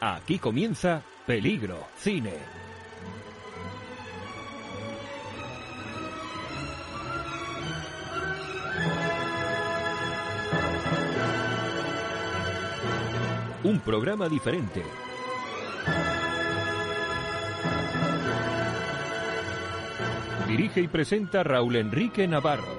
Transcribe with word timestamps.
Aquí 0.00 0.38
comienza 0.38 1.02
Peligro 1.26 1.78
Cine. 1.96 2.34
Un 13.64 13.80
programa 13.80 14.28
diferente. 14.28 14.84
Dirige 20.46 20.82
y 20.82 20.88
presenta 20.88 21.42
Raúl 21.42 21.76
Enrique 21.76 22.28
Navarro. 22.28 22.76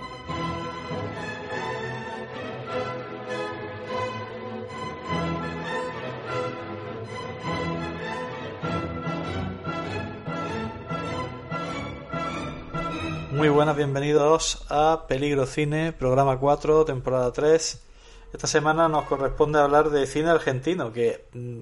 Muy 13.37 13.49
buenas, 13.49 13.77
bienvenidos 13.77 14.65
a 14.67 15.05
Peligro 15.07 15.45
Cine, 15.45 15.93
programa 15.93 16.39
4, 16.39 16.85
temporada 16.85 17.31
3. 17.31 17.83
Esta 18.33 18.47
semana 18.47 18.89
nos 18.89 19.05
corresponde 19.05 19.59
hablar 19.59 19.91
de 19.91 20.07
cine 20.07 20.31
argentino, 20.31 20.91
que 20.91 21.27
mm, 21.33 21.59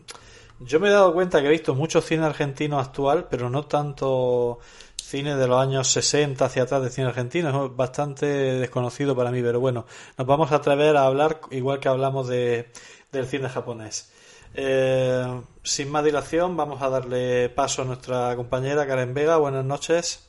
yo 0.62 0.80
me 0.80 0.88
he 0.88 0.92
dado 0.92 1.14
cuenta 1.14 1.42
que 1.42 1.48
he 1.48 1.52
visto 1.52 1.76
mucho 1.76 2.00
cine 2.00 2.24
argentino 2.24 2.80
actual, 2.80 3.28
pero 3.30 3.50
no 3.50 3.66
tanto 3.66 4.60
cine 4.96 5.36
de 5.36 5.48
los 5.48 5.62
años 5.62 5.90
60 5.90 6.46
hacia 6.46 6.64
atrás 6.64 6.82
de 6.82 6.92
cine 6.92 7.08
argentino, 7.08 7.66
es 7.66 7.76
bastante 7.76 8.26
desconocido 8.26 9.14
para 9.14 9.30
mí, 9.30 9.42
pero 9.42 9.60
bueno, 9.60 9.86
nos 10.18 10.26
vamos 10.26 10.54
a 10.54 10.56
atrever 10.56 10.96
a 10.96 11.06
hablar 11.06 11.42
igual 11.52 11.82
que 11.82 11.90
hablamos 11.90 12.30
de, 12.30 12.72
del 13.12 13.28
cine 13.28 13.50
japonés. 13.50 14.14
Eh, 14.54 15.42
sin 15.62 15.92
más 15.92 16.06
dilación, 16.06 16.56
vamos 16.56 16.82
a 16.82 16.90
darle 16.90 17.50
paso 17.50 17.82
a 17.82 17.86
nuestra 17.86 18.34
compañera 18.38 18.88
Karen 18.88 19.14
Vega. 19.14 19.36
Buenas 19.36 19.66
noches. 19.66 20.25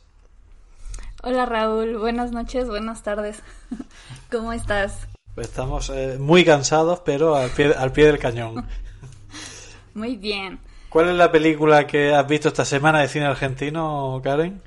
Hola 1.28 1.44
Raúl, 1.44 1.98
buenas 1.98 2.30
noches, 2.30 2.68
buenas 2.68 3.02
tardes. 3.02 3.42
¿Cómo 4.30 4.52
estás? 4.52 5.08
Estamos 5.36 5.90
eh, 5.90 6.18
muy 6.20 6.44
cansados, 6.44 7.00
pero 7.00 7.34
al 7.34 7.50
pie, 7.50 7.74
al 7.76 7.90
pie 7.90 8.06
del 8.06 8.20
cañón. 8.20 8.64
Muy 9.94 10.14
bien. 10.14 10.60
¿Cuál 10.88 11.08
es 11.08 11.16
la 11.16 11.32
película 11.32 11.84
que 11.88 12.14
has 12.14 12.28
visto 12.28 12.46
esta 12.46 12.64
semana 12.64 13.00
de 13.00 13.08
cine 13.08 13.26
argentino, 13.26 14.20
Karen? 14.22 14.62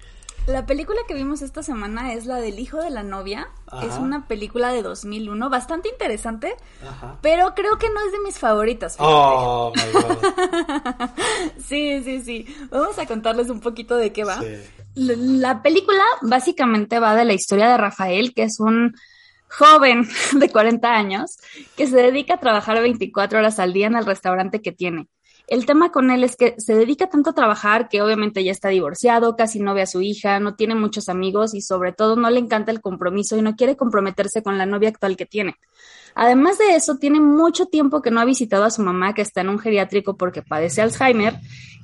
La 0.47 0.65
película 0.65 0.99
que 1.07 1.13
vimos 1.13 1.41
esta 1.41 1.63
semana 1.63 2.11
es 2.13 2.25
la 2.25 2.37
del 2.37 2.59
hijo 2.59 2.81
de 2.81 2.89
la 2.89 3.03
novia. 3.03 3.47
Ajá. 3.67 3.85
Es 3.85 3.93
una 3.93 4.27
película 4.27 4.73
de 4.73 4.81
2001, 4.81 5.49
bastante 5.49 5.87
interesante, 5.87 6.57
Ajá. 6.85 7.19
pero 7.21 7.53
creo 7.55 7.77
que 7.77 7.87
no 7.89 8.01
es 8.05 8.11
de 8.11 8.19
mis 8.19 8.37
favoritas. 8.37 8.97
Oh, 8.99 9.71
my 9.75 9.91
God. 9.93 11.09
Sí, 11.63 12.01
sí, 12.03 12.21
sí. 12.21 12.67
Vamos 12.69 12.99
a 12.99 13.05
contarles 13.05 13.49
un 13.49 13.61
poquito 13.61 13.95
de 13.95 14.11
qué 14.11 14.25
va. 14.25 14.41
Sí. 14.41 14.57
La, 14.99 15.15
la 15.17 15.61
película 15.61 16.03
básicamente 16.21 16.99
va 16.99 17.15
de 17.15 17.25
la 17.25 17.33
historia 17.33 17.69
de 17.69 17.77
Rafael, 17.77 18.33
que 18.33 18.43
es 18.43 18.59
un 18.59 18.93
joven 19.49 20.07
de 20.39 20.49
40 20.49 20.87
años 20.91 21.37
que 21.75 21.87
se 21.87 21.97
dedica 21.97 22.35
a 22.35 22.39
trabajar 22.39 22.81
24 22.81 23.39
horas 23.39 23.59
al 23.59 23.73
día 23.73 23.87
en 23.87 23.95
el 23.95 24.05
restaurante 24.05 24.61
que 24.61 24.71
tiene. 24.71 25.07
El 25.47 25.65
tema 25.65 25.91
con 25.91 26.11
él 26.11 26.23
es 26.23 26.35
que 26.35 26.53
se 26.59 26.75
dedica 26.75 27.09
tanto 27.09 27.31
a 27.31 27.33
trabajar 27.33 27.89
que 27.89 28.03
obviamente 28.03 28.43
ya 28.43 28.51
está 28.51 28.69
divorciado, 28.69 29.35
casi 29.35 29.59
no 29.59 29.73
ve 29.73 29.81
a 29.81 29.87
su 29.87 29.99
hija, 29.99 30.39
no 30.39 30.53
tiene 30.53 30.75
muchos 30.75 31.09
amigos 31.09 31.55
y 31.55 31.61
sobre 31.61 31.91
todo 31.91 32.15
no 32.15 32.29
le 32.29 32.39
encanta 32.39 32.71
el 32.71 32.81
compromiso 32.81 33.35
y 33.35 33.41
no 33.41 33.55
quiere 33.55 33.75
comprometerse 33.75 34.43
con 34.43 34.59
la 34.59 34.67
novia 34.67 34.89
actual 34.89 35.17
que 35.17 35.25
tiene. 35.25 35.55
Además 36.13 36.59
de 36.59 36.75
eso, 36.75 36.97
tiene 36.97 37.19
mucho 37.19 37.65
tiempo 37.65 38.03
que 38.03 38.11
no 38.11 38.21
ha 38.21 38.25
visitado 38.25 38.63
a 38.63 38.69
su 38.69 38.83
mamá 38.83 39.15
que 39.15 39.23
está 39.23 39.41
en 39.41 39.49
un 39.49 39.57
geriátrico 39.57 40.17
porque 40.17 40.43
padece 40.43 40.83
Alzheimer 40.83 41.39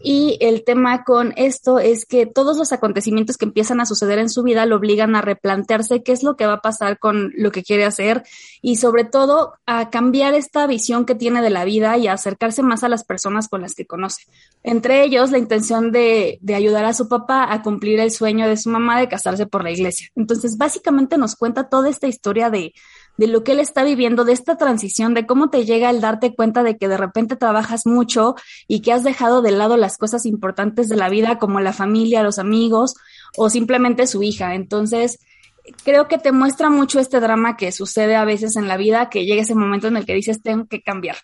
y 0.08 0.38
el 0.40 0.64
tema 0.64 1.04
con 1.04 1.34
esto 1.36 1.80
es 1.80 2.06
que 2.06 2.28
todos 2.28 2.58
los 2.58 2.72
acontecimientos 2.72 3.38
que 3.38 3.46
empiezan 3.46 3.82
a 3.82 3.88
suceder 3.88 4.20
en 4.20 4.30
su 4.30 4.44
vida 4.44 4.68
lo 4.68 4.76
obligan 4.76 5.16
a 5.16 5.22
replantearse 5.22 6.04
qué 6.04 6.12
es 6.12 6.22
lo 6.22 6.36
que 6.36 6.46
va 6.46 6.54
a 6.54 6.62
pasar 6.62 7.00
con 7.00 7.34
lo 7.36 7.52
que 7.52 7.64
quiere 7.64 7.86
hacer 7.86 8.22
y 8.62 8.76
sobre 8.76 9.04
todo 9.04 9.56
a 9.66 9.90
cambiar 9.90 10.36
esta 10.36 10.68
visión 10.68 11.08
que 11.08 11.16
tiene 11.16 11.42
de 11.42 11.50
la 11.50 11.66
vida 11.66 11.98
y 11.98 12.06
a 12.06 12.14
acercarse 12.14 12.62
más 12.62 12.84
a 12.84 12.90
las 12.90 13.04
personas 13.04 13.48
con 13.48 13.64
las 13.64 13.74
que 13.74 13.88
conoce. 13.88 14.28
Entre 14.62 15.04
ellos, 15.04 15.32
la 15.32 15.40
intención 15.40 15.92
de, 15.92 16.38
de 16.40 16.54
ayudar 16.54 16.86
a 16.86 16.94
su 16.94 17.10
papá 17.10 17.52
a 17.52 17.64
cumplir 17.64 18.00
el 18.00 18.12
sueño 18.12 18.48
de 18.48 18.58
su 18.58 18.70
mamá 18.70 19.00
de 19.00 19.10
casarse 19.10 19.48
por 19.48 19.64
la 19.64 19.72
iglesia. 19.72 20.10
Entonces, 20.16 20.56
básicamente 20.56 21.18
nos 21.18 21.36
cuenta 21.36 21.68
toda 21.68 21.90
esta 21.90 22.06
historia 22.06 22.52
de, 22.52 22.74
de 23.18 23.28
lo 23.28 23.44
que 23.44 23.53
él 23.53 23.59
está 23.59 23.84
viviendo, 23.84 24.26
de 24.26 24.34
esta 24.34 24.58
transición, 24.58 25.14
de 25.14 25.26
cómo 25.26 25.50
te 25.50 25.66
llega 25.66 25.90
el 25.90 26.02
darte 26.02 26.36
cuenta 26.36 26.64
de 26.64 26.78
que 26.78 26.88
de 26.88 26.98
repente 26.98 27.36
trabajas 27.36 27.86
mucho 27.86 28.36
y 28.68 28.81
que 28.81 28.92
has 28.92 29.03
dejado 29.03 29.42
de 29.42 29.52
lado 29.52 29.78
las 29.78 29.98
cosas 29.98 30.26
importantes 30.26 30.90
de 30.90 30.98
la 30.98 31.09
vida 31.09 31.38
como 31.38 31.59
la 31.59 31.74
familia, 31.74 32.24
los 32.24 32.40
amigos 32.40 32.96
o 33.38 33.50
simplemente 33.50 34.08
su 34.08 34.24
hija. 34.24 34.56
Entonces, 34.56 35.20
creo 35.84 36.08
que 36.08 36.18
te 36.18 36.31
muestra 36.31 36.70
mucho 36.70 37.00
este 37.00 37.20
drama 37.20 37.58
que 37.58 37.72
sucede 37.72 38.16
a 38.16 38.26
veces 38.26 38.56
en 38.56 38.68
la 38.68 38.78
vida, 38.78 39.09
que 39.09 39.26
llega 39.26 39.42
ese 39.42 39.56
momento 39.56 39.88
en 39.88 39.97
el 39.97 40.06
que 40.06 40.14
dices, 40.14 40.42
tengo 40.42 40.68
que 40.68 40.82
cambiar. 40.82 41.18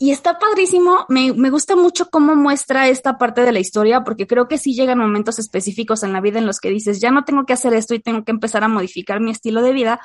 Y 0.00 0.12
está 0.12 0.38
padrísimo, 0.38 1.06
me, 1.08 1.32
me, 1.32 1.50
gusta 1.50 1.74
mucho 1.74 2.08
cómo 2.08 2.36
muestra 2.36 2.88
esta 2.88 3.18
parte 3.18 3.40
de 3.40 3.50
la 3.50 3.58
historia, 3.58 4.04
porque 4.04 4.28
creo 4.28 4.46
que 4.46 4.56
sí 4.56 4.74
llegan 4.74 4.98
momentos 4.98 5.40
específicos 5.40 6.04
en 6.04 6.12
la 6.12 6.20
vida 6.20 6.38
en 6.38 6.46
los 6.46 6.60
que 6.60 6.70
dices, 6.70 7.00
ya 7.00 7.10
no 7.10 7.24
tengo 7.24 7.46
que 7.46 7.52
hacer 7.52 7.74
esto 7.74 7.94
y 7.94 7.98
tengo 7.98 8.22
que 8.22 8.30
empezar 8.30 8.62
a 8.62 8.68
modificar 8.68 9.20
mi 9.20 9.32
estilo 9.32 9.60
de 9.60 9.72
vida, 9.72 10.00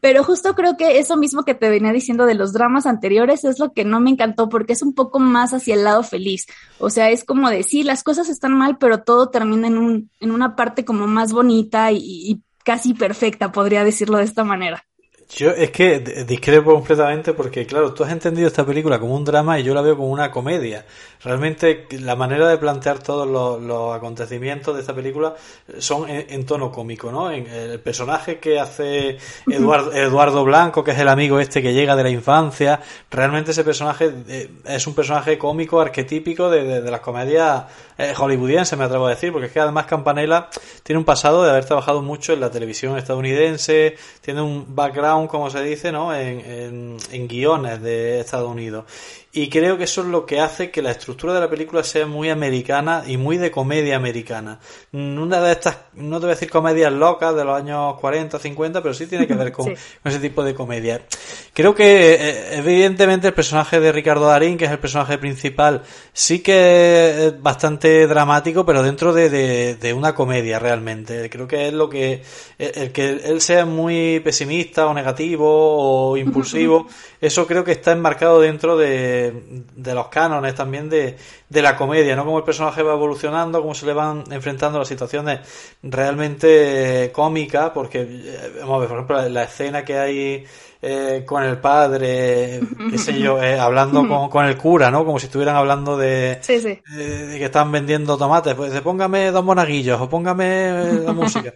pero 0.00 0.24
justo 0.24 0.54
creo 0.54 0.76
que 0.76 0.98
eso 0.98 1.16
mismo 1.16 1.44
que 1.44 1.54
te 1.54 1.68
venía 1.68 1.92
diciendo 1.92 2.26
de 2.26 2.34
los 2.34 2.52
dramas 2.52 2.86
anteriores 2.86 3.44
es 3.44 3.58
lo 3.58 3.72
que 3.72 3.84
no 3.84 4.00
me 4.00 4.10
encantó 4.10 4.48
porque 4.48 4.72
es 4.72 4.82
un 4.82 4.94
poco 4.94 5.18
más 5.18 5.52
hacia 5.52 5.74
el 5.74 5.84
lado 5.84 6.02
feliz. 6.02 6.46
O 6.78 6.90
sea, 6.90 7.10
es 7.10 7.24
como 7.24 7.50
decir, 7.50 7.86
las 7.86 8.02
cosas 8.02 8.28
están 8.28 8.56
mal, 8.56 8.78
pero 8.78 9.02
todo 9.02 9.30
termina 9.30 9.66
en, 9.66 9.78
un, 9.78 10.10
en 10.20 10.30
una 10.30 10.56
parte 10.56 10.84
como 10.84 11.06
más 11.06 11.32
bonita 11.32 11.92
y 11.92 12.42
casi 12.64 12.94
perfecta, 12.94 13.52
podría 13.52 13.84
decirlo 13.84 14.18
de 14.18 14.24
esta 14.24 14.44
manera. 14.44 14.84
Yo 15.36 15.50
es 15.50 15.70
que 15.70 16.00
discrepo 16.26 16.74
completamente 16.74 17.34
porque, 17.34 17.64
claro, 17.64 17.94
tú 17.94 18.02
has 18.02 18.10
entendido 18.10 18.48
esta 18.48 18.66
película 18.66 18.98
como 18.98 19.14
un 19.14 19.24
drama 19.24 19.60
y 19.60 19.62
yo 19.62 19.72
la 19.74 19.80
veo 19.80 19.96
como 19.96 20.08
una 20.08 20.30
comedia. 20.30 20.84
Realmente 21.22 21.86
la 22.00 22.16
manera 22.16 22.48
de 22.48 22.58
plantear 22.58 22.98
todos 22.98 23.28
los, 23.28 23.62
los 23.62 23.94
acontecimientos 23.94 24.74
de 24.74 24.80
esta 24.80 24.92
película 24.92 25.34
son 25.78 26.08
en, 26.10 26.26
en, 26.30 26.44
tono 26.44 26.72
cómico, 26.72 27.12
¿no? 27.12 27.30
En 27.30 27.46
el 27.46 27.78
personaje 27.78 28.40
que 28.40 28.58
hace 28.58 29.18
Eduardo, 29.46 29.92
Eduardo, 29.92 30.44
Blanco, 30.44 30.82
que 30.82 30.90
es 30.92 30.98
el 30.98 31.08
amigo 31.08 31.38
este 31.38 31.62
que 31.62 31.72
llega 31.72 31.94
de 31.94 32.02
la 32.02 32.10
infancia, 32.10 32.80
realmente 33.08 33.52
ese 33.52 33.62
personaje 33.62 34.12
eh, 34.28 34.50
es 34.64 34.86
un 34.86 34.94
personaje 34.94 35.38
cómico, 35.38 35.80
arquetípico 35.80 36.50
de, 36.50 36.64
de, 36.64 36.80
de 36.82 36.90
las 36.90 37.00
comedias 37.00 37.64
eh, 37.98 38.14
hollywoodienses, 38.16 38.78
me 38.78 38.84
atrevo 38.84 39.06
a 39.06 39.10
decir, 39.10 39.30
porque 39.30 39.46
es 39.48 39.52
que 39.52 39.60
además 39.60 39.84
Campanella 39.84 40.48
tiene 40.82 40.98
un 40.98 41.04
pasado 41.04 41.44
de 41.44 41.50
haber 41.50 41.66
trabajado 41.66 42.00
mucho 42.00 42.32
en 42.32 42.40
la 42.40 42.50
televisión 42.50 42.96
estadounidense, 42.96 43.94
tiene 44.22 44.40
un 44.40 44.74
background 44.74 45.19
como 45.28 45.50
se 45.50 45.62
dice, 45.62 45.92
¿no? 45.92 46.14
En, 46.14 46.96
en, 47.10 47.28
guiones 47.28 47.82
de 47.82 48.20
Estados 48.20 48.50
Unidos. 48.50 48.84
Y 49.32 49.48
creo 49.48 49.78
que 49.78 49.84
eso 49.84 50.00
es 50.00 50.08
lo 50.08 50.26
que 50.26 50.40
hace 50.40 50.72
que 50.72 50.82
la 50.82 50.90
estructura 50.90 51.32
de 51.32 51.38
la 51.38 51.48
película 51.48 51.84
sea 51.84 52.04
muy 52.04 52.30
americana 52.30 53.04
y 53.06 53.16
muy 53.16 53.38
de 53.38 53.52
comedia 53.52 53.94
americana. 53.94 54.58
Una 54.92 55.40
de 55.40 55.52
estas, 55.52 55.78
no 55.94 56.18
te 56.18 56.26
voy 56.26 56.32
a 56.32 56.34
decir 56.34 56.50
comedias 56.50 56.92
locas 56.92 57.36
de 57.36 57.44
los 57.44 57.56
años 57.56 57.94
40, 58.00 58.40
50, 58.40 58.82
pero 58.82 58.92
sí 58.92 59.06
tiene 59.06 59.28
que 59.28 59.34
ver 59.34 59.52
con, 59.52 59.66
sí. 59.66 59.74
con 60.02 60.10
ese 60.10 60.18
tipo 60.18 60.42
de 60.42 60.52
comedia. 60.52 61.02
Creo 61.52 61.76
que, 61.76 62.14
eh, 62.14 62.58
evidentemente, 62.58 63.28
el 63.28 63.34
personaje 63.34 63.78
de 63.78 63.92
Ricardo 63.92 64.26
Darín, 64.26 64.58
que 64.58 64.64
es 64.64 64.70
el 64.72 64.80
personaje 64.80 65.16
principal, 65.16 65.82
sí 66.12 66.40
que 66.40 67.26
es 67.28 67.40
bastante 67.40 68.08
dramático, 68.08 68.66
pero 68.66 68.82
dentro 68.82 69.12
de, 69.12 69.30
de, 69.30 69.76
de 69.76 69.92
una 69.92 70.12
comedia 70.12 70.58
realmente. 70.58 71.30
Creo 71.30 71.46
que 71.46 71.68
es 71.68 71.72
lo 71.72 71.88
que, 71.88 72.22
el 72.58 72.90
que 72.90 73.10
él 73.10 73.40
sea 73.40 73.64
muy 73.64 74.18
pesimista 74.24 74.86
o 74.86 74.94
negativo 74.94 76.10
o 76.10 76.16
impulsivo. 76.16 76.88
Eso 77.20 77.46
creo 77.46 77.62
que 77.64 77.72
está 77.72 77.92
enmarcado 77.92 78.40
dentro 78.40 78.78
de, 78.78 79.19
de 79.30 79.94
los 79.94 80.08
cánones 80.08 80.54
también 80.54 80.88
de, 80.88 81.16
de 81.48 81.62
la 81.62 81.76
comedia, 81.76 82.16
¿no? 82.16 82.24
Cómo 82.24 82.38
el 82.38 82.44
personaje 82.44 82.82
va 82.82 82.94
evolucionando, 82.94 83.60
cómo 83.60 83.74
se 83.74 83.86
le 83.86 83.92
van 83.92 84.24
enfrentando 84.30 84.78
las 84.78 84.88
situaciones 84.88 85.40
realmente 85.82 87.10
cómicas, 87.12 87.70
porque, 87.70 88.00
eh, 88.02 88.52
vamos 88.60 88.76
a 88.76 88.78
ver, 88.78 88.88
por 88.88 88.96
ejemplo, 88.96 89.28
la 89.28 89.42
escena 89.44 89.84
que 89.84 89.98
hay 89.98 90.46
eh, 90.82 91.24
con 91.26 91.44
el 91.44 91.58
padre, 91.58 92.60
qué 92.90 92.96
sé 92.96 93.18
yo, 93.20 93.42
eh, 93.42 93.58
hablando 93.58 94.08
con, 94.08 94.30
con, 94.30 94.46
el 94.46 94.56
cura, 94.56 94.90
¿no? 94.90 95.04
Como 95.04 95.18
si 95.18 95.26
estuvieran 95.26 95.56
hablando 95.56 95.98
de, 95.98 96.38
sí, 96.40 96.58
sí. 96.58 96.80
de, 96.96 97.36
que 97.38 97.44
están 97.44 97.70
vendiendo 97.70 98.16
tomates. 98.16 98.54
Pues 98.54 98.72
de, 98.72 98.80
póngame 98.80 99.30
dos 99.30 99.44
monaguillos 99.44 100.00
o 100.00 100.08
póngame 100.08 101.02
la 101.04 101.12
música. 101.14 101.52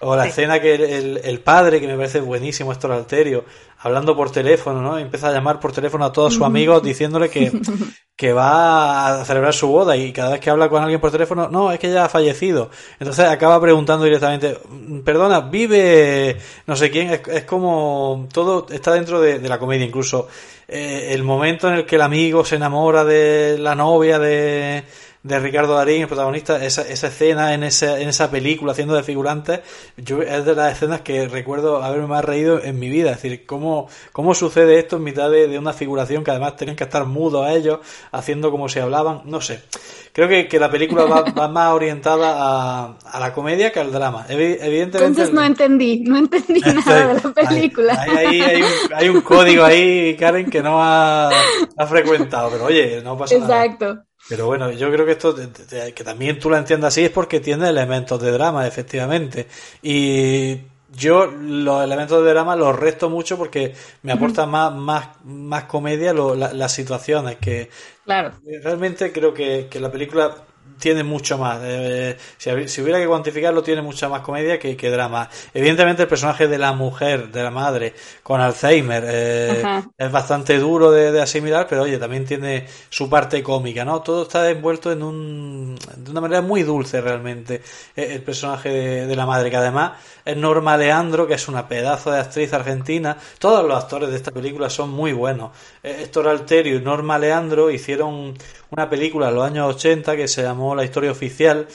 O 0.00 0.14
la 0.14 0.24
sí. 0.24 0.28
escena 0.28 0.60
que 0.60 0.74
el, 0.74 1.20
el, 1.24 1.40
padre, 1.40 1.80
que 1.80 1.88
me 1.88 1.96
parece 1.96 2.20
buenísimo, 2.20 2.70
esto 2.70 2.92
alterio, 2.92 3.44
hablando 3.80 4.16
por 4.16 4.30
teléfono, 4.30 4.80
¿no? 4.80 4.98
Empieza 4.98 5.28
a 5.28 5.32
llamar 5.32 5.58
por 5.58 5.72
teléfono 5.72 6.04
a 6.04 6.12
todos 6.12 6.34
sus 6.34 6.42
amigos 6.42 6.82
diciéndole 6.82 7.28
que, 7.28 7.50
que 8.16 8.32
va 8.32 9.20
a 9.20 9.24
celebrar 9.24 9.54
su 9.54 9.68
boda 9.68 9.96
y 9.96 10.12
cada 10.12 10.30
vez 10.30 10.40
que 10.40 10.50
habla 10.50 10.68
con 10.68 10.82
alguien 10.82 11.00
por 11.00 11.10
teléfono, 11.10 11.48
no, 11.48 11.70
es 11.72 11.78
que 11.78 11.90
ya 11.90 12.04
ha 12.04 12.08
fallecido. 12.08 12.70
Entonces 12.98 13.26
acaba 13.26 13.60
preguntando 13.60 14.04
directamente, 14.04 14.58
perdona, 15.04 15.40
vive 15.40 16.36
no 16.66 16.76
sé 16.76 16.90
quién, 16.90 17.10
es, 17.10 17.20
es 17.28 17.44
como 17.44 18.26
todo 18.32 18.66
está 18.70 18.94
dentro 18.94 19.20
de, 19.20 19.40
la 19.48 19.58
comedia, 19.58 19.86
incluso. 19.86 20.28
Eh, 20.66 21.10
el 21.12 21.22
momento 21.22 21.68
en 21.68 21.74
el 21.74 21.86
que 21.86 21.96
el 21.96 22.02
amigo 22.02 22.44
se 22.44 22.56
enamora 22.56 23.04
de 23.04 23.56
la 23.58 23.74
novia 23.74 24.18
de 24.18 24.84
de 25.22 25.38
Ricardo 25.40 25.74
Darín, 25.74 26.02
el 26.02 26.08
protagonista, 26.08 26.64
esa, 26.64 26.82
esa 26.82 27.08
escena 27.08 27.54
en 27.54 27.64
esa, 27.64 28.00
en 28.00 28.08
esa 28.08 28.30
película 28.30 28.72
haciendo 28.72 28.94
de 28.94 29.02
figurante, 29.02 29.62
yo 29.96 30.22
es 30.22 30.44
de 30.44 30.54
las 30.54 30.72
escenas 30.74 31.00
que 31.00 31.26
recuerdo 31.28 31.82
haberme 31.82 32.06
más 32.06 32.24
reído 32.24 32.62
en 32.62 32.78
mi 32.78 32.88
vida. 32.88 33.10
Es 33.10 33.22
decir, 33.22 33.44
cómo, 33.44 33.88
cómo 34.12 34.34
sucede 34.34 34.78
esto 34.78 34.96
en 34.96 35.04
mitad 35.04 35.30
de, 35.30 35.48
de 35.48 35.58
una 35.58 35.72
figuración 35.72 36.24
que 36.24 36.30
además 36.30 36.56
tenían 36.56 36.76
que 36.76 36.84
estar 36.84 37.04
mudos 37.04 37.46
a 37.46 37.52
ellos, 37.52 37.80
haciendo 38.12 38.50
como 38.50 38.68
si 38.68 38.78
hablaban, 38.78 39.22
no 39.24 39.40
sé. 39.40 39.62
Creo 40.12 40.28
que, 40.28 40.48
que 40.48 40.58
la 40.58 40.70
película 40.70 41.04
va, 41.04 41.22
va 41.22 41.48
más 41.48 41.72
orientada 41.72 42.34
a, 42.36 42.96
a, 43.04 43.20
la 43.20 43.32
comedia 43.32 43.72
que 43.72 43.80
al 43.80 43.92
drama. 43.92 44.26
Evidentemente. 44.28 44.98
Entonces 44.98 45.32
no 45.32 45.42
entendí, 45.42 46.00
no 46.00 46.16
entendí 46.16 46.60
nada 46.86 47.14
de 47.14 47.20
la 47.22 47.34
película. 47.34 47.96
Hay, 48.00 48.16
hay, 48.16 48.40
hay, 48.40 48.62
un, 48.62 48.68
hay, 48.94 49.08
un, 49.08 49.20
código 49.20 49.64
ahí, 49.64 50.16
Karen, 50.16 50.48
que 50.50 50.62
no 50.62 50.82
ha, 50.82 51.28
ha 51.28 51.86
frecuentado, 51.86 52.50
pero 52.50 52.64
oye, 52.64 53.02
no 53.02 53.16
pasa 53.16 53.34
Exacto. 53.34 53.48
nada. 53.48 53.64
Exacto. 53.64 54.07
Pero 54.28 54.46
bueno, 54.46 54.70
yo 54.70 54.90
creo 54.92 55.06
que 55.06 55.12
esto, 55.12 55.34
que 55.36 56.04
también 56.04 56.38
tú 56.38 56.50
lo 56.50 56.56
entiendas 56.56 56.94
así, 56.94 57.04
es 57.04 57.10
porque 57.10 57.40
tiene 57.40 57.68
elementos 57.68 58.20
de 58.20 58.30
drama, 58.30 58.66
efectivamente. 58.66 59.46
Y 59.82 60.58
yo 60.90 61.26
los 61.26 61.82
elementos 61.82 62.22
de 62.22 62.30
drama 62.30 62.56
los 62.56 62.78
resto 62.78 63.08
mucho 63.10 63.38
porque 63.38 63.74
me 64.02 64.12
aportan 64.12 64.50
más, 64.50 64.74
más, 64.74 65.08
más 65.24 65.64
comedia 65.64 66.12
lo, 66.12 66.34
la, 66.34 66.52
las 66.52 66.72
situaciones 66.72 67.36
que 67.36 67.70
claro. 68.04 68.32
realmente 68.62 69.12
creo 69.12 69.32
que, 69.34 69.68
que 69.70 69.80
la 69.80 69.90
película 69.90 70.34
tiene 70.78 71.02
mucho 71.02 71.38
más. 71.38 71.60
Eh, 71.62 72.16
si, 72.36 72.68
si, 72.68 72.80
hubiera 72.80 72.98
que 72.98 73.06
cuantificarlo, 73.06 73.62
tiene 73.62 73.82
mucha 73.82 74.08
más 74.08 74.22
comedia 74.22 74.58
que, 74.58 74.76
que, 74.76 74.90
drama. 74.90 75.28
Evidentemente, 75.52 76.02
el 76.02 76.08
personaje 76.08 76.48
de 76.48 76.58
la 76.58 76.72
mujer, 76.72 77.30
de 77.30 77.42
la 77.42 77.50
madre, 77.50 77.94
con 78.22 78.40
Alzheimer, 78.40 79.04
eh, 79.06 79.62
es 79.96 80.12
bastante 80.12 80.58
duro 80.58 80.90
de, 80.90 81.12
de, 81.12 81.20
asimilar, 81.20 81.66
pero 81.68 81.82
oye, 81.82 81.98
también 81.98 82.24
tiene 82.24 82.66
su 82.88 83.08
parte 83.10 83.42
cómica, 83.42 83.84
¿no? 83.84 84.00
Todo 84.02 84.22
está 84.22 84.48
envuelto 84.48 84.92
en 84.92 85.02
un, 85.02 85.78
de 85.96 86.10
una 86.10 86.20
manera 86.20 86.42
muy 86.42 86.62
dulce 86.62 87.00
realmente. 87.00 87.62
El, 87.94 88.12
el 88.12 88.22
personaje 88.22 88.68
de, 88.68 89.06
de, 89.06 89.16
la 89.16 89.26
madre, 89.26 89.50
que 89.50 89.56
además 89.56 89.92
es 90.24 90.36
Norma 90.36 90.76
Leandro, 90.76 91.26
que 91.26 91.34
es 91.34 91.48
una 91.48 91.68
pedazo 91.68 92.10
de 92.10 92.20
actriz 92.20 92.52
argentina. 92.52 93.16
Todos 93.38 93.66
los 93.66 93.82
actores 93.82 94.10
de 94.10 94.16
esta 94.16 94.30
película 94.30 94.70
son 94.70 94.90
muy 94.90 95.12
buenos. 95.12 95.50
Héctor 95.82 96.28
Alterio 96.28 96.76
y 96.76 96.80
Norma 96.80 97.18
Leandro 97.18 97.70
hicieron 97.70 98.34
una 98.70 98.88
película 98.88 99.28
en 99.28 99.34
los 99.34 99.44
años 99.44 99.74
80 99.76 100.16
que 100.16 100.28
se 100.28 100.42
llamó 100.42 100.74
La 100.74 100.84
historia 100.84 101.10
oficial 101.10 101.66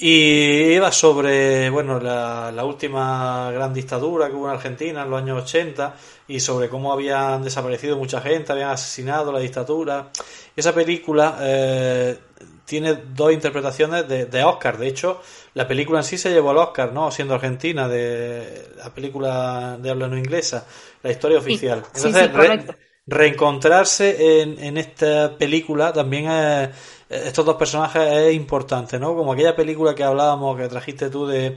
y 0.00 0.74
iba 0.74 0.92
sobre 0.92 1.70
bueno 1.70 1.98
la, 1.98 2.52
la, 2.52 2.64
última 2.64 3.50
gran 3.50 3.74
dictadura 3.74 4.28
que 4.28 4.34
hubo 4.34 4.46
en 4.46 4.54
Argentina 4.54 5.02
en 5.02 5.10
los 5.10 5.20
años 5.20 5.42
80 5.42 5.96
y 6.28 6.38
sobre 6.38 6.68
cómo 6.68 6.92
habían 6.92 7.42
desaparecido 7.42 7.96
mucha 7.96 8.20
gente, 8.20 8.52
habían 8.52 8.70
asesinado 8.70 9.32
la 9.32 9.40
dictadura. 9.40 10.10
Esa 10.54 10.72
película 10.74 11.38
eh, 11.40 12.18
tiene 12.64 12.94
dos 13.14 13.32
interpretaciones 13.32 14.06
de, 14.06 14.26
de, 14.26 14.44
Oscar. 14.44 14.76
De 14.76 14.86
hecho, 14.86 15.22
la 15.54 15.66
película 15.66 16.00
en 16.00 16.04
sí 16.04 16.18
se 16.18 16.30
llevó 16.30 16.50
al 16.50 16.58
Oscar, 16.58 16.92
¿no? 16.92 17.10
Siendo 17.10 17.34
argentina, 17.34 17.88
de 17.88 18.68
la 18.76 18.92
película 18.92 19.78
de 19.80 19.90
habla 19.90 20.06
no 20.06 20.18
inglesa, 20.18 20.66
la 21.02 21.10
historia 21.10 21.38
oficial. 21.38 21.82
Sí, 21.94 22.08
Entonces, 22.08 22.22
sí, 22.24 22.28
sí, 22.28 22.36
re, 22.36 22.87
reencontrarse 23.08 24.42
en, 24.42 24.62
en, 24.62 24.76
esta 24.76 25.36
película 25.38 25.92
también 25.92 26.30
es, 26.30 26.68
estos 27.08 27.44
dos 27.44 27.56
personajes 27.56 28.02
es 28.02 28.34
importante, 28.34 28.98
¿no? 28.98 29.16
Como 29.16 29.32
aquella 29.32 29.56
película 29.56 29.94
que 29.94 30.04
hablábamos, 30.04 30.58
que 30.58 30.68
trajiste 30.68 31.08
tú 31.08 31.26
de, 31.26 31.56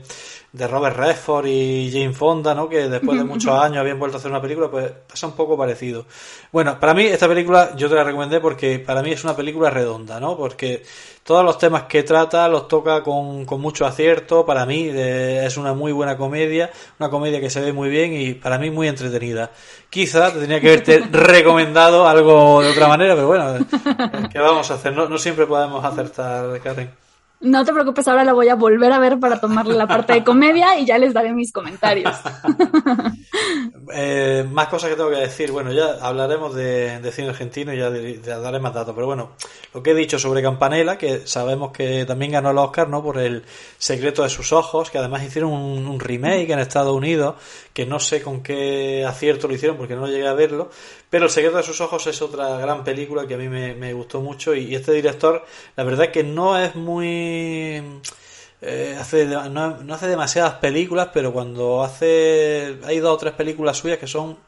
de 0.52 0.68
Robert 0.68 0.96
Redford 0.96 1.46
y 1.46 1.90
Jane 1.90 2.12
Fonda, 2.12 2.54
¿no? 2.54 2.68
Que 2.68 2.88
después 2.88 3.16
de 3.16 3.24
muchos 3.32 3.52
años 3.58 3.78
habían 3.78 3.98
vuelto 3.98 4.18
a 4.18 4.20
hacer 4.20 4.30
una 4.30 4.40
película, 4.40 4.70
pues 4.70 4.92
pasa 5.08 5.26
un 5.26 5.32
poco 5.32 5.56
parecido. 5.56 6.04
Bueno, 6.52 6.78
para 6.78 6.92
mí 6.92 7.04
esta 7.04 7.26
película 7.26 7.74
yo 7.74 7.88
te 7.88 7.94
la 7.94 8.04
recomendé 8.04 8.38
porque 8.38 8.78
para 8.78 9.02
mí 9.02 9.12
es 9.12 9.24
una 9.24 9.34
película 9.34 9.70
redonda, 9.70 10.20
¿no? 10.20 10.36
Porque 10.36 10.82
todos 11.24 11.42
los 11.42 11.56
temas 11.56 11.84
que 11.84 12.02
trata 12.02 12.48
los 12.48 12.68
toca 12.68 13.02
con, 13.02 13.46
con 13.46 13.62
mucho 13.62 13.86
acierto. 13.86 14.44
Para 14.44 14.66
mí 14.66 14.88
de, 14.88 15.46
es 15.46 15.56
una 15.56 15.72
muy 15.72 15.92
buena 15.92 16.18
comedia, 16.18 16.70
una 16.98 17.08
comedia 17.08 17.40
que 17.40 17.48
se 17.48 17.60
ve 17.62 17.72
muy 17.72 17.88
bien 17.88 18.12
y 18.12 18.34
para 18.34 18.58
mí 18.58 18.70
muy 18.70 18.88
entretenida. 18.88 19.50
Quizá 19.88 20.32
te 20.34 20.40
tenía 20.40 20.60
que 20.60 20.68
haberte 20.68 20.98
recomendado 21.12 22.06
algo 22.06 22.62
de 22.62 22.70
otra 22.70 22.88
manera, 22.88 23.14
pero 23.14 23.26
bueno, 23.26 23.66
¿qué 24.30 24.38
vamos 24.38 24.70
a 24.70 24.74
hacer? 24.74 24.92
No, 24.92 25.08
no 25.08 25.16
siempre 25.16 25.46
podemos 25.46 25.82
acertar, 25.82 26.60
Karen. 26.60 27.01
No 27.42 27.64
te 27.64 27.72
preocupes, 27.72 28.06
ahora 28.06 28.22
la 28.22 28.32
voy 28.32 28.48
a 28.48 28.54
volver 28.54 28.92
a 28.92 29.00
ver 29.00 29.18
para 29.18 29.40
tomarle 29.40 29.74
la 29.74 29.88
parte 29.88 30.12
de 30.12 30.22
comedia 30.22 30.78
y 30.78 30.86
ya 30.86 30.96
les 30.96 31.12
daré 31.12 31.32
mis 31.32 31.50
comentarios. 31.52 32.14
eh, 33.92 34.46
más 34.48 34.68
cosas 34.68 34.90
que 34.90 34.96
tengo 34.96 35.10
que 35.10 35.16
decir. 35.16 35.50
Bueno, 35.50 35.72
ya 35.72 35.94
hablaremos 36.00 36.54
de, 36.54 37.00
cine 37.12 37.30
argentino 37.30 37.74
y 37.74 37.78
ya 37.78 37.90
de, 37.90 38.18
daré 38.18 38.60
más 38.60 38.72
datos. 38.72 38.94
Pero 38.94 39.08
bueno, 39.08 39.32
lo 39.74 39.82
que 39.82 39.90
he 39.90 39.94
dicho 39.94 40.20
sobre 40.20 40.40
Campanella, 40.40 40.96
que 40.96 41.26
sabemos 41.26 41.72
que 41.72 42.04
también 42.04 42.30
ganó 42.30 42.52
el 42.52 42.58
Oscar, 42.58 42.88
¿no? 42.88 43.02
Por 43.02 43.18
el 43.18 43.42
secreto 43.76 44.22
de 44.22 44.28
sus 44.28 44.52
ojos, 44.52 44.90
que 44.90 44.98
además 44.98 45.24
hicieron 45.24 45.50
un, 45.50 45.86
un 45.88 45.98
remake 45.98 46.50
en 46.50 46.60
Estados 46.60 46.94
Unidos, 46.94 47.34
que 47.72 47.86
no 47.86 47.98
sé 47.98 48.22
con 48.22 48.44
qué 48.44 49.04
acierto 49.04 49.48
lo 49.48 49.54
hicieron 49.54 49.76
porque 49.76 49.96
no 49.96 50.06
llegué 50.06 50.28
a 50.28 50.34
verlo. 50.34 50.70
Pero 51.12 51.26
El 51.26 51.30
secreto 51.30 51.58
de 51.58 51.62
sus 51.62 51.78
ojos 51.82 52.06
es 52.06 52.22
otra 52.22 52.56
gran 52.56 52.84
película 52.84 53.26
que 53.26 53.34
a 53.34 53.36
mí 53.36 53.46
me, 53.46 53.92
gustó 53.92 54.22
mucho 54.22 54.54
y, 54.54 54.74
este 54.74 54.92
director, 54.92 55.44
la 55.76 55.84
verdad 55.84 56.10
que 56.10 56.24
no 56.24 56.58
es 56.58 56.74
muy... 56.74 57.82
Eh, 58.62 58.96
hace, 58.98 59.26
no, 59.26 59.76
no, 59.76 59.94
hace 59.94 60.06
demasiadas 60.06 60.54
películas, 60.54 61.10
pero 61.12 61.30
cuando 61.30 61.82
hace... 61.82 62.78
Hay 62.84 62.98
dos 63.00 63.14
o 63.14 63.18
tres 63.18 63.34
películas 63.34 63.76
suyas 63.76 63.98
que 63.98 64.06
son 64.06 64.38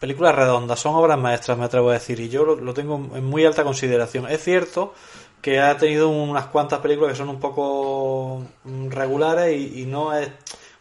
películas 0.00 0.34
redondas, 0.34 0.80
son 0.80 0.96
obras 0.96 1.20
maestras, 1.20 1.56
me 1.56 1.66
atrevo 1.66 1.90
a 1.90 1.92
decir, 1.92 2.18
y 2.18 2.28
yo 2.28 2.44
lo, 2.44 2.56
lo 2.56 2.74
tengo 2.74 2.96
en 3.14 3.24
muy 3.24 3.44
alta 3.44 3.62
consideración. 3.62 4.28
Es 4.28 4.42
cierto 4.42 4.94
que 5.40 5.60
ha 5.60 5.78
tenido 5.78 6.08
unas 6.08 6.46
cuantas 6.46 6.80
películas 6.80 7.12
que 7.12 7.18
son 7.18 7.28
un 7.28 7.38
poco 7.38 8.42
regulares 8.88 9.56
y, 9.56 9.82
y 9.82 9.86
no 9.86 10.18
es 10.18 10.30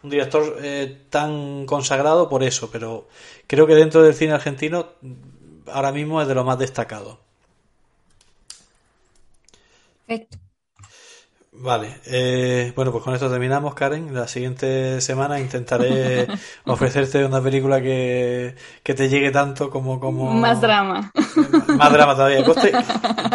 un 0.03 0.09
director 0.09 0.57
eh, 0.61 1.05
tan 1.09 1.65
consagrado 1.65 2.29
por 2.29 2.43
eso, 2.43 2.69
pero 2.71 3.07
creo 3.47 3.67
que 3.67 3.75
dentro 3.75 4.01
del 4.01 4.15
cine 4.15 4.33
argentino 4.33 4.89
ahora 5.67 5.91
mismo 5.91 6.21
es 6.21 6.27
de 6.27 6.35
lo 6.35 6.43
más 6.43 6.57
destacado. 6.57 7.19
Perfecto. 10.05 10.40
Vale, 11.63 11.99
eh, 12.07 12.73
bueno, 12.75 12.91
pues 12.91 13.03
con 13.03 13.13
esto 13.13 13.29
terminamos, 13.29 13.75
Karen. 13.75 14.15
La 14.15 14.27
siguiente 14.27 14.99
semana 14.99 15.39
intentaré 15.39 16.25
ofrecerte 16.65 17.23
una 17.23 17.39
película 17.39 17.79
que, 17.79 18.55
que 18.81 18.95
te 18.95 19.09
llegue 19.09 19.29
tanto 19.29 19.69
como, 19.69 19.99
como... 19.99 20.33
Más 20.33 20.59
drama. 20.59 21.11
Más 21.67 21.93
drama 21.93 22.15
todavía. 22.15 22.43
Coste, 22.43 22.71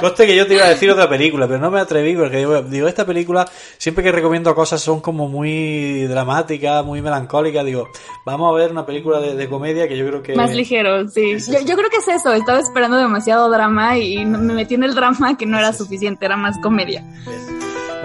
coste, 0.01 0.27
que 0.27 0.35
yo 0.35 0.45
te 0.45 0.55
iba 0.55 0.65
a 0.65 0.71
decir 0.71 0.91
otra 0.91 1.09
película, 1.09 1.47
pero 1.47 1.61
no 1.61 1.71
me 1.71 1.79
atreví 1.79 2.17
porque 2.17 2.39
digo, 2.39 2.63
digo, 2.63 2.89
esta 2.89 3.07
película, 3.07 3.49
siempre 3.79 4.03
que 4.03 4.11
recomiendo 4.11 4.53
cosas 4.57 4.81
son 4.81 5.01
como 5.01 5.29
muy 5.29 6.07
dramáticas, 6.07 6.85
muy 6.85 7.01
melancólicas. 7.03 7.65
Digo, 7.65 7.91
vamos 8.25 8.53
a 8.53 8.57
ver 8.57 8.73
una 8.73 8.85
película 8.85 9.21
de, 9.21 9.37
de 9.37 9.49
comedia 9.49 9.87
que 9.87 9.97
yo 9.97 10.05
creo 10.05 10.23
que... 10.25 10.35
Más 10.35 10.53
ligero, 10.53 11.09
sí. 11.09 11.31
Es 11.31 11.47
yo, 11.47 11.61
yo, 11.61 11.77
creo 11.77 11.91
que 11.91 11.99
es 11.99 12.09
eso, 12.09 12.33
estaba 12.33 12.59
esperando 12.59 12.97
demasiado 12.97 13.49
drama 13.51 13.97
y 13.99 14.27
me 14.27 14.53
metí 14.53 14.75
en 14.75 14.83
el 14.83 14.97
drama 14.97 15.39
que 15.39 15.47
no 15.47 15.57
era 15.57 15.73
suficiente, 15.73 16.27
era 16.27 16.37
más 16.37 16.59
comedia. 16.61 17.05
Bien. 17.25 17.56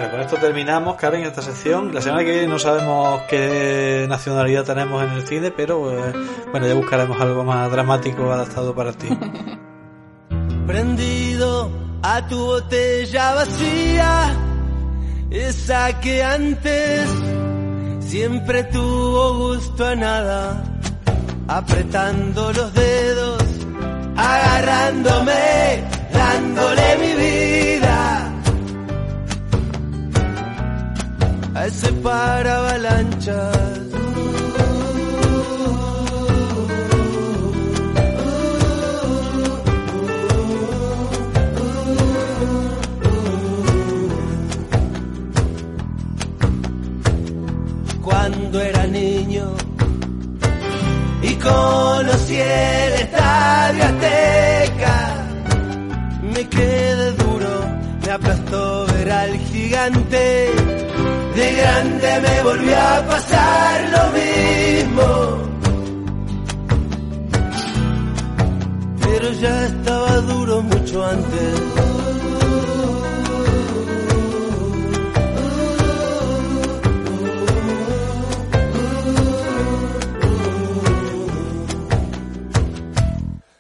Bueno, 0.02 0.16
con 0.16 0.22
esto 0.22 0.38
terminamos, 0.38 0.96
Karen, 0.96 1.22
esta 1.26 1.44
sección. 1.44 1.94
La 1.94 2.02
semana 2.02 2.24
que 2.24 2.32
viene 2.32 2.48
no 2.48 2.58
sabemos 2.58 3.22
qué 3.30 4.08
nacionalidad 4.10 4.64
tenemos 4.64 5.04
en 5.04 5.12
el 5.12 5.28
cine, 5.28 5.52
pero 5.52 5.92
eh, 5.92 6.12
bueno, 6.50 6.66
ya 6.66 6.74
buscaremos 6.74 7.22
algo 7.22 7.44
más 7.44 7.70
dramático 7.70 8.32
adaptado 8.32 8.74
para 8.74 8.94
ti. 8.94 9.10
Prendido 10.66 11.70
a 12.02 12.28
tu 12.28 12.36
botella 12.40 13.36
vacía, 13.36 14.36
esa 15.30 16.00
que 16.00 16.24
antes 16.24 17.08
siempre 18.00 18.64
tuvo 18.64 19.54
gusto 19.54 19.86
a 19.86 19.96
nada. 19.96 20.64
apretando 21.48 22.52
los 22.54 22.74
dedos, 22.74 23.44
agarrándome, 24.18 25.84
dándole 26.12 26.98
mi 26.98 27.14
vida 27.22 27.51
a 31.54 31.66
ese 31.68 31.90
avalanchas. 32.06 33.80
Cuando 48.02 48.62
era 48.62 48.88
niño 48.88 49.46
y 51.22 51.34
conocí 51.36 52.36
el 52.36 52.94
estadio 52.94 53.84
Azteca. 53.84 55.26
Me 56.34 56.48
quedé 56.48 57.12
duro, 57.14 57.66
me 58.06 58.12
aplastó 58.12 58.86
ver 58.88 59.12
al 59.12 59.38
gigante. 59.38 60.52
De 61.36 61.54
grande 61.56 62.22
me 62.22 62.44
volvió 62.44 62.78
a 62.78 63.08
pasar 63.08 63.90
lo 63.96 64.04
mismo. 64.20 65.08
Pero 69.02 69.32
ya 69.34 69.66
estaba 69.66 70.16
duro 70.32 70.62
mucho 70.62 71.06
antes. 71.06 71.62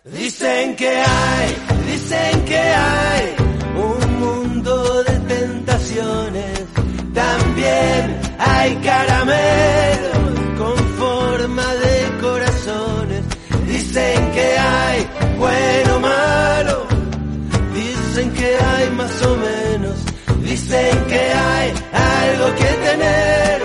Dicen 0.03 0.75
que 0.75 0.89
hay, 0.89 1.55
dicen 1.87 2.45
que 2.45 2.57
hay 2.57 3.10
Hay 8.39 8.75
caramelos 8.75 10.19
con 10.57 10.77
forma 11.01 11.67
de 11.75 12.17
corazones. 12.21 13.23
Dicen 13.67 14.31
que 14.31 14.57
hay 14.57 15.07
bueno 15.37 15.99
malo. 15.99 16.87
Dicen 17.73 18.31
que 18.33 18.55
hay 18.55 18.89
más 18.91 19.21
o 19.23 19.35
menos. 19.37 19.95
Dicen 20.43 21.05
que 21.05 21.21
hay 21.21 21.73
algo 21.93 22.47
que 22.55 22.71
tener. 22.87 23.61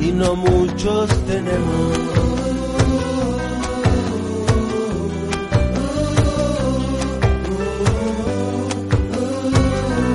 Y 0.00 0.12
no 0.12 0.34
muchos 0.36 1.08
tenemos. 1.26 2.12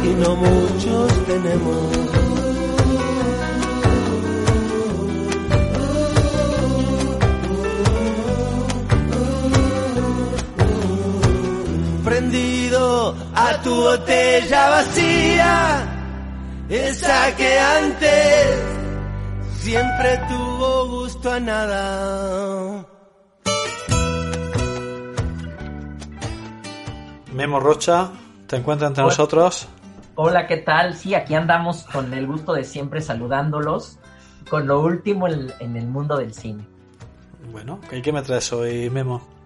y 0.10 0.14
no 0.16 0.36
muchos 0.36 1.26
tenemos. 1.26 2.27
A 13.58 13.62
tu 13.62 13.76
botella 13.76 14.70
vacía, 14.70 15.86
esa 16.70 17.36
que 17.36 17.60
antes 17.60 18.64
siempre 19.60 20.20
tuvo 20.30 20.88
gusto 20.88 21.32
a 21.32 21.40
nada. 21.40 22.86
Memo 27.34 27.60
Rocha, 27.60 28.10
¿te 28.48 28.56
encuentras 28.58 28.90
entre 28.90 29.04
Hola. 29.04 29.12
nosotros? 29.12 29.68
Hola, 30.16 30.48
¿qué 30.48 30.58
tal? 30.58 30.96
Sí, 30.96 31.14
aquí 31.14 31.36
andamos 31.36 31.84
con 31.84 32.12
el 32.14 32.26
gusto 32.26 32.54
de 32.54 32.64
siempre 32.64 33.02
saludándolos 33.02 34.00
con 34.50 34.66
lo 34.66 34.80
último 34.82 35.28
en, 35.28 35.54
en 35.60 35.76
el 35.76 35.88
mundo 35.88 36.18
del 36.18 36.34
cine. 36.34 36.66
Bueno, 37.52 37.80
¿y 37.92 38.02
qué 38.02 38.12
me 38.12 38.22
traes 38.24 38.52
hoy, 38.52 38.90
Memo? 38.90 39.37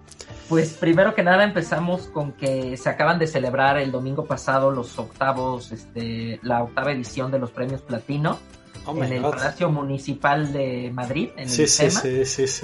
Pues 0.49 0.73
primero 0.73 1.15
que 1.15 1.23
nada 1.23 1.43
empezamos 1.43 2.07
con 2.07 2.33
que 2.33 2.75
se 2.77 2.89
acaban 2.89 3.19
de 3.19 3.27
celebrar 3.27 3.77
el 3.77 3.91
domingo 3.91 4.25
pasado 4.25 4.71
los 4.71 4.97
octavos, 4.99 5.71
este, 5.71 6.39
la 6.43 6.63
octava 6.63 6.91
edición 6.91 7.31
de 7.31 7.39
los 7.39 7.51
premios 7.51 7.81
Platino 7.81 8.37
Oh 8.85 8.95
en 9.03 9.13
el 9.13 9.21
God. 9.21 9.31
Palacio 9.31 9.69
Municipal 9.69 10.51
de 10.51 10.91
Madrid, 10.93 11.29
en 11.37 11.47
Sí, 11.47 11.63
el 11.63 11.67
sí, 11.69 11.83
tema. 11.87 11.99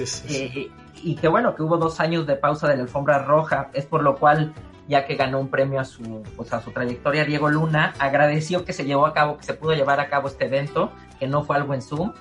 sí. 0.06 0.34
Eh, 0.34 0.70
y 1.02 1.14
que 1.14 1.28
bueno, 1.28 1.54
que 1.54 1.62
hubo 1.62 1.76
dos 1.76 2.00
años 2.00 2.26
de 2.26 2.34
pausa 2.34 2.66
de 2.68 2.76
la 2.76 2.82
alfombra 2.82 3.20
roja, 3.20 3.70
es 3.72 3.86
por 3.86 4.02
lo 4.02 4.16
cual, 4.16 4.52
ya 4.88 5.06
que 5.06 5.14
ganó 5.14 5.38
un 5.38 5.48
premio 5.48 5.78
a 5.78 5.84
su, 5.84 6.22
pues 6.36 6.52
a 6.52 6.60
su 6.60 6.72
trayectoria, 6.72 7.24
Diego 7.24 7.48
Luna 7.48 7.94
agradeció 8.00 8.64
que 8.64 8.72
se 8.72 8.84
llevó 8.84 9.06
a 9.06 9.14
cabo, 9.14 9.36
que 9.38 9.44
se 9.44 9.54
pudo 9.54 9.74
llevar 9.74 10.00
a 10.00 10.08
cabo 10.08 10.26
este 10.26 10.46
evento, 10.46 10.90
que 11.20 11.28
no 11.28 11.44
fue 11.44 11.54
algo 11.56 11.72
en 11.72 11.82
Zoom. 11.82 12.12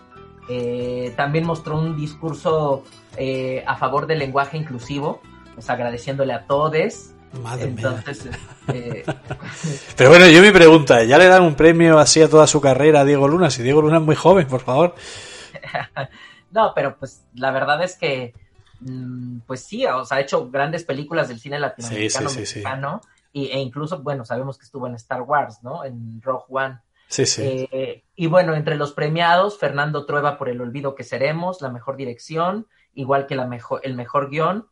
Eh, 0.49 1.13
también 1.17 1.45
mostró 1.45 1.77
un 1.79 1.97
discurso 1.97 2.83
eh, 3.17 3.63
a 3.67 3.75
favor 3.77 4.05
del 4.05 4.19
lenguaje 4.19 4.57
inclusivo, 4.57 5.21
pues 5.57 5.69
agradeciéndole 5.71 6.33
a 6.33 6.45
todos. 6.45 7.11
Madre 7.41 7.71
mía. 7.71 7.95
Entonces, 7.97 8.29
eh, 8.67 9.03
Pero 9.97 10.11
bueno, 10.11 10.27
yo 10.29 10.39
mi 10.43 10.51
pregunta, 10.51 11.03
¿ya 11.03 11.17
le 11.17 11.25
dan 11.25 11.41
un 11.41 11.55
premio 11.55 11.97
así 11.97 12.21
a 12.21 12.29
toda 12.29 12.45
su 12.45 12.61
carrera 12.61 12.99
a 13.01 13.05
Diego 13.05 13.27
Luna? 13.27 13.49
Si 13.49 13.63
Diego 13.63 13.81
Luna 13.81 13.97
es 13.97 14.03
muy 14.03 14.15
joven, 14.15 14.47
por 14.47 14.61
favor. 14.61 14.93
No, 16.51 16.71
pero 16.73 16.97
pues 16.97 17.25
la 17.33 17.51
verdad 17.51 17.83
es 17.83 17.97
que, 17.97 18.33
mm, 18.79 19.39
pues 19.45 19.65
sí, 19.65 19.85
o 19.85 20.05
sea, 20.05 20.17
ha 20.17 20.21
hecho 20.21 20.49
grandes 20.49 20.85
películas 20.85 21.27
del 21.27 21.39
cine 21.39 21.59
latinoamericano, 21.59 22.29
Sí, 22.29 22.35
sí, 22.35 22.45
sí, 22.45 22.53
sí. 22.53 22.59
mexicano, 22.59 23.01
y- 23.33 23.47
e 23.47 23.59
incluso, 23.59 24.01
bueno, 24.01 24.23
sabemos 24.25 24.57
que 24.57 24.63
estuvo 24.63 24.87
en 24.87 24.95
Star 24.95 25.21
Wars, 25.23 25.59
¿no? 25.61 25.83
En 25.83 26.21
Rogue 26.21 26.45
One. 26.49 26.79
Sí, 27.09 27.25
sí. 27.25 27.41
Eh, 27.43 28.03
y 28.15 28.27
bueno, 28.27 28.55
entre 28.55 28.75
los 28.75 28.93
premiados, 28.93 29.57
Fernando 29.59 30.05
Trueba 30.05 30.37
por 30.37 30.47
El 30.49 30.61
Olvido 30.61 30.95
que 30.95 31.03
Seremos, 31.03 31.61
la 31.61 31.69
mejor 31.69 31.97
dirección, 31.97 32.67
igual 32.93 33.27
que 33.27 33.35
la 33.35 33.45
mejor, 33.45 33.81
el 33.83 33.95
mejor 33.95 34.29
guion. 34.29 34.67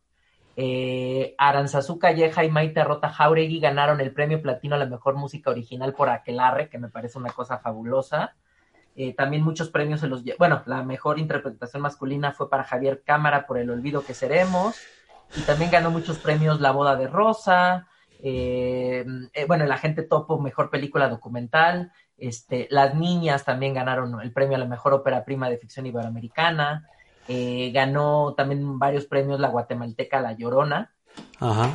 Eh, 0.58 1.34
Aranzazú 1.36 1.98
Calleja 1.98 2.42
y 2.42 2.50
Maite 2.50 2.82
Rota 2.82 3.10
Jauregui 3.10 3.60
ganaron 3.60 4.00
el 4.00 4.12
premio 4.12 4.40
platino 4.40 4.74
a 4.74 4.78
la 4.78 4.86
mejor 4.86 5.14
música 5.14 5.50
original 5.50 5.92
por 5.92 6.08
Aquelarre, 6.08 6.70
que 6.70 6.78
me 6.78 6.88
parece 6.88 7.18
una 7.18 7.30
cosa 7.30 7.58
fabulosa. 7.58 8.34
Eh, 8.96 9.14
también 9.14 9.42
muchos 9.42 9.68
premios 9.68 10.00
se 10.00 10.08
los 10.08 10.24
Bueno, 10.38 10.62
la 10.64 10.82
mejor 10.82 11.18
interpretación 11.18 11.82
masculina 11.82 12.32
fue 12.32 12.48
para 12.48 12.64
Javier 12.64 13.02
Cámara 13.04 13.46
por 13.46 13.58
El 13.58 13.68
Olvido 13.68 14.02
que 14.02 14.14
Seremos. 14.14 14.76
Y 15.36 15.42
también 15.42 15.70
ganó 15.70 15.90
muchos 15.90 16.18
premios 16.18 16.60
La 16.60 16.70
Boda 16.70 16.96
de 16.96 17.06
Rosa. 17.06 17.88
eh, 18.22 19.04
eh, 19.34 19.44
bueno, 19.46 19.64
El 19.64 19.72
Agente 19.72 20.02
Topo, 20.02 20.40
mejor 20.40 20.70
película 20.70 21.08
documental. 21.10 21.92
Este, 22.16 22.66
Las 22.70 22.94
Niñas 22.94 23.44
también 23.44 23.74
ganaron 23.74 24.18
el 24.22 24.32
premio 24.32 24.56
a 24.56 24.60
la 24.60 24.64
mejor 24.64 24.94
ópera 24.94 25.24
prima 25.26 25.50
de 25.50 25.58
ficción 25.58 25.84
iberoamericana. 25.84 26.88
Eh, 27.28 27.70
ganó 27.74 28.34
también 28.36 28.78
varios 28.78 29.06
premios 29.06 29.40
la 29.40 29.48
guatemalteca 29.48 30.20
La 30.20 30.32
Llorona. 30.32 30.92
Ajá. 31.40 31.70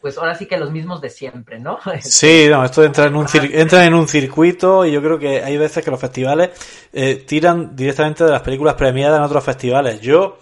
Pues 0.00 0.18
ahora 0.18 0.34
sí 0.34 0.46
que 0.46 0.56
los 0.56 0.72
mismos 0.72 1.00
de 1.00 1.10
siempre, 1.10 1.60
¿no? 1.60 1.78
Sí, 2.00 2.46
no, 2.50 2.64
esto 2.64 2.82
entra 2.84 3.06
en 3.06 3.14
un 3.14 3.26
cir- 3.26 3.50
entra 3.54 3.84
en 3.86 3.94
un 3.94 4.08
circuito 4.08 4.84
y 4.84 4.90
yo 4.92 5.00
creo 5.00 5.18
que 5.18 5.42
hay 5.44 5.56
veces 5.56 5.84
que 5.84 5.90
los 5.92 6.00
festivales 6.00 6.50
eh, 6.92 7.24
tiran 7.26 7.76
directamente 7.76 8.24
de 8.24 8.30
las 8.32 8.42
películas 8.42 8.74
premiadas 8.74 9.18
en 9.18 9.24
otros 9.24 9.44
festivales. 9.44 10.00
Yo, 10.00 10.38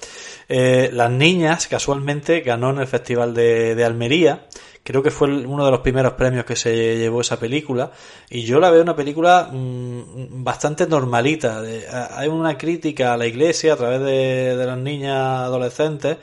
eh, 0.49 0.89
Las 0.93 1.11
Niñas, 1.11 1.69
casualmente, 1.69 2.41
ganó 2.41 2.71
en 2.71 2.79
el 2.79 2.87
Festival 2.87 3.35
de, 3.35 3.75
de 3.75 3.85
Almería. 3.85 4.47
Creo 4.83 5.03
que 5.03 5.11
fue 5.11 5.29
uno 5.29 5.65
de 5.65 5.71
los 5.71 5.81
primeros 5.81 6.15
premios 6.15 6.45
que 6.45 6.57
se 6.57 6.97
llevó 6.97 7.21
esa 7.21 7.39
película. 7.39 7.93
Y 8.31 8.43
yo 8.43 8.61
la 8.61 8.71
veo 8.71 8.83
una 8.83 8.97
película 8.97 9.51
mm, 9.53 10.43
bastante 10.43 10.87
normalita. 10.87 11.63
Hay 12.17 12.29
una 12.29 12.57
crítica 12.57 13.13
a 13.13 13.17
la 13.17 13.27
iglesia 13.27 13.75
a 13.75 13.77
través 13.77 14.01
de, 14.01 14.57
de 14.57 14.67
las 14.67 14.79
niñas 14.79 15.17
adolescentes, 15.17 16.17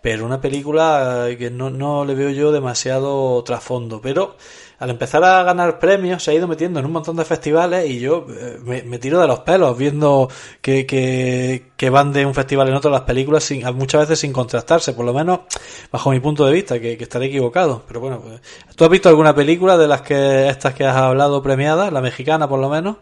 pero 0.00 0.26
una 0.26 0.40
película 0.40 1.28
que 1.38 1.50
no, 1.50 1.70
no 1.70 2.04
le 2.04 2.14
veo 2.14 2.30
yo 2.30 2.52
demasiado 2.52 3.42
trasfondo. 3.44 4.00
Pero 4.02 4.36
al 4.82 4.90
empezar 4.90 5.22
a 5.24 5.42
ganar 5.44 5.78
premios 5.78 6.22
se 6.22 6.30
ha 6.30 6.34
ido 6.34 6.48
metiendo 6.48 6.80
en 6.80 6.86
un 6.86 6.92
montón 6.92 7.16
de 7.16 7.24
festivales 7.24 7.88
y 7.88 8.00
yo 8.00 8.26
eh, 8.28 8.58
me, 8.64 8.82
me 8.82 8.98
tiro 8.98 9.20
de 9.20 9.28
los 9.28 9.40
pelos 9.40 9.78
viendo 9.78 10.28
que, 10.60 10.84
que, 10.86 11.70
que 11.76 11.88
van 11.90 12.12
de 12.12 12.26
un 12.26 12.34
festival 12.34 12.68
en 12.68 12.74
otro 12.74 12.90
las 12.90 13.02
películas 13.02 13.44
sin, 13.44 13.62
muchas 13.76 14.02
veces 14.02 14.18
sin 14.18 14.32
contrastarse, 14.32 14.92
por 14.92 15.04
lo 15.04 15.14
menos 15.14 15.40
bajo 15.90 16.10
mi 16.10 16.20
punto 16.20 16.44
de 16.44 16.52
vista, 16.52 16.80
que, 16.80 16.96
que 16.96 17.04
estaré 17.04 17.26
equivocado. 17.26 17.84
Pero 17.86 18.00
bueno, 18.00 18.20
pues, 18.20 18.40
¿tú 18.76 18.84
has 18.84 18.90
visto 18.90 19.08
alguna 19.08 19.34
película 19.34 19.76
de 19.78 19.86
las 19.88 20.02
que 20.02 20.48
estas 20.48 20.74
que 20.74 20.84
has 20.84 20.96
hablado 20.96 21.42
premiadas, 21.42 21.92
la 21.92 22.00
mexicana 22.00 22.48
por 22.48 22.58
lo 22.58 22.68
menos? 22.68 22.96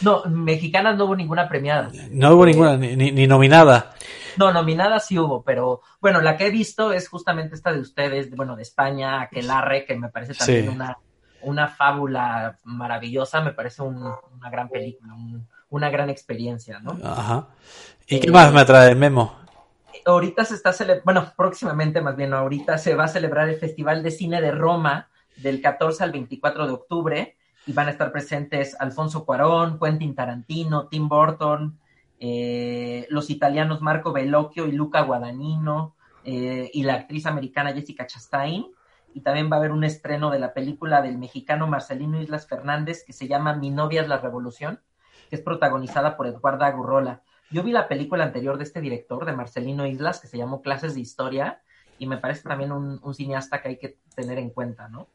No, 0.00 0.22
mexicanas 0.26 0.96
no 0.98 1.04
hubo 1.06 1.16
ninguna 1.16 1.48
premiada. 1.48 1.90
No 2.10 2.34
hubo 2.34 2.44
ninguna, 2.46 2.76
ni, 2.76 2.96
ni, 3.12 3.26
nominada. 3.26 3.94
No, 4.36 4.52
nominada 4.52 4.98
sí 4.98 5.16
hubo, 5.18 5.42
pero 5.44 5.80
bueno, 6.00 6.20
la 6.20 6.36
que 6.36 6.48
he 6.48 6.50
visto 6.50 6.92
es 6.92 7.08
justamente 7.08 7.54
esta 7.54 7.72
de 7.72 7.78
ustedes, 7.80 8.28
de- 8.30 8.36
bueno, 8.36 8.56
de 8.56 8.62
España, 8.62 9.20
Aquelarre, 9.22 9.84
que 9.86 9.94
me 9.96 10.08
parece 10.08 10.34
también 10.34 10.62
Sí. 10.64 10.68
una, 10.68 10.98
una 11.44 11.68
fábula 11.68 12.58
maravillosa, 12.64 13.40
me 13.40 13.52
parece 13.52 13.82
un- 13.82 14.12
una 14.36 14.50
gran 14.50 14.68
película, 14.68 15.14
un- 15.14 15.46
una 15.70 15.90
gran 15.90 16.10
experiencia, 16.10 16.78
¿no? 16.80 16.96
Ajá. 17.04 17.48
¿Y 18.06 18.16
Eh, 18.16 18.20
qué 18.20 18.30
más 18.30 18.52
me 18.52 18.64
trae 18.64 18.94
Memo? 18.94 19.36
ahorita 20.06 20.44
se 20.44 20.54
está 20.54 20.72
celebrando, 20.72 21.04
bueno, 21.04 21.32
próximamente 21.36 22.00
más 22.02 22.14
bien, 22.16 22.34
ahorita 22.34 22.76
se 22.78 22.94
va 22.94 23.04
a 23.04 23.08
celebrar 23.08 23.48
el 23.48 23.56
Festival 23.56 24.02
de 24.02 24.10
Cine 24.10 24.40
de 24.42 24.50
Roma 24.50 25.08
del 25.36 25.62
14 25.62 26.04
al 26.04 26.12
24 26.12 26.66
de 26.66 26.72
octubre 26.72 27.36
y 27.66 27.72
van 27.72 27.88
a 27.88 27.90
estar 27.92 28.12
presentes 28.12 28.76
Alfonso 28.78 29.24
Cuarón, 29.24 29.78
Quentin 29.80 30.14
Tarantino, 30.14 30.88
Tim 30.88 31.08
Burton, 31.08 31.78
eh, 32.20 33.06
los 33.10 33.30
italianos 33.30 33.80
Marco 33.80 34.12
Bellocchio 34.12 34.66
y 34.66 34.72
Luca 34.72 35.00
Guadagnino 35.02 35.94
eh, 36.24 36.70
y 36.72 36.82
la 36.84 36.94
actriz 36.94 37.26
americana 37.26 37.72
Jessica 37.72 38.06
Chastain. 38.06 38.66
Y 39.14 39.22
también 39.22 39.50
va 39.50 39.56
a 39.56 39.58
haber 39.60 39.72
un 39.72 39.84
estreno 39.84 40.30
de 40.30 40.38
la 40.38 40.52
película 40.52 41.00
del 41.00 41.16
mexicano 41.16 41.66
Marcelino 41.66 42.20
Islas 42.20 42.46
Fernández 42.46 43.04
que 43.06 43.14
se 43.14 43.28
llama 43.28 43.54
Mi 43.54 43.70
novia 43.70 44.02
es 44.02 44.08
la 44.08 44.18
revolución, 44.18 44.80
que 45.30 45.36
es 45.36 45.42
protagonizada 45.42 46.16
por 46.16 46.26
Eduardo 46.26 46.64
Agurrola. 46.64 47.22
Yo 47.50 47.62
vi 47.62 47.72
la 47.72 47.88
película 47.88 48.24
anterior 48.24 48.58
de 48.58 48.64
este 48.64 48.80
director, 48.80 49.24
de 49.24 49.32
Marcelino 49.32 49.86
Islas, 49.86 50.20
que 50.20 50.26
se 50.26 50.36
llamó 50.36 50.60
Clases 50.60 50.94
de 50.94 51.00
Historia, 51.00 51.62
y 51.98 52.06
me 52.06 52.18
parece 52.18 52.48
también 52.48 52.72
un, 52.72 53.00
un 53.02 53.14
cineasta 53.14 53.62
que 53.62 53.68
hay 53.68 53.78
que 53.78 53.98
tener 54.16 54.38
en 54.38 54.50
cuenta, 54.50 54.88
¿no? 54.88 55.08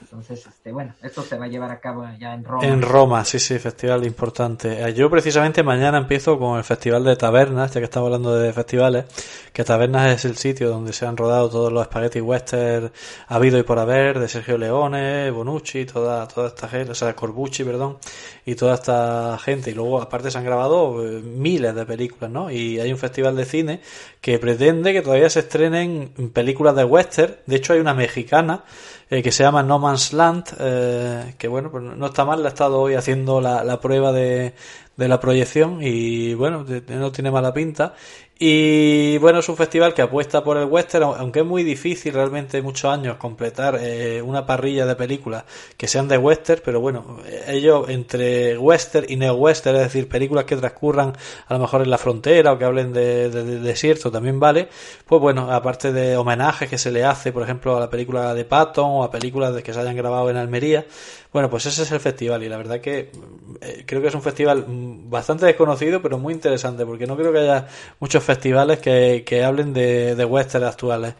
Entonces, 0.00 0.46
este, 0.46 0.72
bueno, 0.72 0.94
esto 1.02 1.22
se 1.22 1.36
va 1.36 1.46
a 1.46 1.48
llevar 1.48 1.70
a 1.70 1.80
cabo 1.80 2.06
ya 2.18 2.34
en 2.34 2.44
Roma. 2.44 2.66
En 2.66 2.82
Roma, 2.82 3.24
sí, 3.24 3.38
sí, 3.38 3.58
festival 3.58 4.06
importante. 4.06 4.82
Eh, 4.82 4.94
Yo 4.94 5.10
precisamente 5.10 5.62
mañana 5.62 5.98
empiezo 5.98 6.38
con 6.38 6.58
el 6.58 6.64
Festival 6.64 7.04
de 7.04 7.16
Tabernas, 7.16 7.72
ya 7.72 7.80
que 7.80 7.84
estamos 7.84 8.06
hablando 8.06 8.36
de 8.36 8.52
festivales, 8.52 9.04
que 9.52 9.64
Tabernas 9.64 10.12
es 10.12 10.24
el 10.24 10.36
sitio 10.36 10.70
donde 10.70 10.92
se 10.92 11.06
han 11.06 11.16
rodado 11.16 11.48
todos 11.48 11.72
los 11.72 11.84
spaghetti 11.86 12.20
western 12.20 12.92
habido 13.26 13.58
y 13.58 13.62
por 13.62 13.78
haber, 13.78 14.18
de 14.18 14.28
Sergio 14.28 14.58
Leone, 14.58 15.30
Bonucci, 15.30 15.86
toda, 15.86 16.28
toda 16.28 16.48
esta 16.48 16.68
gente, 16.68 16.92
o 16.92 16.94
sea, 16.94 17.14
Corbucci, 17.14 17.64
perdón, 17.64 17.98
y 18.44 18.54
toda 18.54 18.74
esta 18.74 19.38
gente. 19.38 19.70
Y 19.70 19.74
luego, 19.74 20.00
aparte, 20.00 20.30
se 20.30 20.38
han 20.38 20.44
grabado 20.44 21.04
eh, 21.06 21.20
miles 21.20 21.74
de 21.74 21.86
películas, 21.86 22.30
¿no? 22.30 22.50
Y 22.50 22.78
hay 22.78 22.92
un 22.92 22.98
festival 22.98 23.34
de 23.34 23.44
cine 23.44 23.80
que 24.26 24.40
pretende 24.40 24.92
que 24.92 25.02
todavía 25.02 25.30
se 25.30 25.38
estrenen 25.38 26.10
películas 26.32 26.74
de 26.74 26.82
western. 26.82 27.36
De 27.46 27.54
hecho, 27.54 27.74
hay 27.74 27.78
una 27.78 27.94
mexicana 27.94 28.64
eh, 29.08 29.22
que 29.22 29.30
se 29.30 29.44
llama 29.44 29.62
No 29.62 29.78
Man's 29.78 30.12
Land, 30.12 30.46
eh, 30.58 31.34
que 31.38 31.46
bueno, 31.46 31.70
pues 31.70 31.84
no 31.84 32.06
está 32.06 32.24
mal, 32.24 32.42
le 32.42 32.46
he 32.46 32.48
estado 32.48 32.80
hoy 32.80 32.94
haciendo 32.94 33.40
la, 33.40 33.62
la 33.62 33.80
prueba 33.80 34.10
de, 34.10 34.52
de 34.96 35.08
la 35.08 35.20
proyección 35.20 35.78
y 35.80 36.34
bueno, 36.34 36.66
no 36.88 37.12
tiene 37.12 37.30
mala 37.30 37.54
pinta. 37.54 37.94
Y 38.38 39.16
bueno, 39.16 39.38
es 39.38 39.48
un 39.48 39.56
festival 39.56 39.94
que 39.94 40.02
apuesta 40.02 40.44
por 40.44 40.58
el 40.58 40.66
western, 40.66 41.04
au- 41.04 41.16
aunque 41.16 41.40
es 41.40 41.46
muy 41.46 41.62
difícil 41.62 42.12
realmente 42.12 42.60
muchos 42.60 42.90
años 42.92 43.16
completar 43.16 43.78
eh, 43.80 44.20
una 44.20 44.44
parrilla 44.44 44.84
de 44.84 44.94
películas 44.94 45.44
que 45.78 45.88
sean 45.88 46.06
de 46.06 46.18
western, 46.18 46.60
pero 46.62 46.78
bueno, 46.78 47.18
eh, 47.24 47.44
ellos 47.48 47.88
entre 47.88 48.58
western 48.58 49.06
y 49.08 49.16
neo-western, 49.16 49.76
es 49.76 49.82
decir, 49.84 50.06
películas 50.06 50.44
que 50.44 50.54
transcurran 50.56 51.14
a 51.48 51.54
lo 51.54 51.60
mejor 51.60 51.80
en 51.80 51.88
la 51.88 51.96
frontera 51.96 52.52
o 52.52 52.58
que 52.58 52.66
hablen 52.66 52.92
de 52.92 53.30
desierto 53.30 54.10
también 54.10 54.38
vale, 54.38 54.68
pues 55.06 55.18
bueno, 55.18 55.50
aparte 55.50 55.90
de 55.94 56.18
homenajes 56.18 56.68
que 56.68 56.76
se 56.76 56.90
le 56.90 57.04
hace, 57.04 57.32
por 57.32 57.42
ejemplo, 57.42 57.74
a 57.78 57.80
la 57.80 57.88
película 57.88 58.34
de 58.34 58.44
Patton 58.44 58.84
o 58.86 59.02
a 59.02 59.10
películas 59.10 59.54
de 59.54 59.62
que 59.62 59.72
se 59.72 59.80
hayan 59.80 59.96
grabado 59.96 60.28
en 60.28 60.36
Almería, 60.36 60.84
bueno, 61.32 61.48
pues 61.50 61.66
ese 61.66 61.82
es 61.82 61.90
el 61.92 62.00
festival 62.00 62.42
y 62.42 62.48
la 62.48 62.56
verdad 62.56 62.80
que 62.80 63.10
eh, 63.60 63.84
creo 63.86 64.00
que 64.00 64.08
es 64.08 64.14
un 64.14 64.22
festival 64.22 64.64
mm, 64.66 65.10
bastante 65.10 65.46
desconocido, 65.46 66.00
pero 66.02 66.18
muy 66.18 66.32
interesante, 66.34 66.84
porque 66.86 67.06
no 67.06 67.16
creo 67.16 67.32
que 67.32 67.38
haya 67.40 67.66
muchos 68.00 68.22
festivales 68.26 68.78
que, 68.80 69.24
que 69.26 69.44
hablen 69.44 69.72
de, 69.72 70.14
de 70.14 70.24
western 70.24 70.64
actuales. 70.64 71.14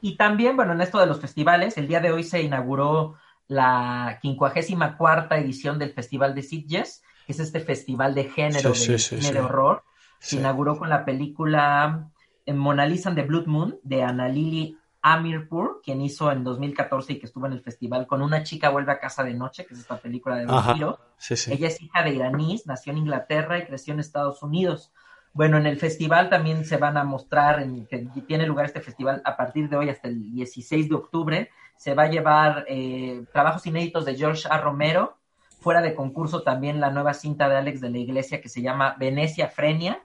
Y 0.00 0.16
también, 0.16 0.56
bueno, 0.56 0.72
en 0.72 0.80
esto 0.80 0.98
de 0.98 1.06
los 1.06 1.20
festivales, 1.20 1.76
el 1.78 1.86
día 1.86 2.00
de 2.00 2.10
hoy 2.10 2.24
se 2.24 2.42
inauguró 2.42 3.16
la 3.46 4.18
54 4.20 5.36
edición 5.36 5.78
del 5.78 5.92
Festival 5.92 6.34
de 6.34 6.42
Sitges, 6.42 7.02
que 7.26 7.32
es 7.32 7.40
este 7.40 7.60
festival 7.60 8.14
de 8.14 8.24
género 8.24 8.74
Sí, 8.74 8.92
de 8.92 8.98
sí, 8.98 9.16
de 9.16 9.40
horror. 9.40 9.84
Se 10.18 10.36
inauguró 10.36 10.78
con 10.78 10.88
la 10.88 11.04
película 11.04 12.10
eh, 12.46 12.52
Mona 12.52 12.86
Lisa 12.86 13.10
and 13.10 13.18
the 13.18 13.24
Blood 13.24 13.46
Moon 13.46 13.78
de 13.82 14.02
Anna 14.02 14.28
Lily 14.28 14.76
Amirpour, 15.02 15.80
quien 15.84 16.00
hizo 16.00 16.30
en 16.30 16.44
2014 16.44 17.12
y 17.14 17.18
que 17.18 17.26
estuvo 17.26 17.46
en 17.46 17.52
el 17.52 17.60
festival 17.60 18.06
con 18.06 18.22
Una 18.22 18.42
chica 18.44 18.70
vuelve 18.70 18.92
a 18.92 19.00
casa 19.00 19.24
de 19.24 19.34
noche, 19.34 19.66
que 19.66 19.74
es 19.74 19.80
esta 19.80 19.98
película 19.98 20.36
de 20.36 20.46
vampiro. 20.46 20.98
Sí, 21.18 21.36
sí. 21.36 21.52
Ella 21.52 21.68
es 21.68 21.80
hija 21.80 22.02
de 22.02 22.14
iraníes, 22.14 22.66
nació 22.66 22.92
en 22.92 22.98
Inglaterra 22.98 23.58
y 23.58 23.66
creció 23.66 23.94
en 23.94 24.00
Estados 24.00 24.42
Unidos. 24.42 24.92
Bueno, 25.34 25.56
en 25.56 25.66
el 25.66 25.78
festival 25.78 26.28
también 26.28 26.64
se 26.64 26.76
van 26.76 26.96
a 26.98 27.04
mostrar, 27.04 27.60
en, 27.62 27.86
que 27.86 27.98
tiene 28.26 28.46
lugar 28.46 28.66
este 28.66 28.80
festival 28.80 29.22
a 29.24 29.36
partir 29.36 29.68
de 29.68 29.76
hoy 29.76 29.88
hasta 29.88 30.08
el 30.08 30.30
16 30.32 30.88
de 30.88 30.94
octubre. 30.94 31.50
Se 31.76 31.94
va 31.94 32.04
a 32.04 32.10
llevar 32.10 32.64
eh, 32.68 33.24
trabajos 33.32 33.66
inéditos 33.66 34.04
de 34.04 34.14
George 34.14 34.46
A. 34.50 34.58
Romero. 34.58 35.16
Fuera 35.60 35.80
de 35.80 35.94
concurso 35.94 36.42
también 36.42 36.80
la 36.80 36.90
nueva 36.90 37.14
cinta 37.14 37.48
de 37.48 37.56
Alex 37.56 37.80
de 37.80 37.90
la 37.90 37.98
Iglesia 37.98 38.40
que 38.42 38.48
se 38.48 38.60
llama 38.62 38.96
Venecia 38.98 39.48
Frenia. 39.48 40.02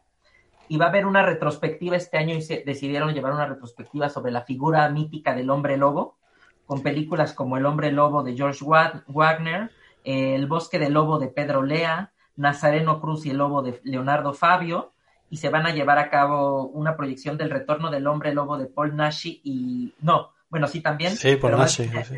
Y 0.70 0.78
va 0.78 0.86
a 0.86 0.90
haber 0.90 1.06
una 1.06 1.24
retrospectiva 1.24 1.96
este 1.98 2.18
año 2.18 2.36
y 2.36 2.42
se 2.42 2.64
decidieron 2.66 3.14
llevar 3.14 3.34
una 3.34 3.46
retrospectiva 3.48 4.10
sobre 4.10 4.32
la 4.32 4.42
figura 4.42 4.88
mítica 4.90 5.34
del 5.36 5.50
hombre 5.50 5.78
lobo, 5.78 6.18
con 6.66 6.84
películas 6.84 7.34
como 7.34 7.58
El 7.58 7.66
hombre 7.66 7.92
lobo 7.92 8.24
de 8.24 8.36
George 8.36 8.64
Wa- 8.64 9.04
Wagner, 9.08 9.72
El 10.04 10.46
bosque 10.48 10.78
del 10.80 10.94
lobo 10.94 11.20
de 11.20 11.28
Pedro 11.28 11.64
Lea, 11.64 12.12
Nazareno 12.36 13.00
Cruz 13.02 13.26
y 13.26 13.32
el 13.32 13.38
lobo 13.38 13.62
de 13.62 13.80
Leonardo 13.84 14.34
Fabio, 14.34 14.92
y 15.30 15.38
se 15.38 15.50
van 15.50 15.66
a 15.66 15.74
llevar 15.74 15.98
a 16.00 16.10
cabo 16.10 16.68
una 16.68 16.96
proyección 16.96 17.38
del 17.38 17.50
retorno 17.50 17.90
del 17.92 18.08
hombre 18.08 18.34
lobo 18.34 18.58
de 18.58 18.66
Paul 18.68 18.96
Nashi 18.96 19.42
y 19.44 19.94
no, 20.00 20.32
bueno, 20.50 20.68
sí 20.68 20.82
también, 20.82 21.16
Sí, 21.18 21.38
más 21.42 21.80
Nashi, 21.80 21.88
de, 21.88 22.06
sí. 22.06 22.16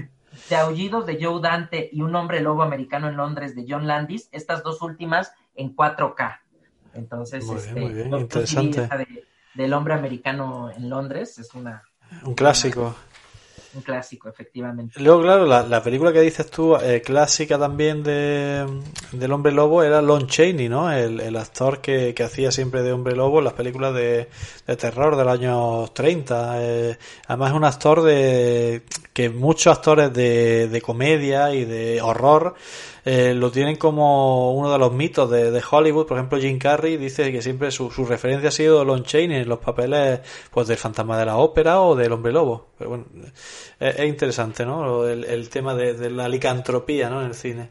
de 0.50 0.56
Aullidos 0.56 1.06
de 1.08 1.17
Joe 1.24 1.41
Dante 1.41 1.89
y 1.91 2.02
un 2.02 2.15
hombre 2.15 2.39
lobo 2.41 2.62
americano 2.63 3.08
en 3.10 3.17
Londres 3.17 3.56
de 3.56 3.65
John 3.67 3.88
Landis, 3.88 4.30
estas 4.32 4.62
dos 4.63 4.82
últimas 4.82 5.34
en 5.56 5.76
4K. 5.76 6.39
Entonces, 6.93 7.45
Muy 7.45 7.56
bien, 7.56 7.67
este, 7.67 7.80
muy 7.82 7.93
bien, 7.93 8.13
interesante. 8.19 8.84
esa 8.84 8.98
de- 8.98 9.26
del 9.56 9.74
hombre 9.74 9.93
americano 9.95 10.69
en 10.72 10.89
Londres, 10.89 11.38
es 11.39 11.54
una 11.56 11.84
Un 12.24 12.34
clásico. 12.36 12.95
Un 13.76 13.82
clásico, 13.82 14.30
efectivamente. 14.30 15.00
Luego, 15.00 15.22
claro, 15.22 15.46
la, 15.46 15.64
la 15.64 15.84
película 15.84 16.12
que 16.12 16.22
dices 16.22 16.50
tú, 16.50 16.76
eh, 16.76 17.02
clásica 17.06 17.58
también 17.60 18.02
de, 18.04 18.66
del 19.12 19.32
hombre 19.32 19.52
lobo, 19.52 19.84
era 19.84 20.02
Lon 20.02 20.28
Chaney, 20.28 20.70
¿no? 20.70 20.92
El, 20.92 21.20
el 21.20 21.36
actor 21.36 21.80
que, 21.80 22.14
que 22.14 22.24
hacía 22.24 22.52
siempre 22.52 22.82
de 22.82 22.92
hombre 22.92 23.16
lobo 23.16 23.40
en 23.40 23.46
las 23.46 23.54
películas 23.54 23.94
de, 23.94 24.28
de 24.66 24.76
terror 24.76 25.16
de 25.16 25.24
los 25.24 25.34
años 25.34 25.94
30. 25.94 26.56
eh, 26.64 26.98
además 27.28 27.52
es 27.52 27.58
un 27.58 27.64
actor 27.66 28.02
de 28.02 28.84
que 29.14 29.30
muchos 29.30 29.76
actores 29.76 30.12
de, 30.14 30.68
de 30.68 30.82
comedia 30.82 31.54
y 31.54 31.66
de 31.66 32.02
horror 32.02 32.56
eh, 33.06 33.34
lo 33.34 33.52
tienen 33.52 33.76
como 33.78 34.54
uno 34.54 34.72
de 34.72 34.78
los 34.78 34.92
mitos 34.92 35.30
de, 35.30 35.52
de 35.52 35.64
Hollywood. 35.70 36.06
Por 36.08 36.18
ejemplo, 36.18 36.38
Jim 36.40 36.58
Carrey 36.60 36.98
dice 36.98 37.32
que 37.32 37.42
siempre 37.42 37.72
su, 37.72 37.90
su 37.92 38.06
referencia 38.06 38.50
ha 38.50 38.52
sido 38.52 38.84
Lon 38.86 39.04
Chaney 39.04 39.42
en 39.42 39.50
los 39.50 39.60
papeles 39.60 40.22
pues 40.52 40.68
del 40.68 40.78
fantasma 40.78 41.18
de 41.18 41.26
la 41.26 41.38
ópera 41.38 41.82
o 41.82 41.96
del 41.96 42.12
hombre 42.12 42.32
lobo. 42.32 42.68
Pero 42.78 42.90
bueno, 42.92 43.06
es, 43.80 44.00
es 44.00 44.08
interesante, 44.08 44.66
¿no? 44.66 45.08
El, 45.08 45.24
el 45.26 45.50
tema 45.50 45.74
de, 45.76 45.94
de 45.94 46.10
la 46.10 46.28
licantropía, 46.30 47.10
¿no? 47.10 47.22
En 47.22 47.28
el 47.28 47.34
cine. 47.36 47.70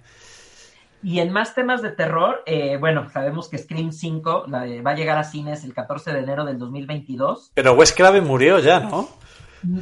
Y 1.00 1.20
en 1.20 1.30
más 1.32 1.54
temas 1.54 1.80
de 1.80 1.92
terror, 1.92 2.42
eh, 2.44 2.76
bueno, 2.76 3.08
sabemos 3.10 3.48
que 3.48 3.56
Scream 3.58 3.92
5 3.92 4.46
la 4.48 4.62
de- 4.62 4.82
va 4.82 4.90
a 4.90 4.94
llegar 4.94 5.16
a 5.16 5.22
cines 5.22 5.62
el 5.62 5.72
14 5.72 6.12
de 6.12 6.18
enero 6.18 6.44
del 6.44 6.58
2022. 6.58 7.52
Pero 7.54 7.74
Wes 7.74 7.92
Craven 7.92 8.24
murió 8.26 8.58
ya, 8.58 8.80
¿no? 8.80 9.08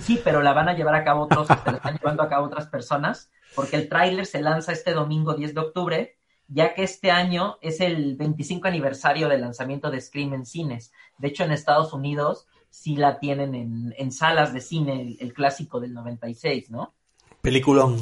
Sí, 0.00 0.20
pero 0.22 0.42
la 0.42 0.52
van 0.52 0.68
a 0.68 0.74
llevar 0.74 0.94
a 0.94 1.04
cabo 1.04 1.22
otros, 1.24 1.48
la 1.66 1.72
están 1.72 1.94
llevando 1.96 2.22
a 2.22 2.28
cabo 2.28 2.46
otras 2.46 2.66
personas, 2.66 3.30
porque 3.56 3.76
el 3.76 3.88
tráiler 3.88 4.26
se 4.26 4.40
lanza 4.40 4.70
este 4.70 4.92
domingo 4.92 5.34
10 5.34 5.54
de 5.54 5.60
octubre, 5.60 6.18
ya 6.46 6.74
que 6.74 6.84
este 6.84 7.10
año 7.10 7.56
es 7.60 7.80
el 7.80 8.14
25 8.16 8.68
aniversario 8.68 9.28
del 9.28 9.40
lanzamiento 9.40 9.90
de 9.90 10.00
Scream 10.00 10.34
en 10.34 10.46
cines. 10.46 10.92
De 11.18 11.28
hecho, 11.28 11.42
en 11.42 11.50
Estados 11.50 11.92
Unidos 11.92 12.46
sí 12.70 12.94
la 12.94 13.18
tienen 13.18 13.54
en, 13.54 13.94
en 13.96 14.12
salas 14.12 14.52
de 14.52 14.60
cine, 14.60 15.02
el, 15.02 15.16
el 15.18 15.32
clásico 15.32 15.80
del 15.80 15.94
96, 15.94 16.70
¿no? 16.70 16.94
Peliculón. 17.40 17.96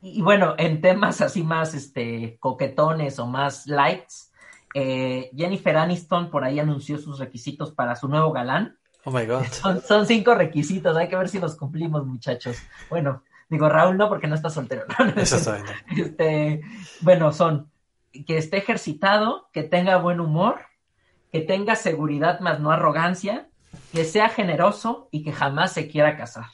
Y, 0.00 0.20
y 0.20 0.22
bueno, 0.22 0.54
en 0.56 0.80
temas 0.80 1.20
así 1.20 1.42
más 1.42 1.74
este, 1.74 2.38
coquetones 2.38 3.18
o 3.18 3.26
más 3.26 3.66
lights, 3.66 4.30
eh, 4.74 5.30
Jennifer 5.36 5.76
Aniston 5.76 6.30
por 6.30 6.44
ahí 6.44 6.58
anunció 6.58 6.98
sus 6.98 7.18
requisitos 7.18 7.72
para 7.72 7.96
su 7.96 8.08
nuevo 8.08 8.32
galán. 8.32 8.78
Oh 9.04 9.10
my 9.10 9.24
god. 9.26 9.44
Son, 9.50 9.82
son 9.82 10.06
cinco 10.06 10.34
requisitos, 10.34 10.96
hay 10.96 11.08
que 11.08 11.16
ver 11.16 11.28
si 11.28 11.38
los 11.38 11.56
cumplimos, 11.56 12.06
muchachos. 12.06 12.58
Bueno, 12.88 13.22
digo 13.48 13.68
Raúl 13.68 13.96
no 13.96 14.08
porque 14.08 14.26
no 14.26 14.34
está 14.34 14.50
soltero. 14.50 14.84
Exactamente. 15.16 15.72
Este, 15.96 16.60
bueno, 17.00 17.32
son 17.32 17.70
que 18.26 18.38
esté 18.38 18.58
ejercitado, 18.58 19.48
que 19.52 19.62
tenga 19.62 19.96
buen 19.98 20.20
humor, 20.20 20.60
que 21.32 21.40
tenga 21.40 21.76
seguridad 21.76 22.40
más 22.40 22.60
no 22.60 22.70
arrogancia, 22.70 23.48
que 23.92 24.04
sea 24.04 24.28
generoso 24.28 25.08
y 25.10 25.22
que 25.22 25.32
jamás 25.32 25.72
se 25.72 25.88
quiera 25.88 26.16
casar. 26.16 26.46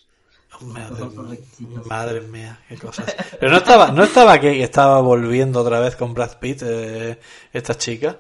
Madre, 0.61 1.01
los 1.01 1.29
requisitos. 1.29 1.87
madre 1.87 2.21
mía, 2.23 2.59
qué 2.69 2.79
cosas. 2.79 3.15
Pero 3.39 3.53
no 3.53 3.59
estaba, 3.59 3.91
no 3.93 4.05
estaba 4.05 4.41
que 4.41 4.63
estaba 4.63 5.01
volviendo 5.01 5.61
otra 5.61 5.81
vez 5.81 5.97
con 5.97 6.15
Brad 6.15 6.39
Pitt, 6.39 6.63
eh, 6.65 7.21
esta 7.53 7.75
chica. 7.75 8.19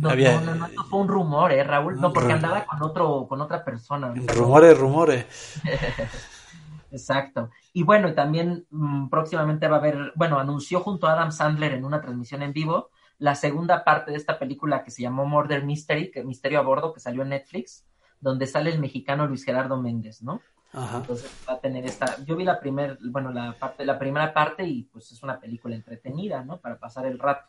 No, 0.00 0.10
Había- 0.10 0.40
no, 0.40 0.46
no, 0.46 0.54
no, 0.54 0.66
esto 0.66 0.84
fue 0.84 1.00
un 1.00 1.08
rumor, 1.08 1.52
eh, 1.52 1.62
Raúl. 1.64 2.00
No, 2.00 2.12
porque 2.12 2.30
Ru- 2.30 2.34
andaba 2.34 2.64
con 2.66 2.82
otro, 2.82 3.26
con 3.28 3.40
otra 3.40 3.64
persona. 3.64 4.12
no- 4.14 4.32
Rumores, 4.32 4.78
rumores. 4.78 5.60
Exacto. 6.90 7.50
Y 7.72 7.82
bueno, 7.82 8.14
también 8.14 8.66
mm, 8.70 9.08
próximamente 9.08 9.68
va 9.68 9.76
a 9.76 9.78
haber, 9.80 10.12
bueno, 10.14 10.38
anunció 10.38 10.80
junto 10.80 11.06
a 11.06 11.12
Adam 11.12 11.32
Sandler 11.32 11.74
en 11.74 11.84
una 11.84 12.00
transmisión 12.00 12.42
en 12.42 12.52
vivo 12.52 12.90
la 13.18 13.34
segunda 13.34 13.84
parte 13.84 14.12
de 14.12 14.16
esta 14.16 14.38
película 14.38 14.84
que 14.84 14.90
se 14.92 15.02
llamó 15.02 15.26
Murder 15.26 15.64
Mystery, 15.64 16.10
que 16.10 16.22
Misterio 16.24 16.60
a 16.60 16.62
Bordo, 16.62 16.92
que 16.92 17.00
salió 17.00 17.22
en 17.22 17.30
Netflix, 17.30 17.84
donde 18.20 18.46
sale 18.46 18.70
el 18.70 18.78
mexicano 18.78 19.26
Luis 19.26 19.44
Gerardo 19.44 19.76
Méndez, 19.76 20.22
¿no? 20.22 20.40
Ajá. 20.72 20.98
Entonces 20.98 21.30
va 21.48 21.54
a 21.54 21.58
tener 21.60 21.84
esta, 21.84 22.16
yo 22.24 22.36
vi 22.36 22.44
la 22.44 22.60
primer, 22.60 22.96
bueno, 23.10 23.32
la 23.32 23.54
parte, 23.58 23.84
la 23.84 23.98
primera 23.98 24.32
parte 24.32 24.64
y 24.64 24.84
pues 24.84 25.10
es 25.10 25.22
una 25.22 25.40
película 25.40 25.74
entretenida, 25.74 26.44
¿no? 26.44 26.58
Para 26.58 26.78
pasar 26.78 27.06
el 27.06 27.18
rato. 27.18 27.44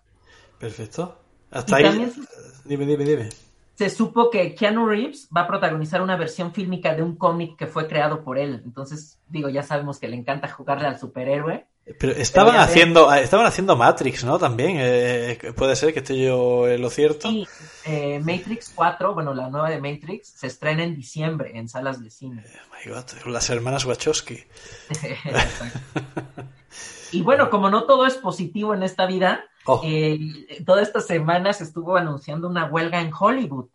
Perfecto. 0.57 1.17
Hasta 1.51 1.77
ahí. 1.77 1.83
también- 1.83 2.13
Dime, 2.65 2.85
dime, 2.85 3.05
dime. 3.05 3.29
Se 3.75 3.89
supo 3.89 4.29
que 4.29 4.53
Keanu 4.55 4.85
Reeves 4.87 5.29
va 5.35 5.41
a 5.41 5.47
protagonizar 5.47 6.01
una 6.01 6.17
versión 6.17 6.53
fílmica 6.53 6.93
de 6.95 7.01
un 7.01 7.15
cómic 7.15 7.55
que 7.57 7.65
fue 7.65 7.87
creado 7.87 8.23
por 8.25 8.37
él. 8.37 8.61
Entonces, 8.65 9.19
digo, 9.29 9.47
ya 9.47 9.63
sabemos 9.63 9.99
que 9.99 10.09
le 10.09 10.17
encanta 10.17 10.49
jugarle 10.49 10.85
al 10.87 10.99
superhéroe. 10.99 11.65
Pero 11.97 12.11
estaban 12.11 12.53
ves. 12.53 12.61
haciendo, 12.63 13.11
estaban 13.13 13.45
haciendo 13.47 13.75
Matrix, 13.77 14.23
¿no? 14.25 14.37
También. 14.37 14.75
eh, 14.79 15.39
puede 15.55 15.75
ser 15.77 15.93
que 15.93 15.99
esté 15.99 16.19
yo 16.21 16.67
en 16.67 16.81
lo 16.81 16.89
cierto. 16.89 17.29
Y 17.29 17.47
eh, 17.85 18.19
Matrix 18.19 18.73
4, 18.75 19.13
bueno, 19.15 19.33
la 19.33 19.49
nueva 19.49 19.69
de 19.69 19.79
Matrix, 19.79 20.27
se 20.27 20.47
estrena 20.47 20.83
en 20.83 20.93
diciembre 20.95 21.57
en 21.57 21.69
salas 21.69 22.03
de 22.03 22.11
cine. 22.11 22.43
Oh 22.45 22.75
my 22.75 22.93
God, 22.93 23.05
las 23.31 23.49
hermanas 23.49 23.85
Wachowski. 23.85 24.43
Y 27.11 27.21
bueno, 27.21 27.49
como 27.49 27.69
no 27.69 27.83
todo 27.83 28.05
es 28.05 28.15
positivo 28.15 28.73
en 28.73 28.83
esta 28.83 29.05
vida, 29.05 29.43
Oh. 29.65 29.81
eh, 29.83 30.17
toda 30.65 30.81
esta 30.81 31.01
semana 31.01 31.53
se 31.53 31.63
estuvo 31.63 31.95
anunciando 31.97 32.47
una 32.47 32.65
huelga 32.65 33.01
en 33.01 33.11
Hollywood, 33.17 33.67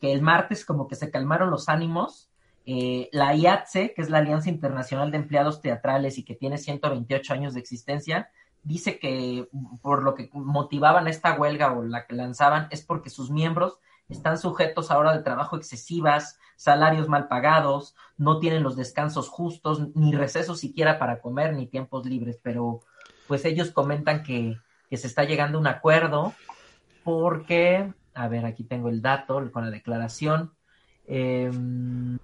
que 0.00 0.12
el 0.12 0.22
martes 0.22 0.64
como 0.64 0.88
que 0.88 0.94
se 0.94 1.10
calmaron 1.10 1.50
los 1.50 1.68
ánimos. 1.68 2.30
Eh, 2.64 3.08
la 3.12 3.34
IATSE, 3.34 3.92
que 3.92 4.02
es 4.02 4.08
la 4.08 4.18
Alianza 4.18 4.48
Internacional 4.48 5.10
de 5.10 5.18
Empleados 5.18 5.60
Teatrales 5.60 6.16
y 6.16 6.24
que 6.24 6.36
tiene 6.36 6.58
128 6.58 7.34
años 7.34 7.54
de 7.54 7.60
existencia, 7.60 8.30
dice 8.62 8.98
que 9.00 9.48
por 9.82 10.04
lo 10.04 10.14
que 10.14 10.30
motivaban 10.32 11.08
esta 11.08 11.34
huelga 11.34 11.72
o 11.72 11.82
la 11.82 12.06
que 12.06 12.14
lanzaban 12.14 12.68
es 12.70 12.82
porque 12.82 13.10
sus 13.10 13.30
miembros 13.30 13.78
están 14.12 14.38
sujetos 14.38 14.90
a 14.90 14.98
horas 14.98 15.16
de 15.16 15.22
trabajo 15.22 15.56
excesivas, 15.56 16.38
salarios 16.56 17.08
mal 17.08 17.28
pagados, 17.28 17.94
no 18.16 18.38
tienen 18.38 18.62
los 18.62 18.76
descansos 18.76 19.28
justos, 19.28 19.88
ni 19.94 20.12
recesos 20.12 20.60
siquiera 20.60 20.98
para 20.98 21.20
comer, 21.20 21.54
ni 21.54 21.66
tiempos 21.66 22.06
libres, 22.06 22.38
pero 22.42 22.80
pues 23.26 23.44
ellos 23.44 23.70
comentan 23.70 24.22
que, 24.22 24.58
que 24.88 24.96
se 24.96 25.06
está 25.06 25.24
llegando 25.24 25.58
a 25.58 25.60
un 25.60 25.66
acuerdo 25.66 26.34
porque, 27.02 27.92
a 28.14 28.28
ver, 28.28 28.46
aquí 28.46 28.64
tengo 28.64 28.88
el 28.88 29.02
dato 29.02 29.50
con 29.50 29.64
la 29.64 29.70
declaración. 29.70 30.52
Em, 31.06 32.18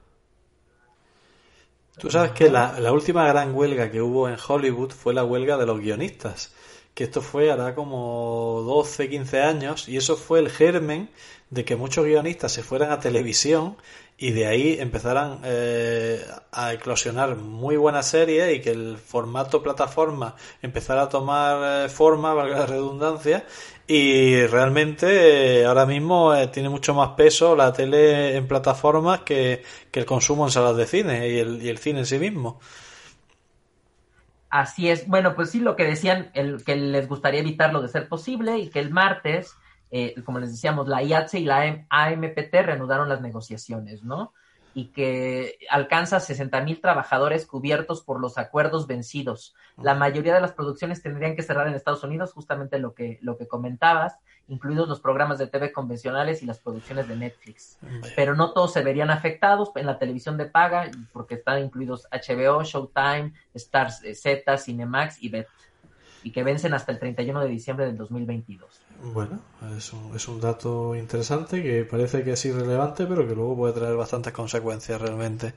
Tú 1.99 2.11
sabes 2.11 2.31
que 2.31 2.49
la, 2.49 2.79
la 2.79 2.93
última 2.93 3.27
gran 3.27 3.55
huelga 3.55 3.91
que 3.91 4.01
hubo 4.01 4.29
en 4.29 4.37
Hollywood 4.37 4.93
fue 4.93 5.15
la 5.15 5.25
huelga 5.25 5.57
de 5.57 5.67
los 5.67 5.81
guionistas, 5.81 6.55
que 6.99 7.05
esto 7.05 7.23
fue 7.23 7.53
hará 7.53 7.77
como 7.77 8.61
12, 8.67 9.09
15 9.09 9.41
años, 9.41 9.89
y 9.89 9.97
eso 9.97 10.17
fue 10.17 10.41
el 10.41 10.51
germen 10.51 11.11
de 11.49 11.65
que 11.65 11.77
muchos 11.77 12.05
guionistas 12.05 12.51
se 12.51 12.65
fueran 12.65 12.91
a 12.91 12.99
televisión 12.99 13.77
y 14.17 14.33
de 14.33 14.49
ahí 14.49 14.79
empezaran 14.81 15.39
eh, 15.45 16.21
a 16.51 16.73
eclosionar 16.73 17.37
muy 17.37 17.77
buenas 17.77 18.09
series 18.09 18.53
y 18.53 18.61
que 18.61 18.73
el 18.73 18.99
formato 18.99 19.63
plataforma 19.63 20.35
empezara 20.61 21.03
a 21.03 21.09
tomar 21.09 21.85
eh, 21.87 21.89
forma, 21.89 22.35
valga 22.35 22.59
la 22.59 22.67
redundancia, 22.67 23.47
y 23.87 24.45
realmente 24.47 25.61
eh, 25.61 25.67
ahora 25.67 25.87
mismo 25.87 26.35
tiene 26.51 26.69
mucho 26.69 26.95
más 26.95 27.11
peso 27.11 27.55
la 27.55 27.73
tele 27.73 28.35
en 28.35 28.49
plataformas 28.49 29.21
que, 29.21 29.63
que 29.93 30.01
el 30.01 30.05
consumo 30.05 30.47
en 30.47 30.51
salas 30.51 30.77
de 30.77 30.87
cine 30.87 31.29
y 31.29 31.39
el, 31.39 31.63
y 31.63 31.69
el 31.69 31.79
cine 31.79 32.01
en 32.01 32.07
sí 32.07 32.19
mismo. 32.19 32.59
Así 34.51 34.89
es. 34.89 35.07
Bueno, 35.07 35.35
pues 35.35 35.51
sí, 35.51 35.61
lo 35.61 35.77
que 35.77 35.85
decían, 35.85 36.31
el, 36.35 36.65
que 36.65 36.77
les 36.77 37.09
gustaría 37.09 37.41
evitarlo 37.41 37.83
de 37.83 37.89
ser 37.89 38.09
posible 38.09 38.59
y 38.59 38.71
que 38.71 38.81
el 38.81 38.91
martes, 38.91 39.55
eh, 39.91 40.15
como 40.25 40.39
les 40.39 40.51
decíamos, 40.51 40.89
la 40.89 41.03
IATSE 41.03 41.41
y 41.41 41.45
la 41.45 41.87
AMPT 41.91 42.55
reanudaron 42.63 43.09
las 43.09 43.21
negociaciones, 43.21 44.03
¿no? 44.05 44.33
Y 44.75 44.87
que 44.87 45.59
alcanza 45.71 46.21
60 46.21 46.61
mil 46.63 46.81
trabajadores 46.81 47.47
cubiertos 47.47 48.03
por 48.03 48.21
los 48.21 48.39
acuerdos 48.39 48.87
vencidos. 48.87 49.55
La 49.77 49.95
mayoría 49.95 50.35
de 50.35 50.41
las 50.41 50.53
producciones 50.53 51.03
tendrían 51.03 51.37
que 51.37 51.43
cerrar 51.43 51.67
en 51.67 51.75
Estados 51.75 52.05
Unidos, 52.05 52.33
justamente 52.33 52.79
lo 52.79 52.95
que, 52.95 53.19
lo 53.21 53.37
que 53.37 53.49
comentabas, 53.49 54.19
incluidos 54.49 54.89
los 54.89 55.01
programas 55.01 55.39
de 55.39 55.47
TV 55.47 55.73
convencionales 55.73 56.43
y 56.43 56.47
las 56.47 56.59
producciones 56.59 57.07
de 57.07 57.17
Netflix 57.17 57.79
pero 58.17 58.35
no 58.35 58.53
todos 58.53 58.73
se 58.73 58.83
verían 58.83 59.11
afectados 59.11 59.71
en 59.75 59.87
la 59.87 59.99
televisión 59.99 60.37
de 60.37 60.47
paga, 60.47 60.91
porque 61.13 61.35
están 61.35 61.63
incluidos 61.63 62.07
HBO, 62.11 62.63
Showtime, 62.63 63.33
Stars 63.55 64.03
eh, 64.05 64.15
Z, 64.15 64.59
Cinemax 64.59 65.23
y 65.23 65.29
Bet, 65.29 65.49
y 66.23 66.33
que 66.33 66.43
vencen 66.43 66.75
hasta 66.75 66.93
el 66.93 66.99
31 66.99 67.41
de 67.41 67.49
diciembre 67.49 67.87
del 67.87 67.97
2022. 67.97 68.81
Bueno, 69.15 69.41
es 69.77 69.93
un, 69.93 70.15
es 70.15 70.27
un 70.29 70.41
dato 70.41 70.95
interesante 70.97 71.63
que 71.63 71.85
parece 71.85 72.25
que 72.25 72.33
es 72.33 72.45
irrelevante, 72.45 73.07
pero 73.07 73.27
que 73.27 73.35
luego 73.35 73.57
puede 73.57 73.73
traer 73.75 73.97
bastantes 73.97 74.33
consecuencias 74.33 75.01
realmente. 75.01 75.55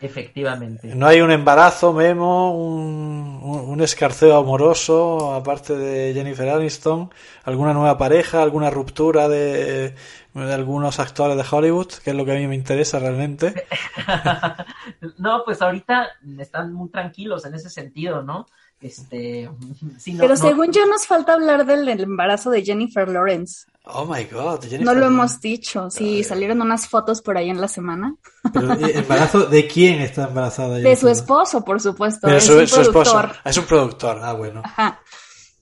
Efectivamente. 0.00 0.94
No 0.94 1.06
hay 1.06 1.20
un 1.20 1.30
embarazo, 1.30 1.92
Memo, 1.92 2.56
un, 2.56 3.38
un, 3.42 3.80
escarceo 3.82 4.36
amoroso, 4.38 5.34
aparte 5.34 5.76
de 5.76 6.14
Jennifer 6.14 6.48
Aniston, 6.48 7.10
alguna 7.44 7.74
nueva 7.74 7.98
pareja, 7.98 8.42
alguna 8.42 8.70
ruptura 8.70 9.28
de, 9.28 9.94
de 10.34 10.54
algunos 10.54 11.00
actores 11.00 11.36
de 11.36 11.44
Hollywood, 11.50 11.88
que 12.02 12.10
es 12.10 12.16
lo 12.16 12.24
que 12.24 12.32
a 12.32 12.36
mí 12.36 12.46
me 12.46 12.54
interesa 12.54 12.98
realmente. 12.98 13.66
no, 15.18 15.42
pues 15.44 15.60
ahorita 15.60 16.08
están 16.38 16.72
muy 16.72 16.88
tranquilos 16.88 17.44
en 17.44 17.54
ese 17.54 17.68
sentido, 17.68 18.22
¿no? 18.22 18.46
Este, 18.80 19.44
no, 19.82 19.92
Pero 20.18 20.28
no- 20.28 20.36
según 20.36 20.72
yo 20.72 20.86
nos 20.86 21.06
falta 21.06 21.34
hablar 21.34 21.66
del, 21.66 21.84
del 21.84 22.00
embarazo 22.00 22.50
de 22.50 22.64
Jennifer 22.64 23.08
Lawrence. 23.08 23.66
Oh 23.84 24.04
my 24.04 24.24
god, 24.24 24.60
Jennifer. 24.62 24.84
No 24.84 24.94
lo 24.94 25.06
hemos 25.06 25.40
dicho. 25.40 25.90
Sí, 25.90 26.22
salieron 26.22 26.60
unas 26.60 26.86
fotos 26.86 27.22
por 27.22 27.36
ahí 27.38 27.48
en 27.50 27.60
la 27.60 27.66
semana. 27.68 28.14
Pero, 28.52 28.74
¿y 28.78 28.90
¿Embarazo 28.98 29.46
de 29.46 29.66
quién 29.66 30.00
está 30.00 30.28
embarazada? 30.28 30.76
De 30.78 30.96
su 30.96 31.08
esposo, 31.08 31.64
por 31.64 31.80
supuesto. 31.80 32.26
Pero 32.26 32.36
es 32.38 32.44
su, 32.44 32.52
un 32.58 32.66
su 32.68 32.80
esposo. 32.82 33.12
productor. 33.12 33.36
Es 33.44 33.56
un 33.56 33.64
productor. 33.64 34.18
Ah, 34.22 34.32
bueno. 34.34 34.62
Ajá. 34.64 35.00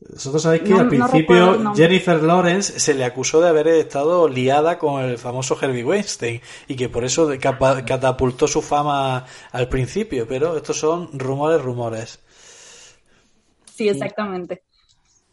Vosotros 0.00 0.42
sabéis 0.42 0.62
que 0.62 0.70
No- 0.70 0.80
al 0.80 0.88
principio. 0.88 1.74
Jennifer 1.74 2.22
Lawrence 2.22 2.78
se 2.80 2.94
le 2.94 3.04
acusó 3.04 3.40
de 3.40 3.48
haber 3.48 3.66
estado 3.68 4.28
liada 4.28 4.78
con 4.78 5.02
el 5.02 5.16
famoso 5.18 5.56
Harvey 5.60 5.82
Weinstein 5.82 6.40
y 6.66 6.76
que 6.76 6.88
por 6.88 7.04
eso 7.04 7.28
catapultó 7.40 8.46
su 8.46 8.62
fama 8.62 9.26
al 9.52 9.68
principio, 9.68 10.26
pero 10.28 10.56
estos 10.56 10.78
son 10.78 11.08
rumores, 11.18 11.62
rumores. 11.62 12.20
Sí, 13.74 13.88
exactamente. 13.88 14.64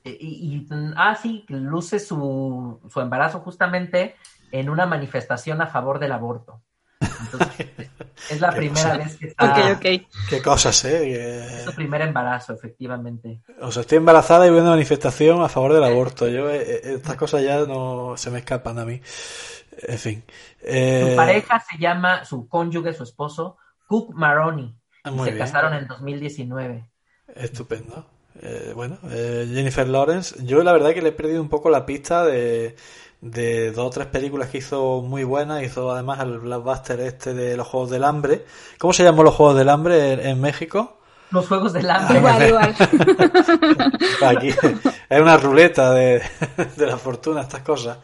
Y, 0.05 0.55
y- 0.55 0.67
ah, 0.95 1.15
sí, 1.15 1.45
luce 1.49 1.99
su, 1.99 2.79
su 2.91 3.01
embarazo 3.01 3.39
justamente 3.39 4.15
en 4.51 4.69
una 4.69 4.85
manifestación 4.85 5.61
a 5.61 5.67
favor 5.67 5.99
del 5.99 6.11
aborto. 6.11 6.61
Entonces, 6.99 7.67
es 8.29 8.41
la 8.41 8.51
primera 8.51 8.73
cosa. 8.91 8.97
vez 8.97 9.17
que 9.17 9.27
está, 9.27 9.45
Ok, 9.45 9.77
ok. 9.77 9.85
Qué 10.29 10.41
cosas, 10.43 10.85
¿eh? 10.85 11.57
es 11.57 11.63
su 11.63 11.73
primer 11.73 12.01
embarazo, 12.01 12.53
efectivamente. 12.53 13.41
O 13.61 13.71
sea, 13.71 13.81
estoy 13.81 13.97
embarazada 13.97 14.47
y 14.47 14.49
voy 14.49 14.59
a 14.59 14.61
una 14.63 14.71
manifestación 14.71 15.41
a 15.41 15.49
favor 15.49 15.73
del 15.73 15.83
aborto. 15.83 16.27
Yo, 16.27 16.49
eh, 16.49 16.61
eh, 16.61 16.81
estas 16.95 17.15
cosas 17.15 17.43
ya 17.43 17.65
no 17.65 18.15
se 18.17 18.31
me 18.31 18.39
escapan 18.39 18.79
a 18.79 18.85
mí. 18.85 19.01
En 19.87 19.97
fin. 19.99 20.23
Eh, 20.61 21.07
Su 21.09 21.15
pareja 21.15 21.59
se 21.59 21.77
llama, 21.77 22.23
su 22.25 22.47
cónyuge, 22.47 22.93
su 22.93 23.03
esposo, 23.03 23.57
Cook 23.87 24.15
y 24.15 25.09
Muy 25.11 25.25
se 25.25 25.35
bien. 25.35 25.45
casaron 25.45 25.73
en 25.73 25.87
2019. 25.87 26.89
Estupendo. 27.35 28.05
Eh, 28.41 28.73
bueno, 28.75 28.97
eh, 29.09 29.47
Jennifer 29.53 29.87
Lawrence, 29.87 30.35
yo 30.43 30.61
la 30.63 30.73
verdad 30.73 30.93
que 30.93 31.01
le 31.01 31.09
he 31.09 31.13
perdido 31.13 31.41
un 31.41 31.49
poco 31.49 31.69
la 31.69 31.85
pista 31.85 32.25
de, 32.25 32.75
de 33.21 33.71
dos 33.71 33.87
o 33.87 33.89
tres 33.89 34.07
películas 34.07 34.49
que 34.49 34.59
hizo 34.59 35.01
muy 35.01 35.23
buenas. 35.23 35.63
Hizo 35.63 35.91
además 35.91 36.19
el 36.19 36.39
blockbuster 36.39 36.99
este 36.99 37.33
de 37.33 37.57
los 37.57 37.67
Juegos 37.67 37.89
del 37.89 38.03
Hambre. 38.03 38.45
¿Cómo 38.77 38.93
se 38.93 39.03
llamó 39.03 39.23
los 39.23 39.33
Juegos 39.33 39.57
del 39.57 39.69
Hambre 39.69 40.13
en, 40.13 40.19
en 40.19 40.41
México? 40.41 40.97
Los 41.31 41.47
Juegos 41.47 41.73
del 41.73 41.89
Hambre. 41.89 42.19
Igual, 42.19 42.47
igual. 42.47 42.75
Aquí 44.37 44.49
es 45.09 45.21
una 45.21 45.37
ruleta 45.37 45.91
de, 45.91 46.21
de 46.75 46.85
la 46.85 46.97
fortuna, 46.97 47.41
estas 47.41 47.61
cosas. 47.61 47.97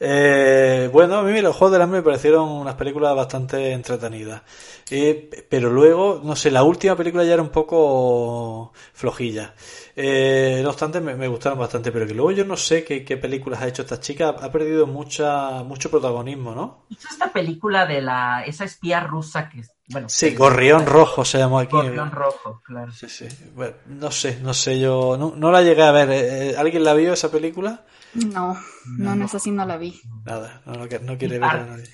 Eh, 0.00 0.88
bueno, 0.92 1.16
a 1.16 1.22
mí 1.22 1.40
los 1.40 1.56
Juegos 1.56 1.72
del 1.72 1.82
Hambre 1.82 2.00
me 2.00 2.04
parecieron 2.04 2.48
unas 2.48 2.74
películas 2.76 3.16
bastante 3.16 3.72
entretenidas. 3.72 4.42
Eh, 4.90 5.46
pero 5.48 5.70
luego, 5.70 6.20
no 6.22 6.36
sé, 6.36 6.50
la 6.50 6.62
última 6.62 6.96
película 6.96 7.24
ya 7.24 7.34
era 7.34 7.42
un 7.42 7.50
poco 7.50 8.72
flojilla. 8.92 9.54
Eh, 9.96 10.60
no 10.62 10.70
obstante, 10.70 11.00
me, 11.00 11.14
me 11.16 11.26
gustaron 11.28 11.58
bastante, 11.58 11.90
pero 11.90 12.06
que 12.06 12.14
luego 12.14 12.30
yo 12.30 12.44
no 12.44 12.56
sé 12.56 12.84
qué, 12.84 13.04
qué 13.04 13.16
películas 13.16 13.60
ha 13.60 13.66
hecho 13.66 13.82
esta 13.82 13.98
chica. 14.00 14.28
Ha 14.28 14.52
perdido 14.52 14.86
mucha, 14.86 15.64
mucho 15.64 15.90
protagonismo, 15.90 16.54
¿no? 16.54 16.84
Hizo 16.88 17.08
esta 17.10 17.32
película 17.32 17.84
de 17.84 18.00
la, 18.00 18.44
esa 18.46 18.64
espía 18.64 19.00
rusa 19.00 19.48
que, 19.48 19.62
bueno. 19.88 20.08
Sí, 20.08 20.34
Gorrión 20.34 20.86
Rojo 20.86 21.24
se 21.24 21.38
llamó 21.38 21.58
aquí. 21.58 21.72
Gorrión 21.72 22.12
Rojo, 22.12 22.62
claro. 22.64 22.92
Sí, 22.92 23.08
sí. 23.08 23.26
Bueno, 23.54 23.74
no 23.86 24.10
sé, 24.10 24.38
no 24.40 24.54
sé, 24.54 24.78
yo 24.78 25.16
no, 25.18 25.32
no 25.36 25.50
la 25.50 25.62
llegué 25.62 25.82
a 25.82 25.92
ver. 25.92 26.10
Eh, 26.10 26.50
eh, 26.50 26.56
¿Alguien 26.56 26.84
la 26.84 26.94
vio 26.94 27.12
esa 27.12 27.30
película? 27.30 27.84
No, 28.14 28.56
no, 28.98 29.14
no, 29.14 29.24
esa 29.24 29.38
sí 29.38 29.50
no 29.50 29.66
la 29.66 29.76
vi. 29.76 30.00
Nada, 30.24 30.62
no, 30.66 30.72
no, 30.72 30.86
no 31.02 31.18
quiere 31.18 31.38
ver 31.38 31.50
a 31.50 31.66
nadie. 31.66 31.84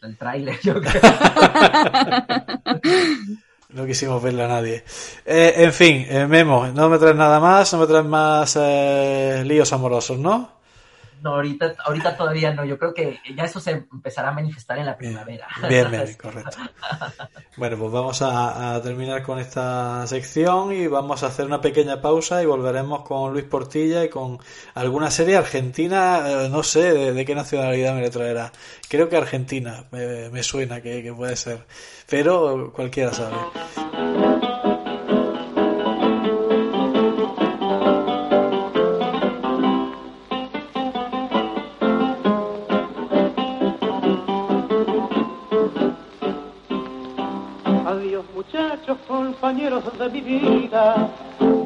del 0.00 0.18
tráiler, 0.18 0.58
yo 0.62 0.80
creo. 0.80 1.02
No 3.72 3.86
quisimos 3.86 4.22
verla 4.22 4.44
a 4.44 4.48
nadie. 4.48 4.84
Eh, 5.24 5.54
en 5.56 5.72
fin, 5.72 6.04
eh, 6.06 6.26
Memo, 6.26 6.66
no 6.66 6.90
me 6.90 6.98
traes 6.98 7.16
nada 7.16 7.40
más, 7.40 7.72
no 7.72 7.78
me 7.78 7.86
traes 7.86 8.04
más 8.04 8.54
eh, 8.60 9.42
líos 9.46 9.72
amorosos, 9.72 10.18
¿no? 10.18 10.60
No, 11.22 11.36
ahorita, 11.36 11.74
ahorita 11.84 12.16
todavía 12.16 12.52
no. 12.52 12.64
Yo 12.64 12.78
creo 12.78 12.92
que 12.92 13.20
ya 13.36 13.44
eso 13.44 13.60
se 13.60 13.70
empezará 13.70 14.30
a 14.30 14.32
manifestar 14.32 14.78
en 14.78 14.86
la 14.86 14.96
primavera. 14.96 15.46
Bien, 15.68 15.90
bien, 15.90 16.14
correcto. 16.20 16.58
Bueno, 17.56 17.76
pues 17.78 17.92
vamos 17.92 18.22
a, 18.22 18.74
a 18.74 18.82
terminar 18.82 19.22
con 19.22 19.38
esta 19.38 20.06
sección 20.06 20.72
y 20.72 20.88
vamos 20.88 21.22
a 21.22 21.28
hacer 21.28 21.46
una 21.46 21.60
pequeña 21.60 22.00
pausa 22.00 22.42
y 22.42 22.46
volveremos 22.46 23.02
con 23.02 23.32
Luis 23.32 23.44
Portilla 23.44 24.04
y 24.04 24.08
con 24.08 24.38
alguna 24.74 25.10
serie 25.10 25.36
argentina, 25.36 26.22
eh, 26.26 26.48
no 26.50 26.62
sé 26.62 26.92
de, 26.92 27.12
de 27.12 27.24
qué 27.24 27.34
nacionalidad 27.34 27.94
me 27.94 28.00
le 28.00 28.10
traerá. 28.10 28.50
Creo 28.88 29.08
que 29.08 29.16
Argentina, 29.16 29.84
me, 29.90 30.28
me 30.30 30.42
suena 30.42 30.80
que, 30.80 31.02
que 31.02 31.12
puede 31.12 31.36
ser, 31.36 31.66
pero 32.08 32.72
cualquiera 32.72 33.12
sabe. 33.12 33.36
Compañeros 49.52 49.98
de 49.98 50.08
mi 50.08 50.20
vida, 50.22 51.10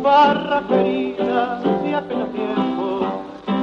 barra 0.02 0.60
querida, 0.66 1.60
de 1.84 1.94
apenas 1.94 2.32
tiempo, 2.32 3.22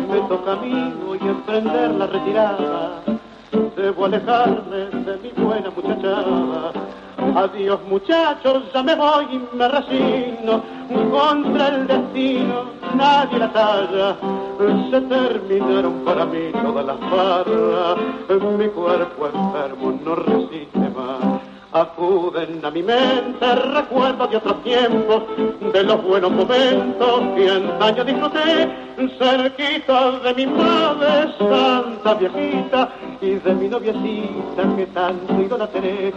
me 0.10 0.20
toca 0.30 0.54
a 0.54 0.56
mí 0.56 0.94
hoy 1.06 1.20
emprender 1.22 1.92
la 1.92 2.08
retirada, 2.08 3.02
debo 3.76 4.06
alejarme 4.06 4.78
de 4.78 5.18
mi 5.18 5.44
buena 5.44 5.70
muchachada. 5.72 6.72
Adiós 7.36 7.80
muchachos, 7.90 8.64
ya 8.74 8.82
me 8.82 8.96
voy 8.96 9.26
y 9.30 9.58
me 9.58 9.68
resigno, 9.68 10.64
contra 11.12 11.68
el 11.68 11.88
destino 11.88 12.64
nadie 12.96 13.40
la 13.40 13.52
talla, 13.52 14.16
se 14.90 15.02
terminaron 15.02 16.06
para 16.06 16.26
mí 16.26 16.50
todas 16.64 16.86
las 16.86 17.00
barras, 17.12 17.98
mi 18.58 18.68
cuerpo 18.70 19.28
enfermo 19.28 20.00
no 20.02 20.16
resiste 20.16 20.90
más. 20.96 21.33
Acuden 21.74 22.64
a 22.64 22.70
mi 22.70 22.84
mente 22.84 23.56
recuerdos 23.56 24.30
de 24.30 24.38
otros 24.38 24.64
tiempos, 24.64 25.24
de 25.74 25.84
los 25.84 26.04
buenos 26.04 26.32
momentos 26.32 27.22
que 27.36 27.50
antaño 27.50 28.04
disfruté, 28.04 28.70
cerquita 29.18 30.20
de 30.20 30.34
mi 30.36 30.46
madre 30.46 31.34
santa 31.40 32.14
viejita 32.14 32.90
y 33.22 33.32
de 33.32 33.56
mi 33.56 33.68
noviecita 33.68 34.76
que 34.76 34.86
tanto 34.94 35.34
idolatré. 35.42 36.14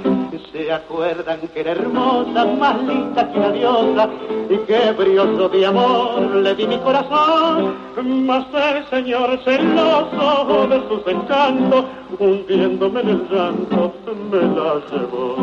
Se 0.53 0.73
acuerdan 0.73 1.40
que 1.53 1.61
era 1.61 1.73
hermosa, 1.73 2.45
más 2.45 2.83
linda 2.83 3.31
que 3.33 3.38
una 3.38 3.51
diosa, 3.51 4.09
y 4.51 4.57
que 4.59 4.92
brioso 4.92 5.49
de 5.49 5.66
amor 5.66 6.21
le 6.37 6.55
di 6.55 6.66
mi 6.66 6.79
corazón, 6.79 7.75
mas 8.27 8.47
el 8.53 8.87
señor 8.90 9.38
celoso 9.45 10.66
de 10.69 10.88
sus 10.88 11.07
encantos, 11.07 11.85
hundiéndome 12.19 13.01
en 13.01 13.09
el 13.09 13.29
llanto, 13.31 13.95
me 14.31 14.40
la 14.40 14.81
llevó. 14.90 15.37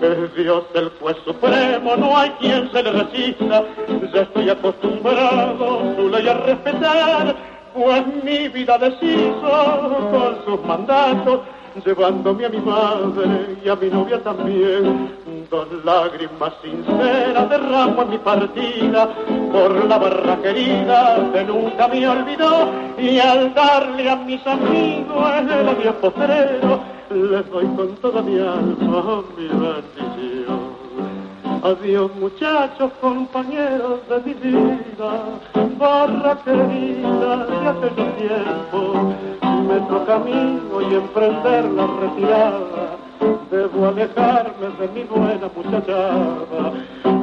Es 0.00 0.34
Dios 0.36 0.62
el 0.74 0.90
juez 1.00 1.16
supremo, 1.24 1.96
no 1.96 2.16
hay 2.16 2.30
quien 2.40 2.70
se 2.70 2.82
le 2.82 2.92
resista. 2.92 3.64
Ya 4.14 4.22
estoy 4.22 4.50
acostumbrado 4.50 5.94
su 5.96 6.08
ley 6.08 6.28
a 6.28 6.34
respetar, 6.34 7.36
pues 7.74 8.06
mi 8.22 8.48
vida 8.48 8.78
deshizo 8.78 10.10
con 10.10 10.44
sus 10.44 10.64
mandatos, 10.64 11.40
llevándome 11.84 12.46
a 12.46 12.48
mi 12.48 12.58
madre 12.58 13.56
y 13.64 13.68
a 13.68 13.76
mi 13.76 13.88
novia 13.88 14.22
también. 14.22 15.10
Dos 15.50 15.66
lágrimas 15.82 16.52
sinceras 16.62 17.48
derramo 17.48 18.02
en 18.02 18.10
mi 18.10 18.18
partida 18.18 19.08
por 19.50 19.84
la 19.86 19.96
barra 19.96 20.36
querida 20.42 21.30
que 21.32 21.44
nunca 21.44 21.88
me 21.88 22.06
olvidó 22.06 22.68
y 22.98 23.18
al 23.18 23.54
darle 23.54 24.10
a 24.10 24.16
mis 24.16 24.46
amigos 24.46 25.32
el 25.40 25.68
adiós 25.68 25.94
postrero 26.02 26.80
les 27.10 27.50
doy 27.50 27.66
con 27.76 27.96
toda 27.96 28.20
mi 28.20 28.38
alma 28.38 29.22
mi 29.38 29.48
bendición. 29.48 30.57
Adiós 31.62 32.10
muchachos, 32.20 32.92
compañeros 33.00 34.00
de 34.08 34.20
mi 34.20 34.34
vida, 34.34 35.10
barra 35.76 36.36
querida 36.44 37.36
de 37.46 37.68
aquellos 37.68 38.16
tiempos, 38.16 39.14
me 39.66 39.80
toca 39.88 40.14
a 40.14 40.18
mí 40.20 40.60
hoy 40.72 40.94
emprender 40.94 41.64
la 41.64 41.86
retirada, 41.86 42.96
debo 43.50 43.88
alejarme 43.88 44.68
de 44.78 44.88
mi 44.94 45.02
buena 45.04 45.50
muchachada. 45.56 46.72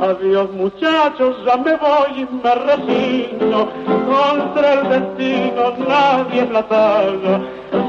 Adiós 0.02 0.52
muchachos, 0.52 1.38
ya 1.46 1.56
me 1.56 1.78
voy 1.78 2.22
y 2.22 2.28
me 2.44 2.56
resigno, 2.56 3.70
contra 4.06 4.74
el 4.74 4.90
destino 4.90 5.74
nadie 5.88 6.42
es 6.42 6.52
la 6.52 6.64
talla, 6.68 7.42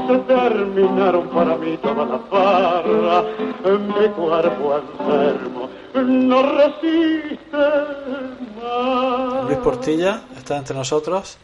se 0.07 0.17
terminaron 0.19 1.27
para 1.27 1.57
mí 1.57 1.77
todas 1.83 2.09
las 2.09 2.29
barras, 2.29 3.25
mi 3.65 4.07
cuerpo 4.09 4.75
enfermo 4.77 5.76
no 6.03 6.57
resiste 6.57 7.57
más. 8.55 9.45
Luis 9.45 9.57
Portilla 9.59 10.23
está 10.37 10.57
entre 10.57 10.75
nosotros. 10.75 11.37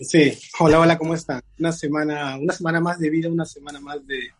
Sí, 0.00 0.38
hola, 0.58 0.80
hola, 0.80 0.98
¿cómo 0.98 1.14
están? 1.14 1.42
Una 1.58 1.72
semana, 1.72 2.36
una 2.36 2.52
semana 2.52 2.80
más 2.80 2.98
de 2.98 3.10
vida, 3.10 3.28
una 3.30 3.44
semana 3.46 3.80
más 3.80 4.06
de 4.06 4.30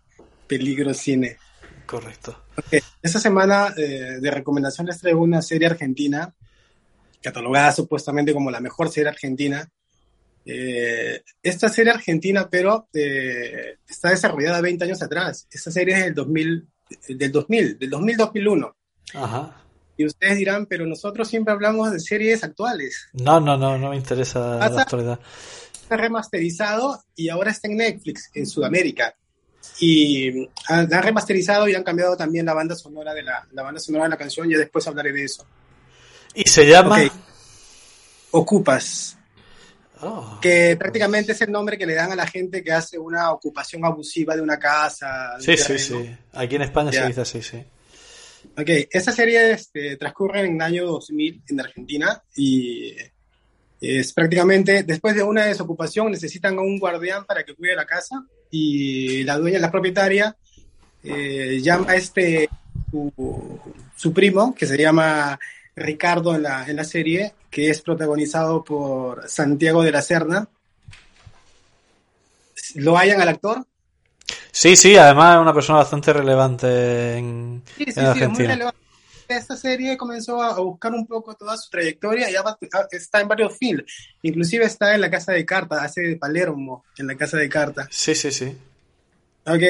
peligro 0.47 0.93
cine. 0.93 1.39
Correcto. 1.87 2.45
Ok, 2.57 2.83
Esta 3.03 3.19
semana 3.19 3.73
eh, 3.77 4.19
de 4.21 4.31
recomendación 4.31 4.87
les 4.87 4.99
traigo 4.99 5.23
una 5.23 5.41
serie 5.41 5.69
argentina, 5.69 6.35
catalogada 7.23 7.73
supuestamente 7.73 8.35
como 8.35 8.51
la 8.51 8.61
mejor 8.61 8.91
serie 8.91 9.11
argentina. 9.11 9.69
Eh, 10.45 11.23
esta 11.43 11.69
serie 11.69 11.93
argentina, 11.93 12.49
pero 12.51 12.89
eh, 12.93 13.79
está 13.89 14.11
desarrollada 14.11 14.61
20 14.61 14.85
años 14.85 15.03
atrás. 15.03 15.47
Esta 15.51 15.71
serie 15.71 15.95
es 15.95 16.05
del 16.05 16.15
2000, 16.15 16.69
del 17.09 17.33
2000, 17.33 17.79
del 17.79 17.91
2000-2001. 17.91 18.75
Ajá. 19.15 19.63
Y 19.97 20.05
ustedes 20.05 20.37
dirán, 20.37 20.67
pero 20.67 20.87
nosotros 20.87 21.27
siempre 21.29 21.53
hablamos 21.55 21.91
de 21.91 22.01
series 22.01 22.45
actuales. 22.45 23.09
No, 23.15 23.41
no, 23.41 23.57
no, 23.57 23.79
no 23.79 23.91
me 23.91 23.97
interesa 23.97 24.57
la 24.57 24.69
Pasa- 24.69 24.83
actualidad. 24.83 25.21
Está 25.73 25.97
remasterizado 25.97 27.03
y 27.15 27.29
ahora 27.29 27.51
está 27.53 27.69
en 27.69 27.77
Netflix, 27.79 28.31
en 28.35 28.47
Sudamérica. 28.47 29.15
Y 29.81 30.47
han 30.69 30.93
han 30.93 31.03
remasterizado 31.03 31.69
y 31.69 31.75
han 31.75 31.83
cambiado 31.83 32.17
también 32.17 32.45
la 32.47 32.55
banda 32.55 32.75
sonora 32.77 33.15
de 33.15 33.23
la, 33.23 33.47
la 33.53 33.63
banda 33.63 33.81
sonora 33.81 34.05
de 34.05 34.11
la 34.11 34.17
canción. 34.17 34.49
Ya 34.51 34.59
después 34.59 34.87
hablaré 34.87 35.13
de 35.13 35.25
eso. 35.25 35.47
Y 36.35 36.43
se 36.49 36.67
llama. 36.69 36.99
Ocupas, 38.33 39.16
Oh, 40.03 40.39
que 40.43 40.77
prácticamente 40.77 41.33
es 41.33 41.41
el 41.41 41.51
nombre 41.51 41.79
que 41.79 41.87
le 41.87 41.95
dan 41.95 42.13
a 42.13 42.17
la 42.17 42.27
gente 42.27 42.63
que 42.63 42.73
hace 42.73 42.99
una 42.99 43.33
ocupación 43.33 43.85
abusiva 43.85 44.37
de 44.37 44.43
una 44.43 44.59
casa. 44.59 45.31
de 45.31 45.37
un 45.37 45.41
sí, 45.41 45.57
sí, 45.57 45.79
sí. 45.79 46.17
Aquí 46.33 46.57
en 46.57 46.63
España 46.63 46.93
se 46.93 47.07
dice 47.07 47.21
así, 47.23 47.43
sí. 47.43 47.65
Ok, 48.59 48.69
esta 48.91 49.13
serie 49.13 49.53
este, 49.53 49.97
transcurre 49.97 50.41
en 50.47 50.57
el 50.57 50.61
año 50.63 50.87
2000 50.87 51.43
en 51.49 51.61
Argentina 51.61 52.23
y 52.37 52.95
es 53.81 54.13
prácticamente 54.13 54.83
después 54.83 55.15
de 55.15 55.23
una 55.23 55.45
desocupación 55.45 56.11
necesitan 56.11 56.59
a 56.59 56.63
un 56.63 56.79
guardián 56.79 57.25
para 57.25 57.45
que 57.45 57.55
cuide 57.55 57.75
la 57.75 57.85
casa 57.85 58.25
y 58.51 59.25
la 59.25 59.37
dueña, 59.39 59.59
la 59.59 59.71
propietaria, 59.71 60.37
eh, 61.03 61.61
llama 61.63 61.91
a 61.91 61.97
este 61.97 62.49
su, 62.91 63.61
su 63.97 64.13
primo 64.13 64.55
que 64.55 64.67
se 64.67 64.79
llama 64.79 65.39
Ricardo 65.77 66.35
en 66.35 66.43
la, 66.43 66.67
en 66.67 66.77
la 66.77 66.85
serie, 66.85 67.35
que 67.51 67.71
es 67.71 67.83
protagonizado 67.83 68.65
por 68.65 69.29
Santiago 69.29 69.83
de 69.83 69.93
la 69.93 70.03
Serna. 70.03 70.49
¿Lo 72.77 72.97
hayan 72.99 73.21
al 73.21 73.29
actor? 73.29 73.67
Sí, 74.51 74.75
sí, 74.75 74.97
además 74.97 75.37
es 75.37 75.43
una 75.43 75.53
persona 75.55 75.79
bastante 75.81 76.13
relevante 76.13 77.17
en, 77.19 77.63
Sí, 77.77 77.85
sí, 77.85 77.85
en 77.85 77.95
sí, 77.95 78.01
es 78.01 78.05
muy 78.05 78.11
Argentina. 78.23 78.49
relevante. 78.53 78.79
Esta 79.29 79.57
serie 79.57 79.97
comenzó 79.97 80.41
a 80.41 80.59
buscar 80.61 80.93
un 80.93 81.05
poco 81.07 81.35
toda 81.35 81.57
su 81.57 81.69
trayectoria 81.69 82.31
y 82.31 82.35
está 82.93 83.21
en 83.21 83.29
varios 83.29 83.59
films. 83.59 83.85
Inclusive 84.23 84.65
está 84.65 84.95
en 84.95 85.01
La 85.01 85.11
Casa 85.11 85.33
de 85.33 85.45
Carta, 85.45 85.83
hace 85.83 86.01
de 86.01 86.17
Palermo 86.17 86.85
en 86.97 87.09
La 87.09 87.17
Casa 87.17 87.37
de 87.37 87.49
Carta. 87.49 87.89
Sí, 87.91 88.15
sí, 88.15 88.31
sí. 88.31 88.57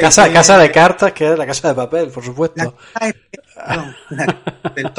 Casa, 0.01 0.29
eh, 0.29 0.33
casa 0.33 0.59
de 0.59 0.71
cartas, 0.71 1.13
que 1.13 1.33
es 1.33 1.39
la 1.39 1.47
casa 1.47 1.69
de 1.69 1.75
papel, 1.75 2.11
por 2.11 2.25
supuesto. 2.25 2.77
La 2.95 3.15
la- 3.67 3.95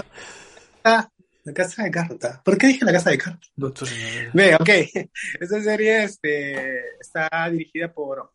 Ah, 0.90 1.12
La 1.44 1.54
Casa 1.54 1.84
de 1.84 1.92
Carta. 1.92 2.42
¿Por 2.46 2.58
qué 2.58 2.68
dije 2.68 2.86
La 2.86 2.94
Casa 2.94 3.10
de 3.10 3.18
Carta? 3.18 3.46
Señor. 3.86 4.32
Ve, 4.34 4.56
ok. 4.56 4.70
Esta 5.42 5.62
serie 5.62 6.06
este, 6.06 6.80
está 7.02 7.28
dirigida 7.52 7.92
por, 7.92 8.32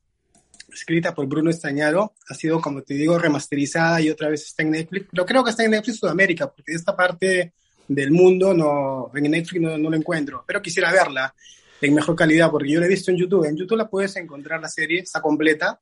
escrita 0.70 1.14
por 1.14 1.26
Bruno 1.26 1.48
Estañaro. 1.48 2.12
Ha 2.28 2.34
sido, 2.34 2.60
como 2.60 2.82
te 2.82 2.92
digo, 2.92 3.18
remasterizada 3.18 4.02
y 4.02 4.10
otra 4.10 4.28
vez 4.28 4.42
está 4.42 4.64
en 4.64 4.72
Netflix. 4.72 5.06
Pero 5.10 5.24
creo 5.24 5.42
que 5.42 5.48
está 5.48 5.64
en 5.64 5.70
Netflix 5.70 5.98
Sudamérica, 5.98 6.52
porque 6.52 6.72
esta 6.74 6.94
parte 6.94 7.54
del 7.88 8.10
mundo 8.10 8.52
no, 8.52 9.10
en 9.14 9.30
Netflix 9.30 9.62
no, 9.62 9.78
no 9.78 9.88
la 9.88 9.96
encuentro. 9.96 10.44
Pero 10.46 10.60
quisiera 10.60 10.92
verla 10.92 11.34
en 11.80 11.94
mejor 11.94 12.14
calidad, 12.14 12.50
porque 12.50 12.70
yo 12.70 12.80
la 12.80 12.84
he 12.84 12.90
visto 12.90 13.10
en 13.10 13.16
YouTube. 13.16 13.46
En 13.46 13.56
YouTube 13.56 13.78
la 13.78 13.88
puedes 13.88 14.14
encontrar 14.16 14.60
la 14.60 14.68
serie, 14.68 15.00
está 15.00 15.22
completa. 15.22 15.80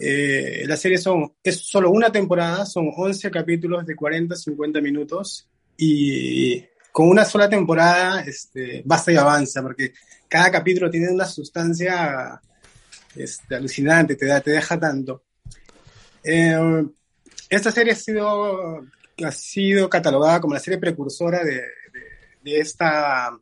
Eh, 0.00 0.64
la 0.66 0.76
serie 0.76 0.98
son, 0.98 1.32
es 1.44 1.60
solo 1.60 1.90
una 1.90 2.10
temporada, 2.10 2.66
son 2.66 2.90
11 2.92 3.30
capítulos 3.30 3.86
de 3.86 3.94
40, 3.94 4.34
50 4.34 4.80
minutos 4.80 5.48
y 5.76 6.64
con 6.92 7.08
una 7.08 7.24
sola 7.24 7.48
temporada 7.48 8.22
este, 8.22 8.82
basta 8.84 9.12
y 9.12 9.16
avanza 9.16 9.62
porque 9.62 9.92
cada 10.28 10.50
capítulo 10.50 10.90
tiene 10.90 11.10
una 11.10 11.26
sustancia 11.26 12.40
este, 13.14 13.54
alucinante, 13.54 14.16
te, 14.16 14.26
da, 14.26 14.40
te 14.40 14.50
deja 14.50 14.78
tanto. 14.78 15.22
Eh, 16.22 16.84
esta 17.48 17.70
serie 17.70 17.92
ha 17.92 17.96
sido, 17.96 18.84
ha 19.24 19.32
sido 19.32 19.88
catalogada 19.88 20.40
como 20.40 20.54
la 20.54 20.60
serie 20.60 20.78
precursora 20.78 21.44
de, 21.44 21.54
de, 21.54 21.62
de 22.42 22.60
esta 22.60 23.38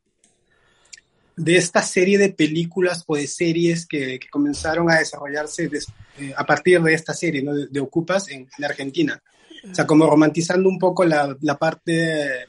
de 1.36 1.56
esta 1.56 1.82
serie 1.82 2.16
de 2.16 2.32
películas 2.32 3.02
o 3.06 3.16
de 3.16 3.26
series 3.26 3.86
que, 3.86 4.18
que 4.18 4.28
comenzaron 4.28 4.90
a 4.90 4.98
desarrollarse 4.98 5.68
des, 5.68 5.86
eh, 6.18 6.32
a 6.36 6.44
partir 6.46 6.80
de 6.80 6.94
esta 6.94 7.12
serie 7.12 7.42
¿no? 7.42 7.54
de, 7.54 7.66
de, 7.66 7.80
Ocupas 7.80 8.28
en, 8.28 8.48
en, 8.56 8.64
Argentina. 8.64 9.20
O 9.70 9.74
sea, 9.74 9.86
como 9.86 10.08
romantizando 10.08 10.68
un 10.68 10.78
poco 10.78 11.04
la, 11.04 11.36
la 11.40 11.56
parte, 11.56 12.46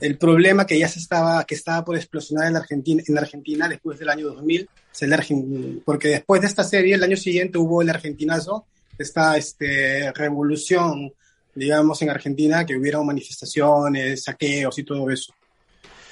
el 0.00 0.18
problema 0.18 0.66
que 0.66 0.78
ya 0.78 0.88
se 0.88 0.98
estaba, 0.98 1.44
que 1.44 1.54
estaba 1.54 1.84
por 1.84 1.96
explosionar 1.96 2.48
en 2.48 2.56
Argentina, 2.56 3.02
en 3.06 3.18
Argentina 3.18 3.68
después 3.68 3.98
del 3.98 4.08
año 4.08 4.28
2000, 4.28 4.64
o 4.64 4.68
sea, 4.90 5.06
el 5.06 5.12
Argen, 5.12 5.82
porque 5.84 6.08
después 6.08 6.40
de 6.40 6.46
esta 6.48 6.64
serie, 6.64 6.94
el 6.94 7.02
año 7.02 7.16
siguiente 7.16 7.58
hubo 7.58 7.82
el 7.82 7.90
argentinazo, 7.90 8.66
esta 8.98 9.36
este, 9.36 10.12
revolución, 10.12 11.12
digamos, 11.54 12.00
en 12.02 12.10
Argentina, 12.10 12.66
que 12.66 12.76
hubieron 12.76 13.06
manifestaciones, 13.06 14.24
saqueos 14.24 14.78
y 14.78 14.84
todo 14.84 15.10
eso. 15.10 15.32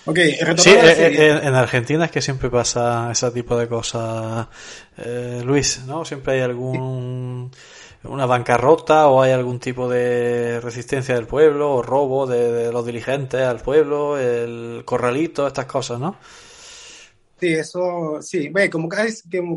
Okay, 0.05 0.39
sí, 0.57 0.71
en, 0.71 1.47
en, 1.47 1.55
Argentina 1.55 2.07
es 2.07 2.11
que 2.11 2.23
siempre 2.23 2.49
pasa 2.49 3.11
ese 3.13 3.31
tipo 3.31 3.59
de 3.59 3.69
cosas, 3.69 4.47
eh, 4.97 5.43
Luis, 5.45 5.83
¿no? 5.87 6.03
Siempre 6.03 6.35
hay 6.35 6.41
algún 6.41 7.51
una 8.05 8.27
bancarrota 8.27 9.09
o 9.09 9.23
hay 9.23 9.33
algún 9.33 9.59
tipo 9.59 9.89
de 9.89 10.61
resistencia 10.61 11.15
del 11.15 11.27
pueblo 11.27 11.75
o 11.75 11.83
robo 11.83 12.27
de, 12.27 12.53
de 12.53 12.73
los 12.73 12.87
dirigentes 12.87 13.41
al 13.41 13.61
pueblo, 13.61 14.19
el 14.19 14.83
corralito, 14.85 15.47
estas 15.47 15.67
cosas, 15.67 15.99
¿no? 15.99 16.17
Sí, 17.41 17.53
eso, 17.53 18.19
sí, 18.21 18.49
ve, 18.49 18.69
como, 18.69 18.89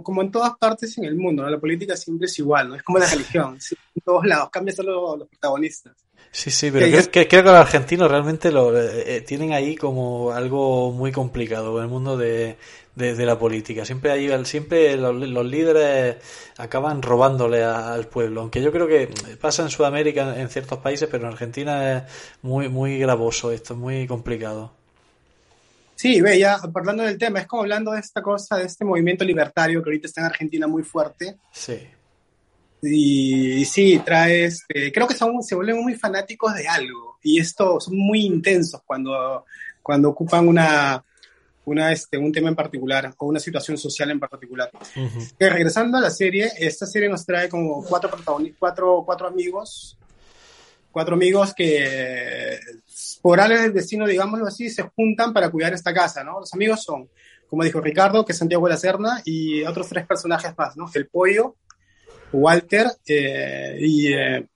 como 0.03 0.21
en 0.21 0.31
todas 0.31 0.55
partes 0.59 0.95
en 0.99 1.05
el 1.05 1.15
mundo, 1.15 1.41
¿no? 1.41 1.49
la 1.49 1.59
política 1.59 1.97
siempre 1.97 2.27
es 2.27 2.37
igual, 2.37 2.69
¿no? 2.69 2.75
Es 2.75 2.83
como 2.83 2.99
la 2.99 3.09
religión, 3.09 3.59
sí, 3.59 3.75
en 3.95 4.01
todos 4.03 4.23
lados, 4.25 4.49
cambian 4.51 4.75
solo 4.75 5.17
los 5.17 5.27
protagonistas. 5.27 5.93
Sí, 6.29 6.51
sí, 6.51 6.69
pero 6.71 6.85
creo, 6.85 7.11
que, 7.11 7.27
creo 7.27 7.43
que 7.43 7.49
los 7.49 7.59
argentinos 7.59 8.09
realmente 8.09 8.51
lo 8.51 8.79
eh, 8.79 9.17
eh, 9.17 9.21
tienen 9.21 9.51
ahí 9.51 9.75
como 9.75 10.31
algo 10.31 10.91
muy 10.91 11.11
complicado 11.11 11.77
en 11.77 11.83
el 11.83 11.89
mundo 11.89 12.15
de, 12.17 12.55
de, 12.95 13.15
de 13.15 13.25
la 13.25 13.39
política. 13.39 13.85
Siempre 13.85 14.11
hay, 14.11 14.45
siempre 14.45 14.97
los, 14.97 15.15
los, 15.15 15.45
líderes 15.45 16.17
acaban 16.57 17.01
robándole 17.01 17.63
a, 17.63 17.93
al 17.93 18.07
pueblo, 18.07 18.41
aunque 18.41 18.61
yo 18.61 18.71
creo 18.71 18.87
que 18.87 19.09
pasa 19.39 19.63
en 19.63 19.69
Sudamérica 19.69 20.39
en 20.39 20.49
ciertos 20.49 20.79
países, 20.79 21.07
pero 21.09 21.23
en 21.23 21.31
Argentina 21.31 21.97
es 21.97 22.03
muy 22.41 22.69
muy 22.69 22.97
gravoso 22.97 23.51
esto, 23.51 23.73
es 23.73 23.79
muy 23.79 24.07
complicado. 24.07 24.73
Sí, 25.95 26.19
ve, 26.19 26.39
ya 26.39 26.55
hablando 26.55 27.03
del 27.03 27.17
tema, 27.17 27.39
es 27.39 27.47
como 27.47 27.61
hablando 27.61 27.91
de 27.91 27.99
esta 27.99 28.21
cosa, 28.21 28.57
de 28.57 28.65
este 28.65 28.83
movimiento 28.83 29.23
libertario 29.23 29.83
que 29.83 29.89
ahorita 29.89 30.07
está 30.07 30.21
en 30.21 30.27
Argentina 30.27 30.65
muy 30.65 30.81
fuerte. 30.81 31.37
Sí. 31.51 31.79
Y, 32.81 33.51
y, 33.61 33.65
sí, 33.65 34.01
trae 34.03 34.45
este, 34.45 34.91
creo 34.91 35.07
que 35.07 35.13
son, 35.13 35.43
se 35.43 35.53
vuelven 35.53 35.83
muy 35.83 35.93
fanáticos 35.93 36.55
de 36.55 36.67
algo 36.67 37.19
y 37.21 37.39
esto 37.39 37.79
son 37.79 37.95
muy 37.95 38.25
intensos 38.25 38.81
cuando, 38.83 39.45
cuando 39.83 40.09
ocupan 40.09 40.47
una, 40.47 41.03
una, 41.65 41.91
este, 41.91 42.17
un 42.17 42.31
tema 42.31 42.49
en 42.49 42.55
particular 42.55 43.13
o 43.17 43.25
una 43.27 43.39
situación 43.39 43.77
social 43.77 44.11
en 44.11 44.19
particular. 44.19 44.69
Uh 44.95 44.99
-huh. 44.99 45.33
que 45.37 45.49
regresando 45.49 45.97
a 45.97 46.01
la 46.01 46.09
serie, 46.09 46.51
esta 46.57 46.85
serie 46.85 47.09
nos 47.09 47.25
trae 47.25 47.49
como 47.49 47.83
cuatro 47.83 48.09
cuatro, 48.57 49.03
cuatro 49.05 49.27
amigos, 49.27 49.97
cuatro 50.91 51.15
amigos 51.15 51.53
que 51.53 52.59
por 53.21 53.39
áreas 53.39 53.61
del 53.63 53.73
destino, 53.73 54.07
digámoslo 54.07 54.47
así, 54.47 54.69
se 54.69 54.83
juntan 54.83 55.33
para 55.33 55.49
cuidar 55.49 55.73
esta 55.73 55.93
casa, 55.93 56.23
¿no? 56.23 56.39
Los 56.39 56.53
amigos 56.53 56.83
son, 56.83 57.09
como 57.47 57.63
dijo 57.63 57.79
Ricardo, 57.79 58.25
que 58.25 58.31
es 58.31 58.37
Santiago 58.37 58.65
de 58.65 58.73
la 58.73 58.77
Serna, 58.77 59.21
y 59.25 59.63
otros 59.63 59.87
tres 59.87 60.05
personajes 60.07 60.53
más, 60.57 60.75
¿no? 60.75 60.89
El 60.93 61.07
pollo, 61.07 61.55
Walter 62.31 62.87
eh, 63.05 63.77
y, 63.79 64.13
eh, 64.13 64.47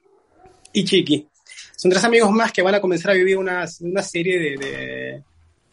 y, 0.74 0.84
Chiqui. 0.84 1.28
Son 1.76 1.92
tres 1.92 2.04
amigos 2.04 2.32
más 2.32 2.52
que 2.52 2.62
van 2.62 2.76
a 2.76 2.82
comenzar 2.82 3.12
a 3.12 3.16
vivir 3.16 3.38
una, 3.38 3.66
una, 3.82 4.02
serie 4.02 4.40
de, 4.40 4.66
de, 4.66 5.24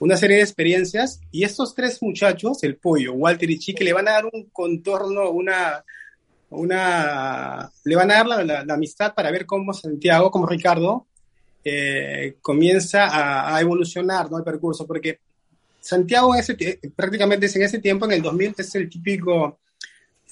una 0.02 0.16
serie 0.16 0.38
de 0.38 0.42
experiencias 0.42 1.20
y 1.30 1.44
estos 1.44 1.76
tres 1.76 2.02
muchachos, 2.02 2.64
el 2.64 2.74
pollo, 2.74 3.12
Walter 3.12 3.48
y 3.48 3.56
Chiqui, 3.60 3.84
le 3.84 3.92
van 3.92 4.08
a 4.08 4.12
dar 4.12 4.24
un 4.24 4.50
contorno, 4.52 5.30
una, 5.30 5.84
una 6.50 7.70
le 7.84 7.94
van 7.94 8.10
a 8.10 8.14
dar 8.14 8.26
la, 8.26 8.64
la, 8.64 8.74
amistad 8.74 9.14
para 9.14 9.30
ver 9.30 9.46
cómo 9.46 9.72
Santiago, 9.72 10.28
como 10.32 10.46
Ricardo, 10.46 11.06
eh, 11.64 12.34
comienza 12.42 13.54
a, 13.54 13.60
evolucionar 13.60 14.28
¿no? 14.28 14.38
el 14.38 14.42
percurso, 14.42 14.88
porque 14.88 15.20
Santiago 15.78 16.34
en 16.34 16.40
ese, 16.40 16.80
prácticamente 16.96 17.46
es 17.46 17.54
en 17.54 17.62
ese 17.62 17.78
tiempo, 17.78 18.04
en 18.06 18.12
el 18.12 18.22
2000, 18.22 18.56
es 18.58 18.74
el 18.74 18.90
típico 18.90 19.60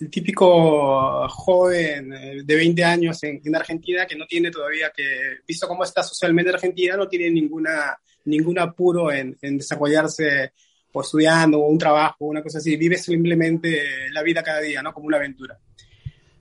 el 0.00 0.10
típico 0.10 1.28
joven 1.28 2.12
eh, 2.12 2.42
de 2.42 2.56
20 2.56 2.82
años 2.82 3.22
en, 3.22 3.40
en, 3.44 3.54
Argentina 3.54 4.06
que 4.06 4.16
no 4.16 4.26
tiene 4.26 4.50
todavía 4.50 4.90
que, 4.96 5.04
visto 5.46 5.68
cómo 5.68 5.84
está 5.84 6.02
socialmente 6.02 6.50
Argentina, 6.50 6.96
no 6.96 7.06
tiene 7.06 7.30
ninguna, 7.30 7.98
ningún 8.24 8.58
apuro 8.58 9.12
en, 9.12 9.36
en 9.42 9.58
desarrollarse 9.58 10.52
o 10.92 11.00
estudiando 11.00 11.60
o 11.60 11.68
un 11.68 11.78
trabajo, 11.78 12.26
una 12.26 12.42
cosa 12.42 12.58
así, 12.58 12.76
vive 12.76 12.96
simplemente 12.98 14.10
la 14.12 14.22
vida 14.22 14.42
cada 14.42 14.60
día, 14.60 14.82
¿no? 14.82 14.92
Como 14.92 15.06
una 15.06 15.16
aventura. 15.18 15.58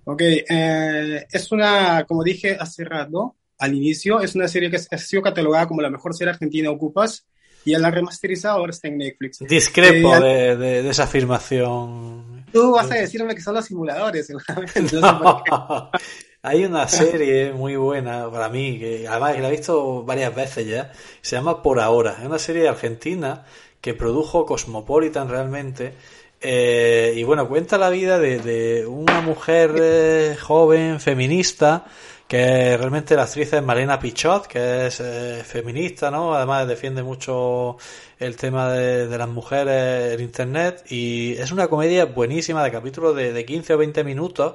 Ok, 0.06 0.22
eh, 0.22 1.26
es 1.32 1.52
una, 1.52 2.04
como 2.08 2.24
dije 2.24 2.58
hace 2.60 2.84
rato, 2.84 3.36
al 3.60 3.76
inicio, 3.76 4.22
es 4.22 4.36
una 4.36 4.48
serie 4.48 4.72
que 4.72 4.78
ha 4.78 4.98
sido 4.98 5.22
catalogada 5.22 5.68
como 5.68 5.82
la 5.82 5.90
mejor 5.90 6.16
serie 6.16 6.32
argentina 6.32 6.72
Ocupas, 6.72 7.26
y 7.66 7.74
a 7.74 7.80
la 7.80 7.92
remasterizada 7.92 8.56
ahora 8.56 8.72
está 8.72 8.88
en 8.88 8.98
Netflix. 8.98 9.40
Discrepo 9.40 10.16
eh, 10.16 10.22
de, 10.22 10.56
de, 10.56 10.84
de, 10.84 10.90
esa 10.90 11.04
afirmación. 11.04 12.46
Tú 12.52 12.72
vas 12.72 12.90
a 12.90 12.96
decirme 12.96 13.36
que 13.36 13.42
son 13.42 13.54
los 13.54 13.66
simuladores. 13.66 14.30
no. 14.94 15.44
Hay 16.42 16.64
una 16.64 16.88
serie 16.88 17.52
muy 17.52 17.76
buena 17.76 18.32
para 18.32 18.48
mí, 18.48 18.80
que 18.80 19.06
además 19.08 19.38
la 19.40 19.50
he 19.50 19.52
visto 19.52 20.04
varias 20.04 20.34
veces 20.34 20.66
ya, 20.68 20.94
se 21.22 21.36
llama 21.36 21.62
Por 21.62 21.82
Ahora. 21.82 22.16
Es 22.20 22.26
una 22.26 22.40
serie 22.40 22.70
argentina 22.70 23.44
que 23.82 23.94
produjo 23.94 24.46
Cosmopolitan 24.46 25.28
realmente. 25.28 25.94
Eh, 26.40 27.14
y 27.18 27.24
bueno, 27.24 27.50
cuenta 27.50 27.78
la 27.78 27.90
vida 27.90 28.20
de, 28.20 28.40
de 28.40 28.88
una 28.88 29.20
mujer 29.20 29.76
eh, 29.82 30.38
joven, 30.40 31.02
feminista, 31.02 31.86
que 32.26 32.78
realmente 32.78 33.18
la 33.18 33.24
actriz 33.24 33.52
es 33.52 33.62
Malena 33.62 34.00
Pichot, 34.00 34.48
que 34.48 34.88
es 34.88 35.02
eh, 35.02 35.44
feminista, 35.44 36.10
¿no? 36.10 36.34
Además 36.34 36.70
defiende 36.70 37.04
mucho 37.04 37.76
el 38.18 38.38
tema 38.38 38.72
de, 38.72 39.08
de, 39.08 39.18
las 39.18 39.28
mujeres 39.28 40.14
en 40.14 40.22
Internet 40.22 40.86
y 40.90 41.34
es 41.34 41.52
una 41.52 41.68
comedia 41.68 42.06
buenísima 42.06 42.64
de 42.64 42.72
capítulos 42.72 43.16
de, 43.16 43.34
de 43.34 43.46
15 43.46 43.74
o 43.74 43.78
20 43.78 44.04
minutos 44.06 44.54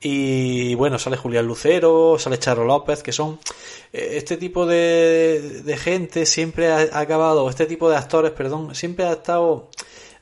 y 0.00 0.74
bueno, 0.76 0.98
sale 0.98 1.16
Julián 1.16 1.46
Lucero, 1.46 2.18
sale 2.18 2.38
Charo 2.38 2.64
López, 2.64 3.02
que 3.02 3.12
son 3.12 3.38
eh, 3.92 4.12
este 4.14 4.36
tipo 4.36 4.66
de, 4.66 5.62
de 5.62 5.76
gente 5.76 6.24
siempre 6.24 6.72
ha, 6.72 6.78
ha 6.92 7.00
acabado, 7.00 7.48
este 7.50 7.66
tipo 7.66 7.90
de 7.90 7.96
actores, 7.96 8.30
perdón, 8.32 8.74
siempre 8.74 9.04
ha 9.04 9.12
estado 9.12 9.68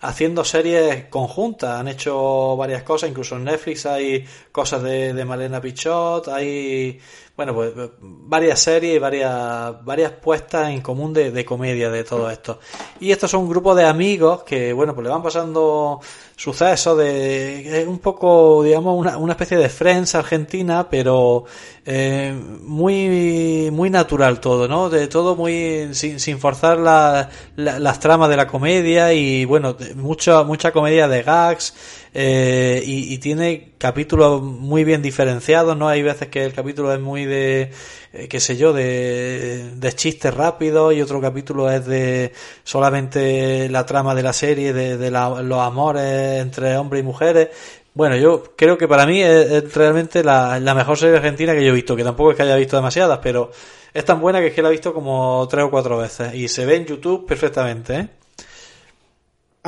haciendo 0.01 0.45
series 0.45 1.07
conjuntas. 1.07 1.81
Han 1.81 1.89
hecho 1.89 2.57
varias 2.57 2.83
cosas, 2.83 3.11
incluso 3.11 3.37
en 3.37 3.45
Netflix 3.45 3.87
hay 3.87 4.25
cosas 4.59 4.83
de, 4.83 5.15
de 5.15 5.25
Malena 5.25 5.61
Pichot, 5.61 6.27
hay, 6.27 6.99
bueno, 7.37 7.55
pues 7.55 7.73
varias 8.01 8.59
series 8.59 8.97
y 8.97 8.99
varias, 8.99 9.85
varias 9.85 10.11
puestas 10.11 10.71
en 10.71 10.81
común 10.81 11.13
de, 11.13 11.31
de, 11.31 11.45
comedia 11.45 11.89
de 11.91 12.03
todo 12.03 12.29
esto. 12.29 12.59
Y 12.99 13.13
estos 13.13 13.31
son 13.31 13.43
un 13.43 13.49
grupo 13.49 13.77
de 13.77 13.85
amigos 13.85 14.43
que, 14.43 14.73
bueno, 14.73 14.97
pues 14.97 15.05
le 15.05 15.11
van 15.11 15.23
pasando 15.23 16.01
sucesos 16.35 16.99
de, 16.99 17.85
un 17.87 18.01
poco, 18.01 18.65
digamos, 18.65 18.99
una, 18.99 19.17
una 19.17 19.35
especie 19.35 19.57
de 19.57 19.69
Friends 19.69 20.17
argentina, 20.17 20.89
pero 20.91 21.45
eh, 21.87 22.37
muy, 22.63 23.71
muy 23.71 23.91
natural 23.91 24.41
todo, 24.41 24.67
¿no? 24.67 24.91
De 24.91 25.07
todo 25.07 25.37
muy, 25.37 25.91
sin, 25.93 26.19
sin 26.19 26.41
forzar 26.41 26.79
la, 26.79 27.31
la, 27.55 27.79
las 27.79 28.01
tramas 28.01 28.29
de 28.29 28.37
la 28.37 28.49
comedia 28.49 29.13
y, 29.13 29.45
bueno, 29.45 29.77
mucha, 29.95 30.43
mucha 30.43 30.73
comedia 30.73 31.07
de 31.07 31.23
gags, 31.23 31.75
eh, 32.15 32.83
y, 32.85 33.19
tiene 33.19 33.73
capítulos 33.79 34.43
muy 34.43 34.85
bien 34.85 35.03
diferenciados, 35.03 35.77
¿no? 35.77 35.89
Hay 35.89 36.03
veces 36.03 36.29
que 36.29 36.45
el 36.45 36.53
capítulo 36.53 36.93
es 36.93 37.01
muy 37.01 37.25
de, 37.27 37.71
eh, 38.13 38.29
qué 38.29 38.41
sé 38.41 38.57
yo, 38.57 38.73
de, 38.73 39.93
chistes 39.95 40.33
rápidos 40.35 40.95
y 40.95 41.03
otro 41.03 41.21
capítulo 41.21 41.71
es 41.71 41.85
de 41.87 42.33
solamente 42.65 43.69
la 43.69 43.85
trama 43.87 44.15
de 44.15 44.23
la 44.23 44.33
serie, 44.33 44.73
de, 44.73 44.97
de 44.97 45.11
la, 45.11 45.43
los 45.43 45.61
amores 45.61 46.41
entre 46.41 46.77
hombres 46.77 47.03
y 47.03 47.07
mujeres. 47.07 47.49
Bueno, 47.95 48.17
yo 48.17 48.55
creo 48.57 48.79
que 48.79 48.87
para 48.87 49.07
mí 49.07 49.21
es, 49.23 49.51
es 49.51 49.75
realmente 49.75 50.23
la, 50.23 50.61
la, 50.61 50.75
mejor 50.75 50.97
serie 50.97 51.17
argentina 51.17 51.55
que 51.55 51.65
yo 51.65 51.71
he 51.71 51.75
visto, 51.75 51.97
que 51.97 52.05
tampoco 52.05 52.31
es 52.31 52.37
que 52.37 52.45
haya 52.45 52.57
visto 52.57 52.77
demasiadas, 52.77 53.19
pero 53.23 53.51
es 53.93 54.05
tan 54.05 54.21
buena 54.21 54.41
que 54.41 54.49
es 54.49 54.55
que 54.55 54.63
la 54.63 54.69
he 54.69 54.73
visto 54.73 54.95
como 54.95 55.47
tres 55.51 55.65
o 55.65 55.71
cuatro 55.71 55.99
veces 55.99 56.35
y 56.35 56.49
se 56.49 56.65
ve 56.65 56.77
en 56.77 56.87
YouTube 56.87 57.27
perfectamente, 57.27 57.97
¿eh? 57.97 58.09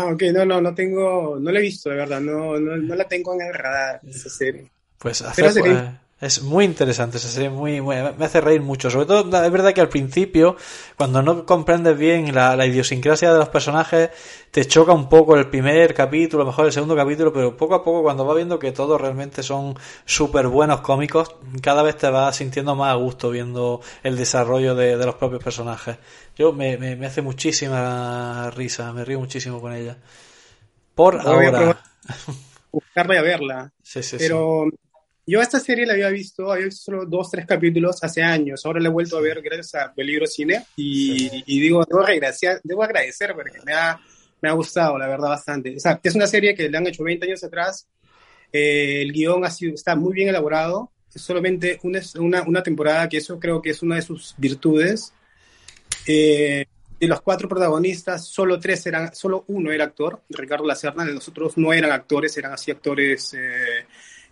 Ah, 0.01 0.12
ok, 0.12 0.22
no, 0.32 0.44
no, 0.46 0.61
no 0.61 0.74
tengo, 0.74 1.38
no 1.38 1.51
la 1.53 1.59
he 1.59 1.62
visto, 1.62 1.90
de 1.90 1.96
verdad, 1.96 2.20
no, 2.20 2.59
no, 2.59 2.76
no 2.76 2.94
la 2.94 3.07
tengo 3.09 3.34
en 3.34 3.42
el 3.42 3.55
radar, 3.55 4.01
esa 4.07 4.28
serie. 4.30 4.70
Pues 4.98 5.22
hacer, 5.22 5.57
pues, 5.57 5.82
es 6.20 6.42
muy 6.42 6.66
interesante 6.66 7.16
esa 7.16 7.28
serie, 7.28 7.48
muy, 7.48 7.80
muy- 7.80 7.96
me 8.18 8.26
hace 8.26 8.40
reír 8.42 8.61
mucho. 8.61 8.90
Sobre 8.90 9.07
todo, 9.07 9.20
es 9.42 9.51
verdad 9.53 9.72
que 9.72 9.80
al 9.80 9.88
principio, 9.88 10.57
cuando 10.96 11.22
no 11.22 11.46
comprendes 11.46 11.96
bien 11.96 12.34
la, 12.34 12.55
la 12.57 12.66
idiosincrasia 12.66 13.32
de 13.32 13.38
los 13.38 13.48
personajes, 13.48 14.11
te 14.51 14.66
choca 14.66 14.92
un 14.92 15.09
poco 15.09 15.36
el 15.36 15.48
primer 15.48 15.94
capítulo, 15.94 16.42
a 16.42 16.44
lo 16.44 16.51
mejor 16.51 16.66
el 16.66 16.72
segundo 16.72 16.94
capítulo, 16.94 17.32
pero 17.32 17.57
poco 17.57 17.74
a 17.76 17.82
poco, 17.82 18.03
cuando 18.03 18.26
vas 18.26 18.36
viendo 18.36 18.59
que 18.59 18.72
todos 18.72 19.01
realmente 19.01 19.42
son 19.42 19.74
súper 20.05 20.48
buenos 20.48 20.82
cómicos, 20.82 21.34
cada 21.62 21.82
vez 21.82 21.96
te 21.96 22.11
vas 22.11 22.36
sintiendo 22.36 22.74
más 22.76 22.90
a 22.92 22.96
gusto 22.96 23.30
viendo 23.30 23.80
el 24.03 24.18
desarrollo 24.18 24.74
de, 24.74 24.98
de 24.98 25.07
los 25.07 25.14
propios 25.14 25.42
personajes. 25.42 25.96
Yo 26.41 26.55
me, 26.55 26.78
me, 26.78 26.97
me 26.97 27.05
hace 27.05 27.20
muchísima 27.20 28.51
risa, 28.57 28.91
me 28.95 29.05
río 29.05 29.20
muchísimo 29.20 29.61
con 29.61 29.74
ella. 29.74 29.99
Por 30.95 31.16
a 31.16 31.22
ahora. 31.24 31.82
buscarla 32.72 33.18
y 33.18 33.22
verla. 33.22 33.72
Sí, 33.82 34.03
sí, 34.03 34.16
sí. 34.16 34.16
Pero 34.20 34.64
yo 35.26 35.43
esta 35.43 35.61
serie 35.61 35.84
la 35.84 35.93
había 35.93 36.09
visto, 36.09 36.51
había 36.51 36.64
visto 36.64 36.84
solo 36.84 37.05
dos, 37.05 37.30
tres 37.30 37.45
capítulos 37.45 38.03
hace 38.03 38.22
años. 38.22 38.64
Ahora 38.64 38.80
la 38.80 38.88
he 38.88 38.91
vuelto 38.91 39.18
a 39.18 39.20
ver 39.20 39.43
gracias 39.43 39.74
a 39.74 39.93
Peligro 39.93 40.26
Cine 40.26 40.64
y, 40.76 41.45
y 41.45 41.61
digo, 41.61 41.84
debo 41.84 42.01
agradecer, 42.01 42.59
debo 42.64 42.84
agradecer 42.84 43.34
porque 43.34 43.59
me 43.66 43.74
ha, 43.74 44.01
me 44.41 44.49
ha 44.49 44.53
gustado, 44.53 44.97
la 44.97 45.09
verdad, 45.09 45.28
bastante. 45.28 45.76
O 45.76 45.78
sea, 45.78 46.01
es 46.03 46.14
una 46.14 46.26
serie 46.26 46.55
que 46.55 46.70
le 46.70 46.78
han 46.78 46.86
hecho 46.86 47.05
20 47.05 47.26
años 47.26 47.45
atrás. 47.45 47.86
Eh, 48.51 49.03
el 49.03 49.12
guion 49.12 49.45
ha 49.45 49.51
sido, 49.51 49.74
está 49.74 49.95
muy 49.95 50.14
bien 50.14 50.30
elaborado. 50.30 50.91
Es 51.14 51.20
solamente 51.20 51.78
una, 51.82 52.01
una, 52.18 52.43
una 52.45 52.62
temporada 52.62 53.11
que 53.11 53.18
eso 53.18 53.38
creo 53.38 53.61
que 53.61 53.68
es 53.68 53.82
una 53.82 53.97
de 53.97 54.03
sus 54.03 54.34
virtudes. 54.38 55.12
Eh, 56.07 56.66
de 57.01 57.07
los 57.07 57.22
cuatro 57.22 57.48
protagonistas, 57.48 58.26
solo 58.26 58.61
tres 58.61 58.84
eran, 58.86 59.14
solo 59.14 59.44
uno 59.48 59.72
era 59.72 59.84
actor, 59.84 60.20
Ricardo 60.28 60.66
Lacerna, 60.66 61.05
los 61.05 61.26
otros 61.28 61.57
no 61.57 61.72
eran 61.72 61.92
actores, 61.92 62.36
eran 62.36 62.53
así 62.53 62.70
actores 62.70 63.32
eh, 63.34 63.86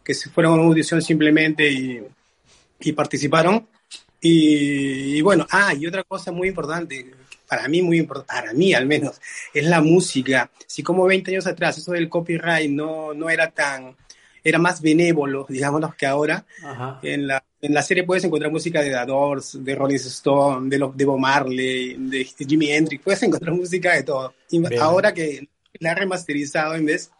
que 0.05 0.13
se 0.13 0.29
fueron 0.29 0.53
a 0.53 0.57
una 0.57 0.65
audición 0.65 1.01
simplemente 1.01 1.71
y, 1.71 2.93
participaron. 2.93 3.67
Y, 4.21 5.17
y 5.17 5.21
bueno, 5.23 5.47
ah, 5.51 5.73
y 5.75 5.87
otra 5.87 6.05
cosa 6.05 6.31
muy 6.31 6.49
importante, 6.49 7.11
para 7.49 7.67
mí 7.69 7.81
muy 7.81 7.99
importante, 7.99 8.33
para 8.33 8.53
mí 8.53 8.75
al 8.75 8.87
menos, 8.87 9.21
es 9.55 9.65
la 9.65 9.81
música. 9.81 10.51
Si 10.67 10.83
como 10.83 11.07
20 11.07 11.31
años 11.31 11.47
atrás 11.47 11.79
eso 11.79 11.93
del 11.93 12.09
copyright 12.09 12.71
no, 12.71 13.15
no 13.15 13.31
era 13.31 13.51
tan, 13.51 13.97
era 14.49 14.59
más 14.59 14.81
benévolo, 14.81 15.47
digámoslo, 15.49 15.95
que 15.99 16.07
ahora, 16.07 16.45
Ajá. 16.65 16.99
en 17.03 17.27
la, 17.27 17.45
en 17.61 17.75
la 17.75 17.83
serie 17.83 18.05
puedes 18.05 18.25
encontrar 18.25 18.51
música 18.53 18.81
de 18.83 18.91
The 18.91 19.07
Doors, 19.07 19.63
de 19.65 19.75
Rolling 19.75 19.97
Stone, 19.97 20.69
de, 20.71 20.79
lo, 20.79 20.93
de 20.95 21.05
Bob 21.05 21.19
Marley, 21.19 21.97
de 21.99 22.25
Jimi 22.25 22.71
Hendrix, 22.71 23.03
puedes 23.03 23.23
encontrar 23.23 23.55
música 23.55 23.95
de 23.95 24.03
todo. 24.03 24.35
Y 24.51 24.61
Bien. 24.61 24.81
ahora 24.81 25.13
que 25.13 25.49
la 25.81 25.91
han 25.91 25.97
remasterizado 25.97 26.75
en 26.75 26.87
vez, 26.87 27.11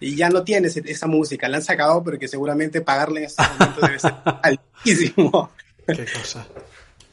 y 0.00 0.14
ya 0.14 0.28
no 0.30 0.44
tienes 0.44 0.76
esa 0.76 1.06
música, 1.06 1.48
la 1.48 1.56
han 1.56 1.62
sacado 1.64 2.04
porque 2.04 2.28
seguramente 2.28 2.80
pagarle 2.82 3.20
en 3.20 3.26
este 3.26 3.42
momento 3.58 3.80
debe 3.86 3.98
ser 3.98 4.14
altísimo. 4.42 5.50
Qué 5.86 6.04
cosa. 6.14 6.46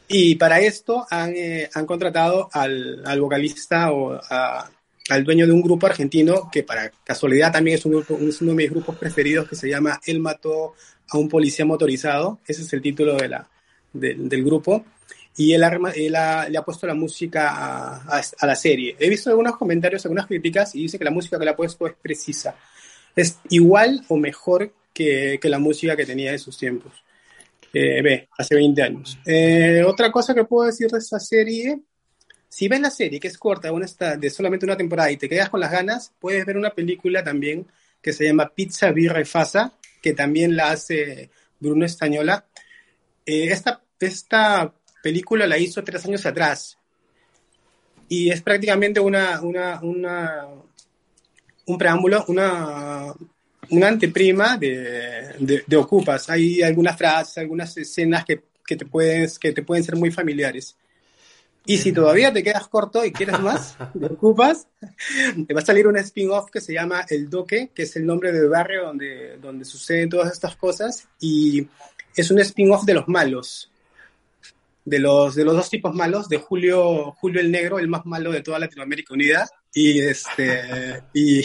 Y 0.08 0.36
para 0.36 0.60
esto 0.60 1.06
han, 1.10 1.34
eh, 1.36 1.68
han 1.74 1.86
contratado 1.88 2.48
al, 2.54 3.02
al 3.06 3.22
vocalista 3.22 3.92
o 3.92 4.14
a- 4.14 4.70
al 5.10 5.24
dueño 5.24 5.46
de 5.46 5.54
un 5.54 5.62
grupo 5.62 5.86
argentino 5.86 6.50
que 6.52 6.64
para 6.64 6.90
casualidad 7.04 7.52
también 7.52 7.78
es, 7.78 7.86
un 7.86 7.92
grupo, 7.94 8.18
es 8.20 8.42
uno 8.42 8.52
de 8.52 8.58
mis 8.58 8.70
grupos 8.72 8.96
preferidos 8.98 9.48
que 9.48 9.56
se 9.56 9.70
llama 9.70 10.00
Él 10.06 10.20
mató 10.20 10.74
a 11.10 11.18
un 11.18 11.30
policía 11.30 11.66
motorizado. 11.66 12.40
Ese 12.48 12.64
es 12.64 12.74
el 12.74 12.82
título 12.82 13.16
de 13.16 13.30
la, 13.30 13.48
de- 13.94 14.16
del 14.18 14.44
grupo. 14.44 14.84
Y 15.38 15.54
él, 15.54 15.64
ha, 15.64 15.70
rema- 15.70 15.92
él 15.96 16.16
ha- 16.16 16.48
le 16.50 16.58
ha 16.58 16.64
puesto 16.64 16.88
la 16.88 16.94
música 16.96 17.50
a, 17.52 18.18
a- 18.18 18.22
a 18.40 18.48
la 18.48 18.56
serie. 18.56 18.96
He 19.00 19.10
visto 19.10 19.30
algunos 19.30 19.58
comentarios, 19.58 20.04
algunas 20.06 20.26
críticas 20.28 20.74
y 20.76 20.82
dice 20.84 20.98
que 20.98 21.04
la 21.06 21.12
música 21.12 21.38
que 21.38 21.46
le 21.46 21.52
ha 21.52 21.56
puesto 21.56 21.86
es 21.86 21.94
precisa. 22.02 22.56
Es 23.16 23.38
igual 23.50 24.04
o 24.08 24.18
mejor 24.18 24.74
que, 24.94 25.38
que 25.42 25.50
la 25.50 25.60
música 25.60 25.96
que 25.96 26.06
tenía 26.06 26.32
en 26.32 26.40
sus 26.40 26.58
tiempos. 26.58 26.94
Eh, 27.74 28.02
ve, 28.02 28.30
hace 28.38 28.56
20 28.56 28.82
años. 28.82 29.18
Eh, 29.26 29.84
otra 29.86 30.10
cosa 30.12 30.34
que 30.34 30.46
puedo 30.46 30.66
decir 30.68 30.88
de 30.90 30.98
esta 30.98 31.20
serie, 31.20 31.80
si 32.56 32.70
ves 32.70 32.80
la 32.80 32.90
serie, 32.90 33.20
que 33.20 33.28
es 33.28 33.38
corta, 33.38 33.74
una 33.74 33.84
está 33.84 34.16
de 34.16 34.30
solamente 34.30 34.66
una 34.66 34.78
temporada 34.78 35.12
y 35.12 35.18
te 35.18 35.28
quedas 35.28 35.50
con 35.50 35.60
las 35.60 35.74
ganas, 35.74 36.14
puedes 36.18 36.46
ver 36.46 36.56
una 36.56 36.70
película 36.70 37.22
también 37.22 37.68
que 38.02 38.14
se 38.14 38.24
llama 38.24 38.50
Pizza, 38.56 38.94
Birra 38.94 39.20
y 39.20 39.26
Fasa, 39.26 39.74
que 40.02 40.14
también 40.14 40.56
la 40.56 40.72
hace 40.72 41.30
Bruno 41.60 41.86
Estañola. 41.86 42.46
Eh, 43.26 43.48
esta, 43.52 43.84
esta 44.00 44.74
película 45.04 45.46
la 45.48 45.58
hizo 45.58 45.84
tres 45.84 46.06
años 46.06 46.26
atrás 46.26 46.78
y 48.08 48.30
es 48.30 48.42
prácticamente 48.42 49.02
una, 49.02 49.42
una, 49.42 49.82
un 51.66 51.78
preámbulo, 51.78 52.24
una, 52.30 53.14
una 53.70 53.88
anteprima 53.90 54.56
de, 54.56 55.34
de, 55.40 55.64
de 55.68 55.76
Ocupas. 55.76 56.30
Hay 56.30 56.62
algunas 56.62 56.98
frases, 56.98 57.40
algunas 57.40 57.76
escenas 57.76 58.24
que, 58.24 58.44
que, 58.66 58.78
te 58.78 58.86
pueden, 58.86 59.30
que 59.42 59.52
te 59.52 59.62
pueden 59.62 59.84
ser 59.84 59.98
muy 59.98 60.10
familiares. 60.10 60.78
Y 61.66 61.78
si 61.78 61.92
todavía 61.92 62.32
te 62.32 62.44
quedas 62.44 62.68
corto 62.68 63.04
y 63.04 63.12
quieres 63.12 63.40
más 63.40 63.76
de 63.94 64.08
Ocupas, 64.08 64.68
te 65.48 65.54
va 65.54 65.62
a 65.62 65.66
salir 65.66 65.88
un 65.88 65.98
spin-off 65.98 66.52
que 66.52 66.62
se 66.62 66.74
llama 66.74 67.06
El 67.10 67.30
Doque, 67.30 67.72
que 67.74 67.84
es 67.84 67.96
el 67.96 68.06
nombre 68.06 68.32
del 68.32 68.50
barrio 68.50 68.86
donde, 68.86 69.38
donde 69.38 69.66
suceden 69.66 70.10
todas 70.10 70.32
estas 70.32 70.56
cosas. 70.56 71.08
Y 71.20 71.68
es 72.16 72.32
un 72.32 72.40
spin-off 72.40 72.84
de 72.86 72.94
los 72.94 73.08
malos. 73.08 73.72
De 74.84 75.00
los, 75.00 75.34
de 75.34 75.44
los 75.44 75.56
dos 75.56 75.70
tipos 75.72 75.96
malos, 75.96 76.30
de 76.30 76.38
Julio, 76.38 77.12
Julio 77.14 77.42
el 77.42 77.52
Negro, 77.52 77.80
el 77.80 77.88
más 77.88 78.06
malo 78.06 78.32
de 78.32 78.44
toda 78.44 78.60
Latinoamérica 78.60 79.16
Unida, 79.16 79.50
y, 79.74 80.00
este, 80.00 81.02
y, 81.12 81.44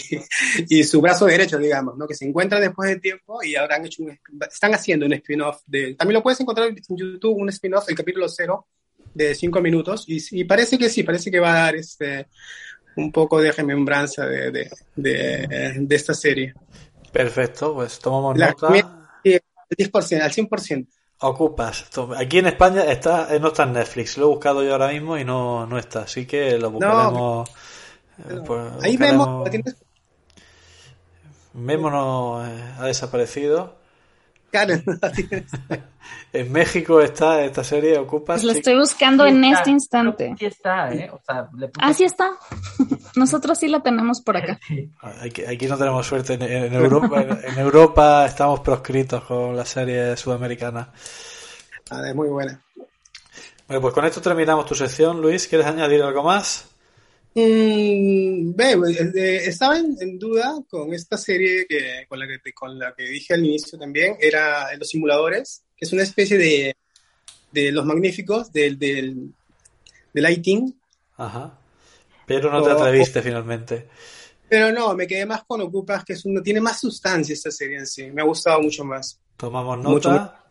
y 0.68 0.84
su 0.84 1.00
brazo 1.00 1.24
derecho, 1.24 1.58
digamos, 1.58 1.96
¿no? 1.96 2.06
que 2.06 2.14
se 2.14 2.26
encuentran 2.26 2.60
después 2.60 2.90
de 2.90 3.00
tiempo 3.00 3.42
y 3.42 3.56
han 3.56 3.86
hecho 3.86 4.02
un, 4.02 4.18
están 4.48 4.74
haciendo 4.74 5.06
un 5.06 5.14
spin-off. 5.14 5.62
También 5.96 6.12
lo 6.12 6.22
puedes 6.22 6.38
encontrar 6.38 6.68
en 6.68 6.76
YouTube, 6.96 7.38
un 7.38 7.48
spin-off, 7.48 7.88
el 7.88 7.96
capítulo 7.96 8.28
cero, 8.28 8.68
de 9.14 9.34
cinco 9.34 9.60
minutos, 9.60 10.04
y, 10.08 10.18
y 10.40 10.44
parece 10.44 10.78
que 10.78 10.88
sí, 10.88 11.02
parece 11.02 11.30
que 11.30 11.40
va 11.40 11.52
a 11.52 11.60
dar 11.64 11.76
este, 11.76 12.28
un 12.96 13.10
poco 13.12 13.40
de 13.40 13.52
remembranza 13.52 14.26
de, 14.26 14.50
de, 14.50 14.70
de, 14.96 15.74
de 15.80 15.96
esta 15.96 16.14
serie. 16.14 16.54
Perfecto, 17.12 17.74
pues 17.74 17.98
tomamos 17.98 18.36
La- 18.38 18.50
nota. 18.50 18.68
al 18.68 18.84
10%, 19.76 20.20
al 20.22 20.32
100%. 20.32 20.86
Ocupas. 21.22 21.84
Aquí 22.16 22.38
en 22.38 22.46
España 22.46 22.82
está, 22.84 23.34
eh, 23.34 23.38
no 23.40 23.48
está 23.48 23.64
en 23.64 23.74
Netflix. 23.74 24.16
Lo 24.16 24.24
he 24.24 24.28
buscado 24.28 24.62
yo 24.64 24.72
ahora 24.72 24.88
mismo 24.88 25.18
y 25.18 25.24
no, 25.24 25.66
no 25.66 25.76
está. 25.78 26.02
Así 26.02 26.24
que 26.26 26.56
lo 26.58 26.70
buscaremos. 26.70 27.50
eh, 28.18 28.40
pues, 28.46 28.72
Ahí 28.82 28.96
buscaremos- 28.96 29.50
vemos, 29.50 29.74
Memo 31.52 31.90
no 31.90 32.46
eh, 32.46 32.62
ha 32.78 32.86
desaparecido. 32.86 33.79
tienes. 35.14 35.44
En 36.32 36.50
México 36.50 37.00
está 37.00 37.42
esta 37.44 37.62
serie 37.64 37.98
Ocupas. 37.98 38.36
Pues 38.40 38.44
lo 38.44 38.52
estoy 38.52 38.76
buscando 38.76 39.24
Sí 39.24 39.30
en 39.30 39.44
está, 39.44 39.58
este 39.58 39.70
instante. 39.70 40.34
Sí 40.38 40.46
está, 40.46 40.92
¿eh? 40.92 41.10
O 41.12 41.20
sea, 41.24 41.48
le 41.56 41.68
puse- 41.68 41.80
Ah, 41.84 41.92
sí 41.92 42.04
está. 42.04 42.30
Nosotros 43.16 43.58
sí 43.58 43.68
la 43.68 43.80
tenemos 43.80 44.20
por 44.20 44.36
acá. 44.36 44.58
Aquí, 45.22 45.44
aquí 45.44 45.66
no 45.66 45.76
tenemos 45.76 46.06
suerte. 46.06 46.34
En, 46.34 46.42
en 46.42 46.72
Europa, 46.72 47.20
en, 47.20 47.30
en 47.52 47.58
Europa 47.58 48.26
estamos 48.26 48.60
proscritos 48.60 49.22
con 49.24 49.56
la 49.56 49.64
serie 49.64 50.16
sudamericana. 50.16 50.92
Ah, 51.90 52.02
es 52.08 52.14
muy 52.14 52.28
buena. 52.28 52.60
Bueno, 53.66 53.80
pues 53.82 53.94
con 53.94 54.04
esto 54.04 54.20
terminamos 54.20 54.66
tu 54.66 54.74
sección. 54.74 55.20
Luis, 55.20 55.46
¿quieres 55.48 55.66
añadir 55.66 56.02
algo 56.02 56.22
más? 56.22 56.69
Mm, 57.34 58.54
ve, 58.56 58.72
eh, 59.14 59.36
estaba 59.46 59.78
en, 59.78 59.96
en 60.00 60.18
duda 60.18 60.56
con 60.68 60.92
esta 60.92 61.16
serie 61.16 61.64
que, 61.68 62.04
con, 62.08 62.18
la 62.18 62.26
que, 62.26 62.38
te- 62.38 62.52
con 62.52 62.78
la 62.78 62.92
que 62.94 63.04
dije 63.04 63.34
al 63.34 63.44
inicio 63.44 63.78
también, 63.78 64.16
era 64.20 64.66
Los 64.76 64.88
Simuladores, 64.88 65.62
que 65.76 65.84
es 65.84 65.92
una 65.92 66.02
especie 66.02 66.36
de, 66.38 66.76
de 67.52 67.72
Los 67.72 67.86
Magníficos, 67.86 68.52
del, 68.52 68.78
del, 68.78 69.32
del 70.12 70.74
Ajá. 71.16 71.56
Pero 72.26 72.50
no 72.50 72.62
te 72.62 72.70
O- 72.70 72.78
atreviste 72.78 73.22
finalmente. 73.22 73.88
pero 74.48 74.72
no, 74.72 74.94
me 74.94 75.06
quedé 75.06 75.24
más 75.26 75.44
con 75.44 75.60
Ocupas, 75.60 76.04
que 76.04 76.14
es 76.14 76.24
uno, 76.24 76.42
tiene 76.42 76.60
más 76.60 76.80
sustancia 76.80 77.32
esta 77.32 77.50
serie 77.52 77.78
en 77.78 77.86
sí, 77.86 78.10
me 78.10 78.22
ha 78.22 78.24
gustado 78.24 78.60
mucho 78.60 78.84
más. 78.84 79.18
Tomamos 79.36 79.78
Mucho, 79.78 80.10
nota. 80.10 80.44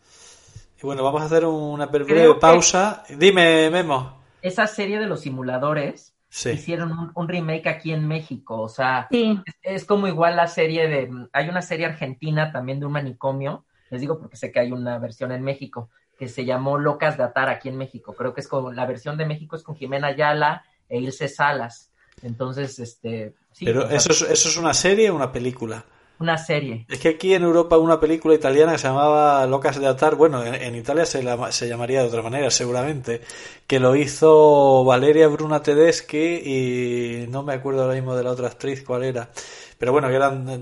Y 0.82 0.86
bueno, 0.86 1.04
vamos 1.04 1.20
a 1.20 1.26
hacer 1.26 1.44
una 1.44 1.86
breve 1.86 2.06
Creo 2.06 2.34
que- 2.34 2.40
pausa. 2.40 3.04
Dime, 3.18 3.68
Memo. 3.70 4.18
Esa 4.40 4.66
serie 4.66 4.98
de 4.98 5.06
los 5.06 5.20
simuladores 5.20 6.14
Sí. 6.32 6.50
hicieron 6.50 6.92
un, 6.92 7.10
un 7.14 7.28
remake 7.28 7.66
aquí 7.68 7.92
en 7.92 8.06
México. 8.08 8.60
O 8.60 8.68
sea, 8.68 9.08
Sí. 9.10 9.38
es, 9.44 9.54
es 9.62 9.84
como 9.84 10.06
igual 10.06 10.36
la 10.36 10.46
serie 10.46 10.88
de. 10.88 11.10
Hay 11.32 11.48
una 11.48 11.60
serie 11.60 11.86
argentina 11.86 12.52
también 12.52 12.80
de 12.80 12.86
un 12.86 12.92
manicomio. 12.92 13.64
Les 13.90 14.00
digo 14.00 14.18
porque 14.18 14.36
sé 14.36 14.50
que 14.52 14.60
hay 14.60 14.70
una 14.72 14.98
versión 14.98 15.32
en 15.32 15.42
México 15.42 15.90
que 16.16 16.28
se 16.28 16.44
llamó 16.44 16.78
Locas 16.78 17.16
de 17.16 17.24
Atar 17.24 17.48
aquí 17.48 17.68
en 17.68 17.76
México. 17.76 18.14
Creo 18.14 18.32
que 18.32 18.40
es 18.42 18.48
con 18.48 18.76
la 18.76 18.86
versión 18.86 19.16
de 19.18 19.26
México 19.26 19.56
es 19.56 19.62
con 19.62 19.74
Jimena 19.74 20.08
Ayala 20.08 20.64
e 20.88 20.98
Ilse 20.98 21.28
Salas. 21.28 21.90
Entonces, 22.22 22.78
este. 22.78 23.34
Sí, 23.52 23.64
Pero 23.64 23.88
eso 23.90 24.12
es, 24.12 24.22
eso 24.22 24.48
es 24.48 24.56
una 24.56 24.72
serie 24.74 25.10
o 25.10 25.16
una 25.16 25.32
película. 25.32 25.84
Una 26.20 26.38
serie. 26.38 26.86
Es 26.88 26.98
que 26.98 27.08
aquí 27.10 27.34
en 27.34 27.44
Europa 27.44 27.78
una 27.78 28.00
película 28.00 28.34
italiana 28.34 28.72
que 28.72 28.78
se 28.78 28.88
llamaba 28.88 29.46
Locas 29.46 29.78
de 29.78 29.86
Atar, 29.86 30.16
bueno, 30.16 30.44
en, 30.44 30.56
en 30.56 30.74
Italia 30.74 31.06
se, 31.06 31.22
la- 31.22 31.52
se 31.52 31.68
llamaría 31.68 32.00
de 32.02 32.08
otra 32.08 32.20
manera 32.20 32.50
seguramente, 32.50 33.20
que 33.68 33.78
lo 33.78 33.94
hizo 33.94 34.82
Valeria 34.84 35.28
Bruna 35.28 35.62
Tedeschi 35.62 36.18
y 36.18 37.26
no 37.28 37.44
me 37.44 37.52
acuerdo 37.54 37.82
ahora 37.82 37.94
mismo 37.94 38.16
de 38.16 38.24
la 38.24 38.32
otra 38.32 38.48
actriz 38.48 38.82
cuál 38.84 39.04
era, 39.04 39.30
pero 39.78 39.92
bueno, 39.92 40.08
que 40.08 40.16
eran 40.16 40.48
eh, 40.50 40.58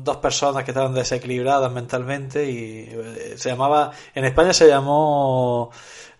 dos 0.00 0.16
personas 0.16 0.64
que 0.64 0.72
estaban 0.72 0.94
desequilibradas 0.94 1.70
mentalmente 1.72 2.50
y 2.50 2.88
eh, 2.90 3.34
se 3.36 3.48
llamaba, 3.50 3.92
en 4.16 4.24
España 4.24 4.52
se 4.52 4.66
llamó 4.66 5.70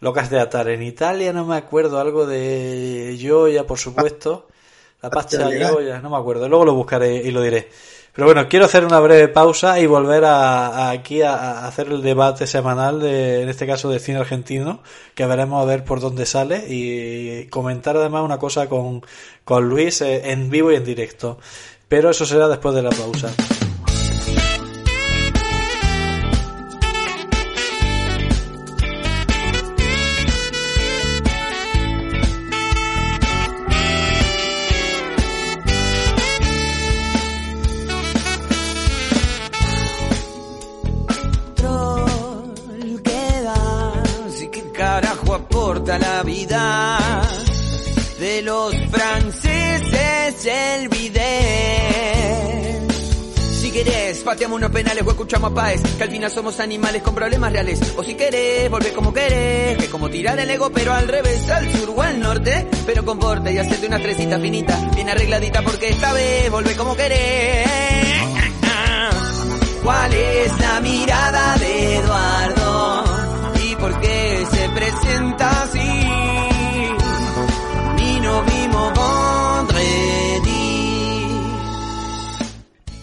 Locas 0.01 0.31
de 0.31 0.39
Atar, 0.39 0.69
en 0.69 0.83
Italia 0.85 1.33
no 1.33 1.45
me 1.45 1.57
acuerdo, 1.57 1.99
algo 1.99 2.27
de 2.27 3.19
Joya, 3.21 3.67
por 3.67 3.79
supuesto, 3.79 4.47
la 5.03 5.13
pasta 5.13 5.51
Joya, 5.61 6.01
no 6.01 6.11
me 6.11 6.17
acuerdo, 6.17 6.49
luego 6.49 6.65
lo 6.65 6.75
buscaré 6.75 7.17
y 7.17 7.31
lo 7.33 7.43
diré. 7.43 7.69
Pero 8.19 8.27
bueno, 8.27 8.49
quiero 8.49 8.65
hacer 8.65 8.85
una 8.85 8.99
breve 8.99 9.29
pausa 9.29 9.79
y 9.79 9.87
volver 9.87 10.25
a, 10.25 10.91
aquí 10.91 11.23
a, 11.23 11.35
a 11.35 11.69
hacer 11.69 11.87
el 11.87 12.03
debate 12.03 12.49
semanal 12.49 12.99
de, 12.99 13.43
en 13.43 13.49
este 13.49 13.65
caso 13.65 13.91
de 13.91 14.01
cine 14.01 14.19
argentino, 14.19 14.83
que 15.15 15.25
veremos 15.25 15.63
a 15.63 15.65
ver 15.65 15.85
por 15.85 16.01
dónde 16.01 16.27
sale 16.27 16.65
y 16.69 17.47
comentar 17.47 17.97
además 17.97 18.25
una 18.25 18.39
cosa 18.39 18.69
con, 18.69 19.07
con 19.45 19.69
Luis 19.69 20.01
eh, 20.01 20.33
en 20.33 20.51
vivo 20.51 20.73
y 20.73 20.75
en 20.75 20.85
directo. 20.85 21.39
Pero 21.87 22.11
eso 22.11 22.27
será 22.27 22.49
después 22.49 22.75
de 22.75 22.83
la 22.83 22.91
pausa. 22.91 23.33
De 46.47 48.43
los 48.43 48.73
franceses 48.91 50.47
el. 50.47 50.89
Si 53.61 53.73
querés, 53.73 54.21
pateamos 54.21 54.57
unos 54.57 54.71
penales 54.71 55.03
o 55.05 55.11
escuchamos 55.11 55.51
a 55.51 55.55
Paez, 55.55 55.83
que 55.97 56.03
al 56.05 56.11
final 56.11 56.31
somos 56.31 56.61
animales 56.61 57.03
con 57.03 57.15
problemas 57.15 57.53
reales. 57.53 57.81
O 57.97 58.05
si 58.05 58.15
querés, 58.15 58.71
volver 58.71 58.93
como 58.93 59.13
querés, 59.13 59.79
que 59.79 59.89
como 59.89 60.09
tirar 60.09 60.39
el 60.39 60.49
ego 60.49 60.71
pero 60.71 60.93
al 60.93 61.09
revés, 61.09 61.49
al 61.51 61.73
sur 61.73 61.91
o 61.97 62.03
al 62.03 62.21
norte, 62.21 62.69
pero 62.87 63.05
con 63.05 63.19
porte 63.19 63.53
y 63.53 63.59
hacerte 63.59 63.89
una 63.89 63.99
tresita 63.99 64.39
finita, 64.39 64.79
bien 64.95 65.09
arregladita 65.09 65.63
porque 65.63 65.89
esta 65.89 66.13
vez 66.13 66.51
volvé 66.51 66.77
como 66.77 66.95
querés. 66.95 67.69
¿Cuál 69.83 70.15
es 70.15 70.61
la 70.61 70.81
mirada 70.81 71.57
de 71.57 71.97
Eduardo? 71.97 73.05
¿Y 73.65 73.75
por 73.77 74.01
qué 74.01 74.47
se 74.51 74.69
presenta 74.69 75.63
así? 75.63 76.08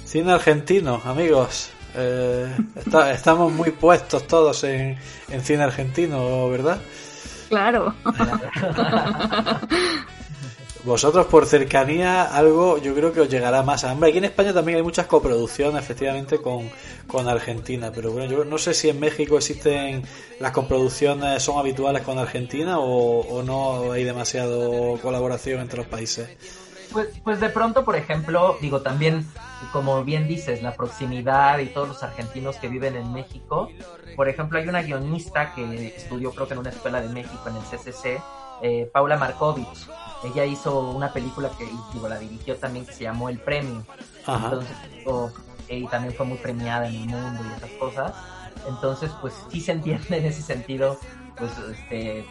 Cine 0.05 0.32
argentino, 0.32 1.01
amigos. 1.05 1.71
Eh, 1.95 2.55
está- 2.76 3.11
estamos 3.11 3.51
muy 3.51 3.71
puestos 3.71 4.26
todos 4.28 4.63
en, 4.63 4.97
en 5.30 5.41
cine 5.41 5.63
argentino, 5.63 6.47
¿verdad? 6.49 6.78
Claro. 7.49 7.93
Vosotros 10.86 11.26
por 11.26 11.48
cercanía 11.48 12.24
algo 12.24 12.78
yo 12.78 12.94
creo 12.94 13.12
que 13.12 13.22
os 13.22 13.30
llegará 13.30 13.64
más. 13.64 13.84
Hombre, 13.86 14.10
aquí 14.10 14.20
en 14.20 14.26
España 14.26 14.54
también 14.54 14.78
hay 14.78 14.84
muchas 14.84 15.08
coproducciones 15.08 15.82
efectivamente 15.82 16.40
con, 16.40 16.70
con 17.08 17.28
Argentina, 17.28 17.92
pero 17.94 18.12
bueno, 18.12 18.32
yo 18.32 18.46
no 18.46 18.60
sé 18.60 18.76
si 18.76 18.90
en 18.90 19.00
México 19.00 19.36
existen 19.38 20.04
las 20.40 20.52
coproducciones 20.52 21.42
son 21.42 21.58
habituales 21.58 22.04
con 22.04 22.20
Argentina 22.20 22.78
o, 22.78 23.22
o 23.22 23.42
no 23.42 23.94
hay 23.94 24.04
demasiado 24.04 25.00
colaboración 25.02 25.62
entre 25.62 25.78
los 25.78 25.88
países. 25.88 26.30
Pues, 26.94 27.08
pues 27.24 27.40
de 27.40 27.50
pronto, 27.50 27.84
por 27.84 27.96
ejemplo, 27.96 28.56
digo 28.62 28.82
también, 28.82 29.26
como 29.74 30.04
bien 30.04 30.28
dices, 30.28 30.62
la 30.62 30.76
proximidad 30.76 31.58
y 31.60 31.66
todos 31.66 31.88
los 31.88 32.04
argentinos 32.04 32.58
que 32.58 32.68
viven 32.68 32.96
en 32.96 33.12
México. 33.12 33.70
Por 34.16 34.30
ejemplo, 34.30 34.60
hay 34.60 34.68
una 34.68 34.84
guionista 34.84 35.54
que 35.56 35.88
estudió 35.88 36.32
creo 36.32 36.48
que 36.48 36.54
en 36.54 36.60
una 36.60 36.70
escuela 36.70 37.02
de 37.02 37.10
México, 37.10 37.50
en 37.50 37.56
el 37.56 37.64
CCC, 37.64 38.22
eh, 38.62 38.89
Paula 38.91 39.18
Markovich. 39.18 39.88
Ella 40.24 40.45
hizo 40.45 40.80
una 40.80 41.12
película 41.12 41.49
que 41.49 41.78
digo, 41.91 42.08
la 42.08 42.18
dirigió 42.18 42.56
también 42.56 42.86
que 42.86 42.93
se 42.93 43.03
llamó 43.03 43.30
El 43.30 43.39
Premio. 43.39 43.86
Ajá. 44.26 44.45
Entonces, 44.45 44.78
o- 45.06 45.32
y 45.68 45.86
también 45.88 46.14
fue 46.14 46.26
muy 46.26 46.38
premiada 46.38 46.88
en 46.88 46.95
el 46.95 47.06
mundo 47.06 47.43
y 47.43 47.47
esas 47.47 47.72
cosas. 47.74 48.16
Entonces, 48.68 49.12
pues 49.20 49.34
sí 49.49 49.62
se 49.62 49.72
entiende 49.74 50.18
en 50.18 50.26
ese 50.26 50.41
sentido, 50.41 50.97
pues 51.38 51.51
este, 51.72 52.26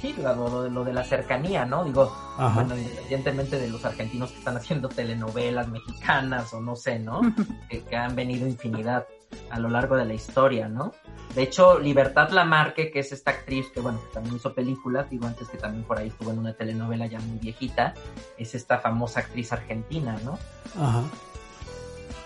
sí, 0.00 0.14
lo, 0.18 0.34
lo- 0.34 0.68
lo 0.68 0.84
de 0.84 0.92
la 0.92 1.02
cercanía, 1.04 1.64
¿no? 1.64 1.84
Digo, 1.84 2.12
Ajá. 2.36 2.54
bueno, 2.62 2.76
independientemente 2.76 3.58
de 3.58 3.68
los 3.68 3.84
argentinos 3.84 4.30
que 4.32 4.38
están 4.38 4.56
haciendo 4.56 4.88
telenovelas 4.88 5.68
mexicanas 5.68 6.52
o 6.54 6.60
no 6.60 6.76
sé, 6.76 6.98
¿no? 6.98 7.20
que, 7.68 7.82
que 7.82 7.96
han 7.96 8.14
venido 8.14 8.46
infinidad 8.46 9.06
a 9.50 9.58
lo 9.58 9.68
largo 9.68 9.96
de 9.96 10.04
la 10.04 10.14
historia, 10.14 10.68
¿no? 10.68 10.92
De 11.34 11.42
hecho, 11.42 11.78
Libertad 11.78 12.30
Lamarque, 12.30 12.90
que 12.90 13.00
es 13.00 13.12
esta 13.12 13.30
actriz 13.32 13.66
que, 13.72 13.80
bueno, 13.80 14.00
que 14.00 14.14
también 14.14 14.36
hizo 14.36 14.54
películas, 14.54 15.10
digo 15.10 15.26
antes 15.26 15.48
que 15.48 15.58
también 15.58 15.84
por 15.84 15.98
ahí 15.98 16.08
estuvo 16.08 16.30
en 16.30 16.38
una 16.38 16.54
telenovela 16.54 17.06
ya 17.06 17.18
muy 17.20 17.38
viejita, 17.38 17.94
es 18.38 18.54
esta 18.54 18.78
famosa 18.78 19.20
actriz 19.20 19.52
argentina, 19.52 20.16
¿no? 20.24 20.38
Ajá. 20.82 21.02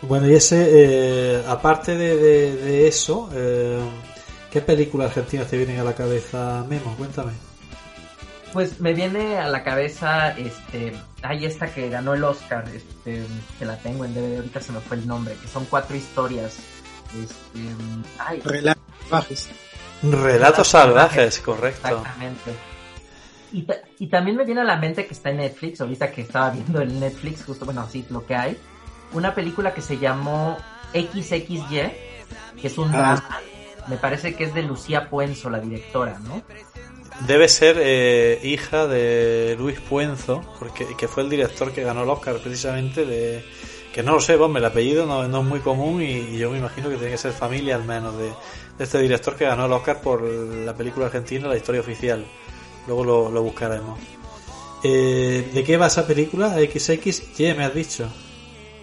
Bueno, 0.02 0.28
y 0.28 0.34
ese, 0.34 0.66
eh, 0.70 1.44
aparte 1.46 1.96
de, 1.96 2.16
de- 2.16 2.56
de 2.56 2.88
eso, 2.88 3.28
eh, 3.34 3.80
¿qué 4.50 4.60
películas 4.62 5.08
argentinas 5.08 5.48
te 5.48 5.56
vienen 5.58 5.78
a 5.80 5.84
la 5.84 5.94
cabeza, 5.94 6.64
Memo? 6.68 6.94
Cuéntame. 6.96 7.32
Pues 8.52 8.80
me 8.80 8.94
viene 8.94 9.38
a 9.38 9.46
la 9.48 9.62
cabeza, 9.62 10.30
este, 10.36 10.92
hay 11.22 11.44
esta 11.44 11.72
que 11.72 11.88
ganó 11.88 12.14
el 12.14 12.24
Oscar, 12.24 12.64
este, 12.74 13.22
que 13.58 13.64
la 13.64 13.76
tengo 13.76 14.04
en 14.04 14.12
DVD, 14.14 14.36
ahorita 14.38 14.60
se 14.60 14.72
me 14.72 14.80
fue 14.80 14.96
el 14.96 15.06
nombre, 15.06 15.34
que 15.40 15.46
son 15.46 15.66
cuatro 15.66 15.94
historias, 15.96 16.56
este, 17.14 17.74
ay, 18.18 18.40
Relatos 18.40 18.84
salvajes. 19.08 19.48
Relatos 20.02 20.68
salvajes, 20.68 21.38
correcto. 21.40 21.88
Exactamente. 21.88 22.50
Y, 23.52 23.62
ta- 23.62 23.80
y 23.98 24.06
también 24.06 24.36
me 24.36 24.44
viene 24.44 24.60
a 24.60 24.64
la 24.64 24.76
mente 24.76 25.06
que 25.06 25.14
está 25.14 25.30
en 25.30 25.38
Netflix, 25.38 25.80
ahorita 25.80 26.10
que 26.12 26.22
estaba 26.22 26.50
viendo 26.50 26.80
el 26.80 26.98
Netflix, 27.00 27.44
justo, 27.44 27.64
bueno, 27.64 27.86
sí, 27.90 28.04
lo 28.10 28.24
que 28.24 28.34
hay, 28.36 28.56
una 29.12 29.34
película 29.34 29.74
que 29.74 29.82
se 29.82 29.98
llamó 29.98 30.56
XXY, 30.92 31.90
que 32.60 32.66
es 32.66 32.78
un 32.78 32.88
Ah. 32.94 32.98
drama, 32.98 33.40
me 33.88 33.96
parece 33.96 34.34
que 34.36 34.44
es 34.44 34.54
de 34.54 34.62
Lucía 34.62 35.10
Puenzo, 35.10 35.50
la 35.50 35.58
directora, 35.58 36.18
¿no? 36.20 36.42
Debe 37.26 37.48
ser 37.48 37.76
eh, 37.80 38.40
hija 38.44 38.86
de 38.86 39.56
Luis 39.58 39.78
Puenzo, 39.80 40.42
porque 40.58 40.86
que 40.96 41.08
fue 41.08 41.24
el 41.24 41.28
director 41.28 41.72
que 41.72 41.82
ganó 41.82 42.04
el 42.04 42.08
Oscar 42.08 42.36
precisamente 42.38 43.04
de 43.04 43.44
que 44.00 44.06
no 44.06 44.14
lo 44.14 44.20
sé, 44.20 44.34
hombre, 44.36 44.60
el 44.60 44.66
apellido 44.66 45.04
no, 45.04 45.24
es 45.24 45.44
muy 45.44 45.60
común 45.60 46.00
y, 46.00 46.38
yo 46.38 46.50
me 46.50 46.58
imagino 46.58 46.88
que 46.88 46.96
tiene 46.96 47.12
que 47.12 47.18
ser 47.18 47.32
familia 47.32 47.76
al 47.76 47.84
menos 47.84 48.16
de, 48.16 48.32
este 48.78 48.98
director 48.98 49.36
que 49.36 49.44
ganó 49.44 49.66
el 49.66 49.72
Oscar 49.72 50.00
por 50.00 50.22
la 50.22 50.74
película 50.74 51.06
argentina 51.06 51.46
La 51.46 51.56
historia 51.56 51.82
oficial. 51.82 52.24
Luego 52.86 53.30
lo, 53.30 53.42
buscaremos. 53.42 53.98
Eh, 54.82 55.50
¿De 55.52 55.62
qué 55.64 55.76
va 55.76 55.88
esa 55.88 56.06
película? 56.06 56.54
XX, 56.54 57.20
¿qué 57.36 57.54
me 57.54 57.64
has 57.64 57.74
dicho? 57.74 58.10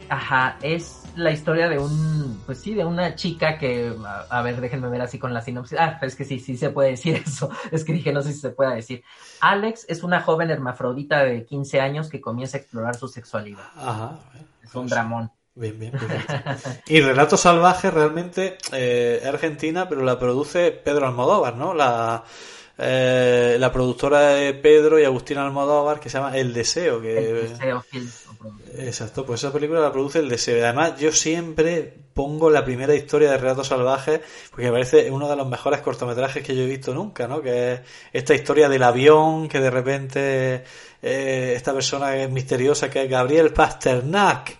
Ajá, 0.10 0.58
es 0.62 1.04
la 1.16 1.32
historia 1.32 1.68
de 1.68 1.80
un, 1.80 2.42
pues 2.46 2.60
sí, 2.60 2.74
de 2.74 2.86
una 2.86 3.16
chica 3.16 3.58
que, 3.58 3.94
a, 4.06 4.26
a 4.30 4.42
ver, 4.42 4.62
déjenme 4.62 4.90
ver 4.90 5.02
así 5.02 5.20
con 5.20 5.34
la 5.34 5.42
sinopsis. 5.42 5.78
Ah, 5.80 6.00
es 6.02 6.16
que 6.16 6.26
sí, 6.26 6.40
sí 6.40 6.56
se 6.58 6.70
puede 6.70 6.92
decir 6.92 7.16
eso. 7.26 7.50
Es 7.72 7.84
que 7.84 7.94
dije, 7.94 8.14
no 8.14 8.22
sé 8.22 8.34
si 8.34 8.40
se 8.40 8.52
pueda 8.52 8.74
decir. 8.74 9.04
Alex 9.42 9.86
es 9.90 10.04
una 10.04 10.22
joven 10.22 10.50
hermafrodita 10.50 11.24
de 11.24 11.46
15 11.46 11.82
años 11.82 12.10
que 12.10 12.22
comienza 12.22 12.58
a 12.58 12.62
explorar 12.62 12.96
su 12.96 13.08
sexualidad. 13.08 13.66
Ajá. 13.76 14.20
Es 14.64 14.74
un 14.76 14.88
dramón. 14.88 15.32
Bien, 15.56 15.80
bien, 15.80 15.92
perfecto. 15.92 16.84
Y 16.86 17.02
Relato 17.02 17.36
Salvaje 17.36 17.90
realmente 17.90 18.60
eh, 18.74 19.24
argentina, 19.26 19.90
pero 19.90 20.04
la 20.04 20.20
produce 20.20 20.72
Pedro 20.72 21.08
Almodóvar, 21.08 21.56
¿no? 21.56 21.74
La, 21.74 22.24
eh, 22.80 23.58
la 23.60 23.72
productora 23.72 24.36
de 24.36 24.54
Pedro 24.54 25.00
y 25.00 25.04
Agustín 25.04 25.40
Almodóvar 25.40 26.00
que 26.00 26.10
se 26.10 26.20
llama 26.20 26.38
El 26.38 26.54
Deseo. 26.54 27.02
Que, 27.02 27.18
El 27.18 27.50
deseo. 27.50 27.84
Exacto, 28.78 29.26
pues 29.26 29.44
esa 29.44 29.52
película 29.52 29.80
la 29.80 29.92
produce 29.92 30.20
El 30.20 30.30
Deseo. 30.30 30.58
Y 30.58 30.62
además, 30.62 31.00
yo 31.00 31.12
siempre 31.12 31.92
pongo 32.14 32.50
la 32.50 32.64
primera 32.64 32.94
historia 32.94 33.32
de 33.32 33.38
Relatos 33.38 33.68
Salvajes 33.68 34.22
porque 34.50 34.66
me 34.66 34.72
parece 34.72 35.10
uno 35.12 35.28
de 35.30 35.36
los 35.36 35.48
mejores 35.48 35.82
cortometrajes 35.82 36.44
que 36.44 36.56
yo 36.56 36.64
he 36.64 36.68
visto 36.68 36.94
nunca, 36.94 37.28
¿no? 37.28 37.42
Que 37.42 37.74
es 37.74 37.80
esta 38.14 38.36
historia 38.36 38.70
del 38.70 38.84
avión 38.84 39.48
que 39.48 39.60
de 39.60 39.70
repente 39.70 40.64
eh, 41.02 41.54
esta 41.56 41.74
persona 41.74 42.12
que 42.12 42.24
es 42.24 42.30
misteriosa 42.30 42.90
que 42.90 43.04
es 43.04 43.10
Gabriel 43.10 43.54
Pasternak. 43.54 44.58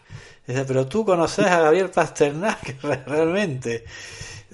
Dice, 0.48 0.66
pero 0.66 0.88
tú 0.88 1.06
conoces 1.06 1.46
a 1.46 1.60
Gabriel 1.62 1.90
Pasternak 1.90 2.82
realmente. 3.06 3.84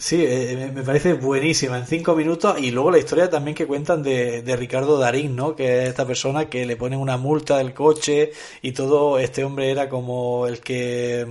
Sí, 0.05 0.17
eh, 0.27 0.55
me- 0.57 0.71
me 0.71 0.83
parece 0.83 1.13
buenísima 1.13 1.77
en 1.77 1.85
cinco 1.87 2.13
minutos 2.15 2.59
y 2.59 2.71
luego 2.71 2.91
la 2.91 2.97
historia 2.97 3.29
también 3.29 3.55
que 3.55 3.65
cuentan 3.65 4.03
de, 4.03 4.41
de 4.41 4.55
Ricardo 4.57 4.97
Darín, 4.99 5.35
¿no? 5.35 5.55
Que 5.55 5.83
es 5.83 5.89
esta 5.89 6.05
persona 6.05 6.49
que 6.49 6.65
le 6.65 6.75
ponen 6.75 6.99
una 6.99 7.15
multa 7.17 7.57
del 7.57 7.73
coche 7.73 8.31
y 8.61 8.73
todo, 8.73 9.17
este 9.17 9.45
hombre 9.45 9.71
era 9.71 9.87
como 9.87 10.45
el 10.47 10.59
que 10.59 11.25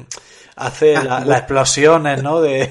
hace 0.56 1.00
la- 1.02 1.24
las 1.24 1.40
explosiones, 1.40 2.22
¿no? 2.22 2.40
De, 2.40 2.70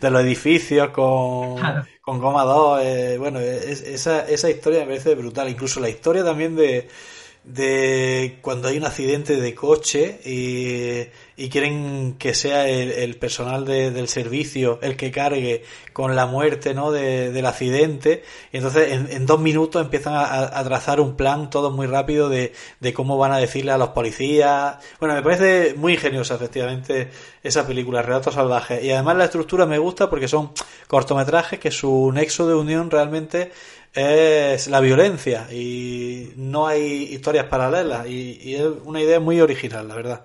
de 0.00 0.10
los 0.10 0.22
edificios 0.22 0.90
con, 0.90 1.80
con 2.02 2.18
goma 2.20 2.44
2, 2.44 2.80
eh, 2.82 3.16
bueno, 3.18 3.40
es- 3.40 3.80
esa, 3.82 4.28
esa 4.28 4.50
historia 4.50 4.80
me 4.80 4.86
parece 4.86 5.14
brutal, 5.14 5.48
incluso 5.48 5.80
la 5.80 5.88
historia 5.88 6.24
también 6.24 6.56
de, 6.56 6.88
de 7.44 8.38
cuando 8.42 8.68
hay 8.68 8.76
un 8.78 8.84
accidente 8.84 9.36
de 9.36 9.54
coche 9.54 10.20
y, 10.24 11.06
y 11.36 11.48
quieren 11.48 12.16
que 12.18 12.34
sea 12.34 12.68
el, 12.68 13.16
personal 13.16 13.64
de- 13.64 13.90
del 13.90 14.08
servicio 14.08 14.78
el 14.82 14.96
que 14.96 15.10
cargue 15.10 15.64
con 15.92 16.14
la 16.14 16.26
muerte 16.26 16.74
¿no? 16.74 16.92
de- 16.92 17.30
del 17.32 17.46
accidente 17.46 18.22
y 18.52 18.58
entonces 18.58 18.92
en, 18.92 19.08
en 19.10 19.24
dos 19.26 19.40
minutos 19.40 19.82
empiezan 19.82 20.14
a, 20.14 20.58
a 20.58 20.64
trazar 20.64 21.00
un 21.00 21.16
plan 21.16 21.48
todo 21.50 21.70
muy 21.70 21.86
rápido 21.86 22.28
de, 22.28 22.52
de 22.80 22.92
cómo 22.92 23.16
van 23.16 23.32
a 23.32 23.38
decirle 23.38 23.72
a 23.72 23.78
los 23.78 23.88
policías 23.90 24.76
bueno 25.00 25.14
me 25.14 25.22
parece 25.22 25.74
muy 25.76 25.94
ingeniosa 25.94 26.34
efectivamente 26.34 27.08
esa 27.42 27.66
película 27.66 28.02
Relatos 28.02 28.34
Salvajes 28.34 28.84
y 28.84 28.90
además 28.90 29.16
la 29.16 29.24
estructura 29.24 29.64
me 29.66 29.78
gusta 29.78 30.10
porque 30.10 30.28
son 30.28 30.52
cortometrajes 30.86 31.58
que 31.58 31.70
su 31.70 32.10
nexo 32.12 32.46
de 32.46 32.54
unión 32.54 32.90
realmente 32.90 33.52
es 33.94 34.68
la 34.68 34.80
violencia 34.80 35.48
y 35.52 36.30
no 36.36 36.66
hay 36.66 37.04
historias 37.12 37.46
paralelas 37.46 38.06
y 38.08 38.54
es 38.54 38.62
una 38.84 39.02
idea 39.02 39.20
muy 39.20 39.40
original, 39.40 39.86
la 39.88 39.94
verdad. 39.94 40.24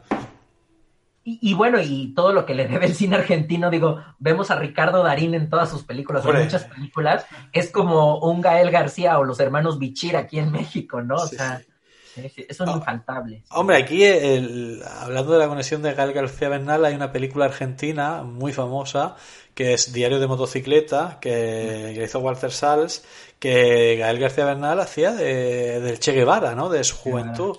Y, 1.30 1.39
y 1.41 1.53
bueno, 1.55 1.78
y 1.82 2.13
todo 2.15 2.32
lo 2.32 2.45
que 2.45 2.53
le 2.55 2.69
debe 2.69 2.86
el 2.86 2.95
cine 2.95 3.17
argentino, 3.17 3.69
digo, 3.69 4.01
vemos 4.17 4.49
a 4.49 4.55
Ricardo 4.55 5.03
Darín 5.03 5.34
en 5.34 5.49
todas 5.49 5.69
sus 5.69 5.84
películas, 5.84 6.23
en 6.25 6.32
muchas 6.45 6.63
películas, 6.63 7.25
es 7.51 7.69
como 7.69 8.19
un 8.19 8.39
Gael 8.39 8.71
García 8.71 9.19
o 9.19 9.25
los 9.25 9.38
hermanos 9.41 9.78
Bichir 9.78 10.15
aquí 10.15 10.39
en 10.39 10.53
México, 10.53 11.01
¿no? 11.01 11.15
O 11.15 11.28
Sí, 11.28 11.36
sea, 11.36 11.61
sí, 12.15 12.30
sí, 12.30 12.45
son 12.51 12.69
infaltables. 12.78 13.43
Hombre, 13.51 13.75
aquí 13.75 14.05
el- 14.05 14.82
hablando 15.01 15.34
de 15.34 15.39
la 15.39 15.49
conexión 15.49 15.82
de 15.82 15.93
Gael 15.93 16.13
García 16.13 16.47
Bernal, 16.47 16.86
hay 16.86 16.95
una 16.95 17.11
película 17.11 17.43
argentina 17.43 18.23
muy 18.23 18.53
famosa 18.53 19.17
que 19.53 19.73
es 19.73 19.91
Diario 19.91 20.19
de 20.21 20.28
motocicleta, 20.28 21.17
que, 21.19 21.91
que 21.93 22.03
hizo 22.05 22.19
Walter 22.19 22.51
Sals, 22.51 23.03
que 23.38 23.97
Gael 23.99 24.17
García 24.19 24.45
Bernal 24.45 24.80
hacía 24.80 25.11
de- 25.11 25.82
del 25.82 25.99
Che 25.99 26.13
Guevara, 26.13 26.55
¿no? 26.55 26.69
De 26.69 26.86
su 26.86 26.95
juventud. 26.95 27.57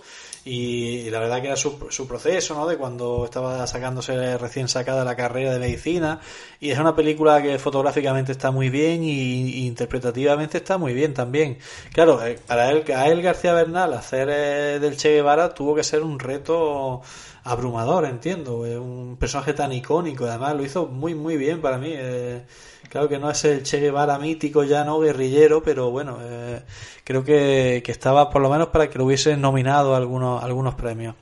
Y 0.48 1.10
la 1.10 1.20
verdad 1.20 1.40
que 1.42 1.48
era 1.48 1.56
su, 1.56 1.88
su 1.90 2.08
proceso, 2.08 2.54
¿no? 2.54 2.66
De 2.66 2.78
cuando 2.78 3.26
estaba 3.26 3.66
sacándose 3.66 4.38
recién 4.38 4.66
sacada 4.68 5.04
la 5.04 5.14
carrera 5.14 5.52
de 5.52 5.58
medicina. 5.58 6.20
Y 6.58 6.70
es 6.70 6.78
una 6.78 6.96
película 6.96 7.42
que 7.42 7.58
fotográficamente 7.58 8.32
está 8.32 8.50
muy 8.50 8.70
bien 8.70 9.04
y, 9.04 9.66
interpretativamente 9.66 10.56
está 10.58 10.78
muy 10.78 10.94
bien 10.94 11.12
también. 11.12 11.58
Claro, 11.92 12.24
eh, 12.26 12.38
para 12.46 12.70
él, 12.70 12.84
a 12.94 13.08
él 13.08 13.20
García 13.20 13.52
Bernal 13.52 13.92
hacer 13.92 14.28
eh, 14.30 14.78
del 14.80 14.96
Che 14.96 15.10
Guevara 15.10 15.52
tuvo 15.52 15.74
que 15.74 15.84
ser 15.84 16.02
un 16.02 16.18
reto 16.18 17.02
abrumador, 17.44 18.06
entiendo. 18.06 18.64
eh, 18.66 18.78
un 18.78 19.16
personaje 19.18 19.52
tan 19.54 19.72
icónico, 19.72 20.24
además 20.26 20.56
lo 20.56 20.64
hizo 20.64 20.86
muy, 20.86 21.14
muy 21.14 21.36
bien 21.36 21.60
para 21.60 21.78
mí. 21.78 21.92
eh, 21.94 22.44
claro 22.88 23.08
que 23.08 23.18
no 23.18 23.30
es 23.30 23.44
el 23.44 23.62
Che 23.62 23.78
Guevara 23.80 24.18
mítico 24.18 24.64
ya, 24.64 24.84
no 24.84 24.98
guerrillero, 25.00 25.62
pero 25.62 25.90
bueno, 25.90 26.18
eh, 26.20 26.62
creo 27.04 27.24
que, 27.24 27.82
que 27.84 27.92
estaba 27.92 28.30
por 28.30 28.42
lo 28.42 28.50
menos 28.50 28.68
para 28.68 28.88
que 28.88 28.98
lo 28.98 29.04
hubiesen 29.04 29.40
nominado 29.40 29.94
a 29.94 29.98
algunos, 29.98 30.42
algunos 30.42 30.74
premios. 30.74 31.14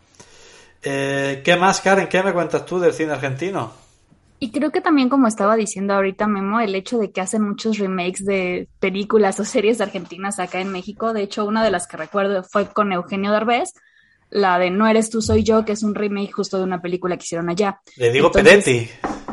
Eh, 0.83 1.43
¿Qué 1.45 1.57
más, 1.57 1.81
Karen? 1.81 2.09
¿Qué 2.09 2.23
me 2.23 2.33
cuentas 2.33 2.65
tú 2.65 2.79
del 2.79 2.93
cine 2.93 3.13
argentino? 3.13 3.73
Y 4.39 4.51
creo 4.51 4.71
que 4.71 4.83
también, 4.83 5.09
como 5.09 5.27
estaba 5.27 5.57
diciendo 5.57 5.95
ahorita 5.95 6.27
Memo, 6.27 6.61
el 6.61 6.75
hecho 6.75 6.99
de 6.99 7.11
que 7.11 7.23
hacen 7.23 7.43
muchos 7.43 7.79
remakes 7.79 8.25
de 8.25 8.69
películas 8.81 9.41
o 9.41 9.45
series 9.45 9.81
argentinas 9.81 10.39
acá 10.39 10.61
en 10.61 10.71
México. 10.71 11.15
De 11.15 11.23
hecho, 11.23 11.47
una 11.47 11.65
de 11.65 11.71
las 11.71 11.87
que 11.89 11.97
recuerdo 11.97 12.45
fue 12.45 12.67
con 12.67 12.93
Eugenio 12.93 13.33
Derbez, 13.33 13.71
la 14.29 14.59
de 14.59 14.71
No 14.71 14.87
eres 14.87 15.09
tú, 15.09 15.23
soy 15.23 15.43
yo, 15.43 15.65
que 15.65 15.73
es 15.73 15.83
un 15.83 15.95
remake 15.95 16.33
justo 16.33 16.59
de 16.59 16.65
una 16.65 16.83
película 16.83 17.17
que 17.17 17.25
hicieron 17.25 17.49
allá. 17.49 17.81
Le 17.97 18.13
digo 18.13 18.27
Entonces- 18.27 18.65
Peretti. 18.65 19.26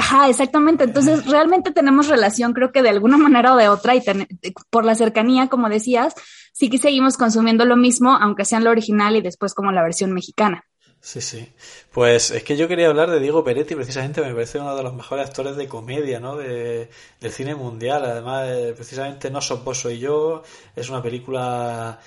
Ajá, 0.00 0.28
exactamente. 0.28 0.84
Entonces, 0.84 1.26
realmente 1.26 1.72
tenemos 1.72 2.08
relación, 2.08 2.52
creo 2.54 2.72
que 2.72 2.82
de 2.82 2.88
alguna 2.88 3.18
manera 3.18 3.52
o 3.54 3.56
de 3.56 3.68
otra, 3.68 3.94
y 3.94 4.02
ten- 4.02 4.26
por 4.70 4.84
la 4.84 4.94
cercanía, 4.94 5.48
como 5.48 5.68
decías, 5.68 6.14
sí 6.52 6.70
que 6.70 6.78
seguimos 6.78 7.16
consumiendo 7.18 7.64
lo 7.66 7.76
mismo, 7.76 8.16
aunque 8.16 8.44
sea 8.46 8.58
en 8.58 8.64
lo 8.64 8.70
original 8.70 9.16
y 9.16 9.20
después 9.22 9.52
como 9.54 9.72
la 9.72 9.82
versión 9.82 10.12
mexicana. 10.12 10.64
Sí, 11.02 11.20
sí. 11.22 11.50
Pues 11.92 12.30
es 12.30 12.44
que 12.44 12.56
yo 12.58 12.68
quería 12.68 12.88
hablar 12.88 13.10
de 13.10 13.20
Diego 13.20 13.42
Peretti, 13.42 13.74
precisamente 13.74 14.20
me 14.20 14.34
parece 14.34 14.58
uno 14.60 14.76
de 14.76 14.82
los 14.82 14.92
mejores 14.94 15.26
actores 15.28 15.56
de 15.56 15.66
comedia, 15.66 16.20
¿no? 16.20 16.36
De, 16.36 16.90
del 17.20 17.32
cine 17.32 17.54
mundial. 17.54 18.04
Además, 18.04 18.48
eh, 18.48 18.74
precisamente 18.76 19.30
No 19.30 19.40
sos 19.40 19.64
vos, 19.64 19.78
soy 19.78 19.98
yo. 19.98 20.42
Es 20.76 20.90
una 20.90 21.02
película 21.02 21.98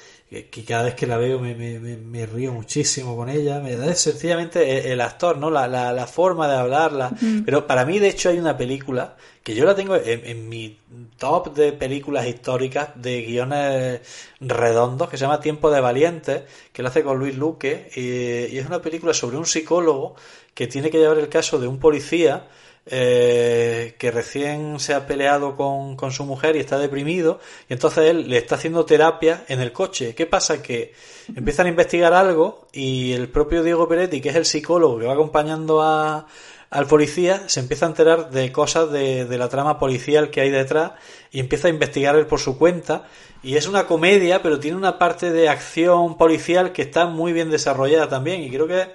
que, 0.49 0.63
cada 0.65 0.83
vez 0.83 0.95
que 0.95 1.05
la 1.05 1.17
veo 1.17 1.39
me, 1.39 1.53
me, 1.53 1.79
me, 1.79 1.97
me 1.97 2.25
río 2.25 2.51
muchísimo 2.51 3.15
con 3.15 3.29
ella. 3.29 3.59
Me 3.59 3.75
da 3.75 3.93
sencillamente 3.93 4.79
el, 4.79 4.93
el 4.93 5.01
actor, 5.01 5.37
¿no? 5.37 5.49
La, 5.49 5.67
la, 5.67 5.93
la 5.93 6.07
forma 6.07 6.47
de 6.47 6.55
hablarla. 6.55 7.11
Pero 7.45 7.67
para 7.67 7.85
mí, 7.85 7.99
de 7.99 8.09
hecho, 8.09 8.29
hay 8.29 8.39
una 8.39 8.57
película 8.57 9.15
que 9.43 9.53
yo 9.53 9.65
la 9.65 9.75
tengo 9.75 9.95
en, 9.95 10.25
en 10.25 10.49
mi 10.49 10.79
top 11.17 11.53
de 11.53 11.73
películas 11.73 12.25
históricas 12.27 12.89
de 12.95 13.21
guiones 13.21 14.01
redondos 14.39 15.09
que 15.09 15.17
se 15.17 15.25
llama 15.25 15.39
Tiempo 15.39 15.69
de 15.69 15.81
Valientes, 15.81 16.43
que 16.71 16.81
lo 16.81 16.87
hace 16.87 17.03
con 17.03 17.19
Luis 17.19 17.35
Luque, 17.35 17.89
y, 17.95 18.55
y 18.55 18.57
es 18.57 18.65
una 18.65 18.81
película 18.81 19.13
sobre 19.13 19.37
un 19.37 19.45
psicólogo 19.45 20.15
que 20.53 20.67
tiene 20.67 20.89
que 20.89 20.97
llevar 20.97 21.17
el 21.17 21.29
caso 21.29 21.59
de 21.59 21.67
un 21.67 21.79
policía 21.79 22.47
eh, 22.85 23.95
que 23.97 24.11
recién 24.11 24.79
se 24.79 24.93
ha 24.93 25.07
peleado 25.07 25.55
con, 25.55 25.95
con 25.95 26.11
su 26.11 26.25
mujer 26.25 26.55
y 26.55 26.59
está 26.59 26.77
deprimido, 26.77 27.39
y 27.69 27.73
entonces 27.73 28.09
él 28.09 28.29
le 28.29 28.37
está 28.37 28.55
haciendo 28.55 28.85
terapia 28.85 29.45
en 29.47 29.61
el 29.61 29.71
coche. 29.71 30.13
¿Qué 30.15 30.25
pasa? 30.25 30.61
Que 30.61 30.93
empiezan 31.35 31.67
a 31.67 31.69
investigar 31.69 32.13
algo 32.13 32.67
y 32.73 33.13
el 33.13 33.29
propio 33.29 33.63
Diego 33.63 33.87
Peretti, 33.87 34.19
que 34.19 34.29
es 34.29 34.35
el 34.35 34.45
psicólogo 34.45 34.99
que 34.99 35.05
va 35.05 35.13
acompañando 35.13 35.81
a, 35.81 36.27
al 36.69 36.87
policía, 36.87 37.43
se 37.47 37.59
empieza 37.59 37.85
a 37.85 37.89
enterar 37.89 38.31
de 38.31 38.51
cosas 38.51 38.91
de, 38.91 39.25
de 39.25 39.37
la 39.37 39.47
trama 39.47 39.79
policial 39.79 40.29
que 40.29 40.41
hay 40.41 40.49
detrás 40.49 40.93
y 41.31 41.39
empieza 41.39 41.67
a 41.67 41.71
investigar 41.71 42.15
él 42.15 42.25
por 42.25 42.39
su 42.39 42.57
cuenta. 42.57 43.07
Y 43.43 43.57
es 43.57 43.67
una 43.67 43.87
comedia, 43.87 44.41
pero 44.41 44.57
tiene 44.57 44.77
una 44.77 44.97
parte 44.97 45.29
de 45.31 45.49
acción 45.49 46.17
policial 46.17 46.71
que 46.71 46.81
está 46.81 47.07
muy 47.07 47.33
bien 47.33 47.49
desarrollada 47.49 48.07
también. 48.07 48.41
Y 48.41 48.49
creo 48.49 48.67
que 48.67 48.87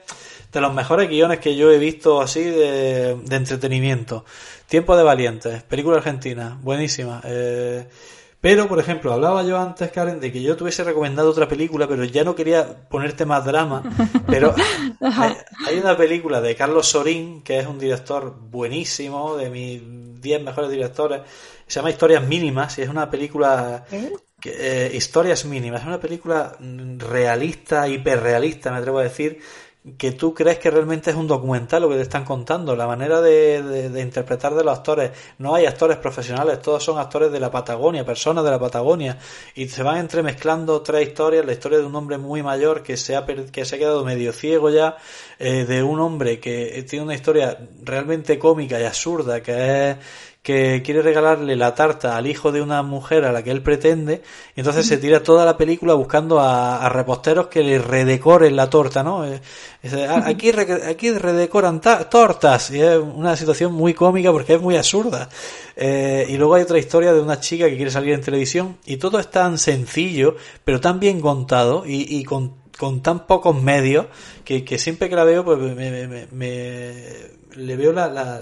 de 0.52 0.60
los 0.60 0.72
mejores 0.72 1.08
guiones 1.08 1.38
que 1.38 1.56
yo 1.56 1.70
he 1.70 1.78
visto 1.78 2.20
así 2.20 2.42
de, 2.42 3.16
de 3.16 3.36
entretenimiento. 3.36 4.24
Tiempo 4.66 4.96
de 4.96 5.02
Valientes, 5.02 5.62
película 5.62 5.98
argentina, 5.98 6.58
buenísima. 6.62 7.20
Eh, 7.24 7.86
pero, 8.40 8.68
por 8.68 8.78
ejemplo, 8.78 9.12
hablaba 9.12 9.42
yo 9.42 9.58
antes, 9.58 9.90
Karen, 9.90 10.20
de 10.20 10.30
que 10.30 10.40
yo 10.40 10.56
tuviese 10.56 10.84
recomendado 10.84 11.30
otra 11.30 11.48
película, 11.48 11.88
pero 11.88 12.04
ya 12.04 12.22
no 12.22 12.36
quería 12.36 12.88
ponerte 12.88 13.24
más 13.24 13.44
drama. 13.44 13.82
Pero 14.28 14.54
hay, 15.00 15.36
hay 15.66 15.78
una 15.78 15.96
película 15.96 16.40
de 16.40 16.54
Carlos 16.54 16.86
Sorín, 16.86 17.42
que 17.42 17.58
es 17.58 17.66
un 17.66 17.80
director 17.80 18.36
buenísimo, 18.38 19.36
de 19.36 19.50
mis 19.50 19.82
10 20.20 20.42
mejores 20.44 20.70
directores, 20.70 21.22
se 21.66 21.80
llama 21.80 21.90
Historias 21.90 22.22
Mínimas, 22.22 22.78
y 22.78 22.82
es 22.82 22.88
una 22.88 23.10
película... 23.10 23.84
que, 24.40 24.52
eh, 24.54 24.92
Historias 24.94 25.44
Mínimas, 25.44 25.80
es 25.80 25.86
una 25.88 25.98
película 25.98 26.54
mm, 26.60 26.98
realista, 27.00 27.88
hiperrealista, 27.88 28.70
me 28.70 28.78
atrevo 28.78 29.00
a 29.00 29.04
decir, 29.04 29.40
que 29.96 30.12
tú 30.12 30.34
crees 30.34 30.58
que 30.58 30.70
realmente 30.70 31.10
es 31.10 31.16
un 31.16 31.26
documental 31.26 31.82
lo 31.82 31.88
que 31.88 31.96
te 31.96 32.02
están 32.02 32.24
contando, 32.24 32.74
la 32.76 32.86
manera 32.86 33.20
de, 33.20 33.62
de- 33.62 33.88
de 33.90 34.00
interpretar 34.00 34.54
de 34.54 34.64
los 34.64 34.76
actores. 34.76 35.12
No 35.38 35.54
hay 35.54 35.66
actores 35.66 35.96
profesionales, 35.98 36.60
todos 36.60 36.82
son 36.84 36.98
actores 36.98 37.30
de 37.32 37.40
la 37.40 37.50
Patagonia, 37.50 38.04
personas 38.04 38.44
de 38.44 38.50
la 38.50 38.58
Patagonia, 38.58 39.18
y 39.54 39.68
se 39.68 39.82
van 39.82 39.98
entremezclando 39.98 40.82
tres 40.82 41.08
historias, 41.08 41.46
la 41.46 41.52
historia 41.52 41.78
de 41.78 41.84
un 41.84 41.94
hombre 41.94 42.18
muy 42.18 42.42
mayor 42.42 42.82
que 42.82 42.96
se 42.96 43.16
ha, 43.16 43.24
que 43.24 43.64
se 43.64 43.76
ha 43.76 43.78
quedado 43.78 44.04
medio 44.04 44.32
ciego 44.32 44.70
ya, 44.70 44.96
eh, 45.38 45.64
de 45.64 45.82
un 45.82 46.00
hombre 46.00 46.40
que 46.40 46.84
tiene 46.88 47.04
una 47.04 47.14
historia 47.14 47.56
realmente 47.82 48.38
cómica 48.38 48.80
y 48.80 48.84
absurda, 48.84 49.42
que 49.42 49.90
es 49.90 49.96
que 50.48 50.80
quiere 50.82 51.02
regalarle 51.02 51.56
la 51.56 51.74
tarta 51.74 52.16
al 52.16 52.26
hijo 52.26 52.52
de 52.52 52.62
una 52.62 52.82
mujer 52.82 53.26
a 53.26 53.32
la 53.32 53.42
que 53.42 53.50
él 53.50 53.60
pretende, 53.62 54.22
y 54.56 54.60
entonces 54.60 54.86
se 54.86 54.96
tira 54.96 55.22
toda 55.22 55.44
la 55.44 55.58
película 55.58 55.92
buscando 55.92 56.40
a, 56.40 56.78
a 56.84 56.88
reposteros 56.88 57.48
que 57.48 57.62
le 57.62 57.78
redecoren 57.78 58.56
la 58.56 58.70
torta, 58.70 59.02
¿no? 59.02 59.26
Eh, 59.26 59.40
"Ah, 60.08 60.22
aquí, 60.24 60.50
re- 60.50 60.86
aquí 60.88 61.10
redecoran 61.12 61.82
ta- 61.82 62.08
tortas, 62.08 62.70
y 62.70 62.80
es 62.80 62.96
una 62.98 63.36
situación 63.36 63.74
muy 63.74 63.92
cómica 63.92 64.32
porque 64.32 64.54
es 64.54 64.60
muy 64.62 64.74
absurda. 64.76 65.28
Eh, 65.76 66.24
y 66.30 66.38
luego 66.38 66.54
hay 66.54 66.62
otra 66.62 66.78
historia 66.78 67.12
de 67.12 67.20
una 67.20 67.38
chica 67.40 67.68
que 67.68 67.76
quiere 67.76 67.90
salir 67.90 68.14
en 68.14 68.22
televisión, 68.22 68.78
y 68.86 68.96
todo 68.96 69.18
es 69.18 69.30
tan 69.30 69.58
sencillo, 69.58 70.34
pero 70.64 70.80
tan 70.80 70.98
bien 70.98 71.20
contado, 71.20 71.84
y, 71.86 72.06
y 72.18 72.24
con, 72.24 72.54
con 72.78 73.02
tan 73.02 73.26
pocos 73.26 73.54
medios, 73.62 74.06
que, 74.46 74.64
que 74.64 74.78
siempre 74.78 75.10
que 75.10 75.14
la 75.16 75.24
veo, 75.24 75.44
pues 75.44 75.58
me, 75.58 75.74
me- 75.74 76.08
me- 76.08 76.26
me- 76.32 77.37
le 77.58 77.76
veo 77.76 77.92
la, 77.92 78.40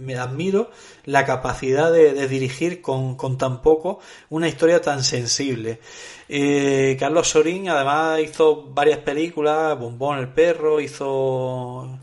me 0.00 0.16
admiro 0.16 0.70
la 1.06 1.24
capacidad 1.24 1.90
de, 1.90 2.12
de 2.12 2.28
dirigir 2.28 2.82
con, 2.82 3.16
con 3.16 3.38
tan 3.38 3.62
poco 3.62 3.98
una 4.30 4.48
historia 4.48 4.80
tan 4.80 5.02
sensible. 5.02 5.80
Eh, 6.28 6.96
Carlos 7.00 7.28
Sorín 7.28 7.68
además 7.70 8.20
hizo 8.20 8.64
varias 8.70 8.98
películas, 8.98 9.78
Bombón 9.78 10.18
el 10.18 10.28
perro, 10.28 10.80
hizo 10.80 11.98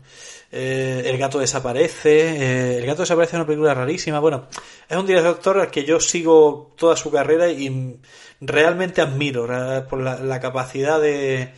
eh, 0.50 1.04
El 1.06 1.16
gato 1.16 1.38
desaparece, 1.38 2.74
eh, 2.74 2.78
El 2.78 2.86
gato 2.86 3.02
desaparece 3.02 3.36
es 3.36 3.40
una 3.40 3.46
película 3.46 3.72
rarísima, 3.72 4.18
bueno, 4.18 4.48
es 4.88 4.96
un 4.96 5.06
director 5.06 5.60
al 5.60 5.70
que 5.70 5.84
yo 5.84 6.00
sigo 6.00 6.72
toda 6.76 6.96
su 6.96 7.10
carrera 7.12 7.48
y 7.48 8.00
realmente 8.40 9.00
admiro 9.00 9.46
por 9.88 10.00
la, 10.00 10.18
la 10.18 10.40
capacidad 10.40 11.00
de, 11.00 11.52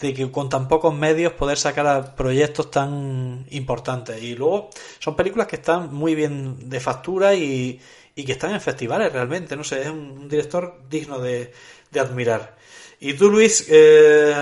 de 0.00 0.14
que 0.14 0.30
con 0.30 0.48
tan 0.48 0.68
pocos 0.68 0.94
medios 0.94 1.32
poder 1.32 1.58
sacar 1.58 1.86
a 1.86 2.14
proyectos 2.14 2.70
tan 2.70 3.46
importantes. 3.50 4.22
Y 4.22 4.34
luego 4.34 4.70
son 4.98 5.16
películas 5.16 5.46
que 5.46 5.56
están 5.56 5.92
muy 5.92 6.14
bien 6.14 6.68
de 6.68 6.80
factura 6.80 7.34
y, 7.34 7.80
y 8.14 8.24
que 8.24 8.32
están 8.32 8.52
en 8.52 8.60
festivales 8.60 9.12
realmente. 9.12 9.56
No 9.56 9.64
sé, 9.64 9.82
es 9.82 9.88
un, 9.88 10.28
director 10.28 10.82
digno 10.88 11.18
de, 11.18 11.52
de 11.90 12.00
admirar. 12.00 12.56
Y 13.00 13.14
tú, 13.14 13.30
Luis, 13.30 13.66
eh, 13.68 14.34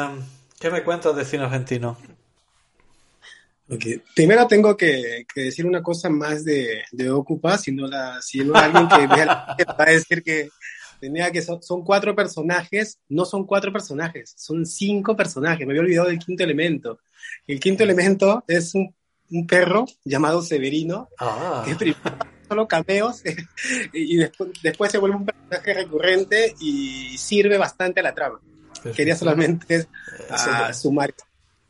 ¿qué 0.59 0.71
me 0.71 0.83
cuentas 0.83 1.17
de 1.17 1.25
cine 1.25 1.45
argentino? 1.45 1.97
Primero 4.17 4.49
tengo 4.49 4.77
que, 4.77 5.27
decir 5.35 5.65
una 5.65 5.83
cosa 5.83 6.11
más 6.11 6.45
de, 6.45 6.83
de 6.91 7.11
Ocupa, 7.11 7.57
si 7.57 7.71
no, 7.71 7.87
la, 7.87 8.21
si 8.21 8.41
no 8.41 8.55
alguien 8.55 8.89
que 8.89 9.07
vea 9.07 9.27
va 9.79 9.85
a 9.85 9.91
decir 9.91 10.25
que 10.25 10.49
tenía 11.01 11.31
que 11.31 11.43
son, 11.43 11.63
son 11.63 11.83
cuatro 11.83 12.15
personajes, 12.15 12.99
no 13.09 13.25
son 13.25 13.47
cuatro 13.47 13.73
personajes, 13.73 14.35
son 14.37 14.67
cinco 14.67 15.17
personajes, 15.17 15.67
me 15.67 15.73
había 15.73 15.83
olvidado 15.83 16.09
del 16.09 16.19
quinto 16.19 16.45
elemento. 16.45 17.01
El 17.47 17.59
quinto 17.59 17.83
elemento 17.83 18.45
es 18.47 18.75
un, 18.75 18.95
un 19.31 19.47
perro 19.47 19.87
llamado 20.05 20.43
Severino, 20.43 21.09
Ah, 21.19 21.65
que 21.67 21.75
primero 21.75 21.99
solo 22.49 22.69
cameos 22.69 23.23
y 23.93 24.17
después, 24.17 24.51
después 24.63 24.93
se 24.93 24.99
vuelve 24.99 25.17
un 25.17 25.27
personaje 25.27 25.75
recurrente 25.75 26.55
y 26.61 27.17
sirve 27.17 27.57
bastante 27.59 28.01
a 28.01 28.03
la 28.03 28.15
trama. 28.15 28.41
Quería 28.95 29.15
solamente 29.15 29.87
ah, 30.31 30.73
sumar. 30.73 31.15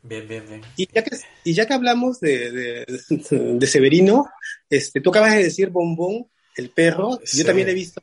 bien, 0.01 0.27
bien, 0.27 0.45
bien. 0.47 0.61
Y 0.77 0.87
ya 0.91 1.03
que, 1.03 1.17
y 1.43 1.53
ya 1.53 1.65
que 1.65 1.73
hablamos 1.73 2.19
de, 2.19 2.51
de, 2.51 2.85
de 3.29 3.67
Severino, 3.67 4.25
este, 4.69 5.01
tú 5.01 5.09
acabas 5.09 5.33
de 5.35 5.43
decir 5.43 5.69
Bombón, 5.69 6.27
el 6.55 6.69
perro. 6.69 7.19
Sí. 7.23 7.39
Yo 7.39 7.45
también 7.45 7.69
he 7.69 7.73
visto 7.73 8.01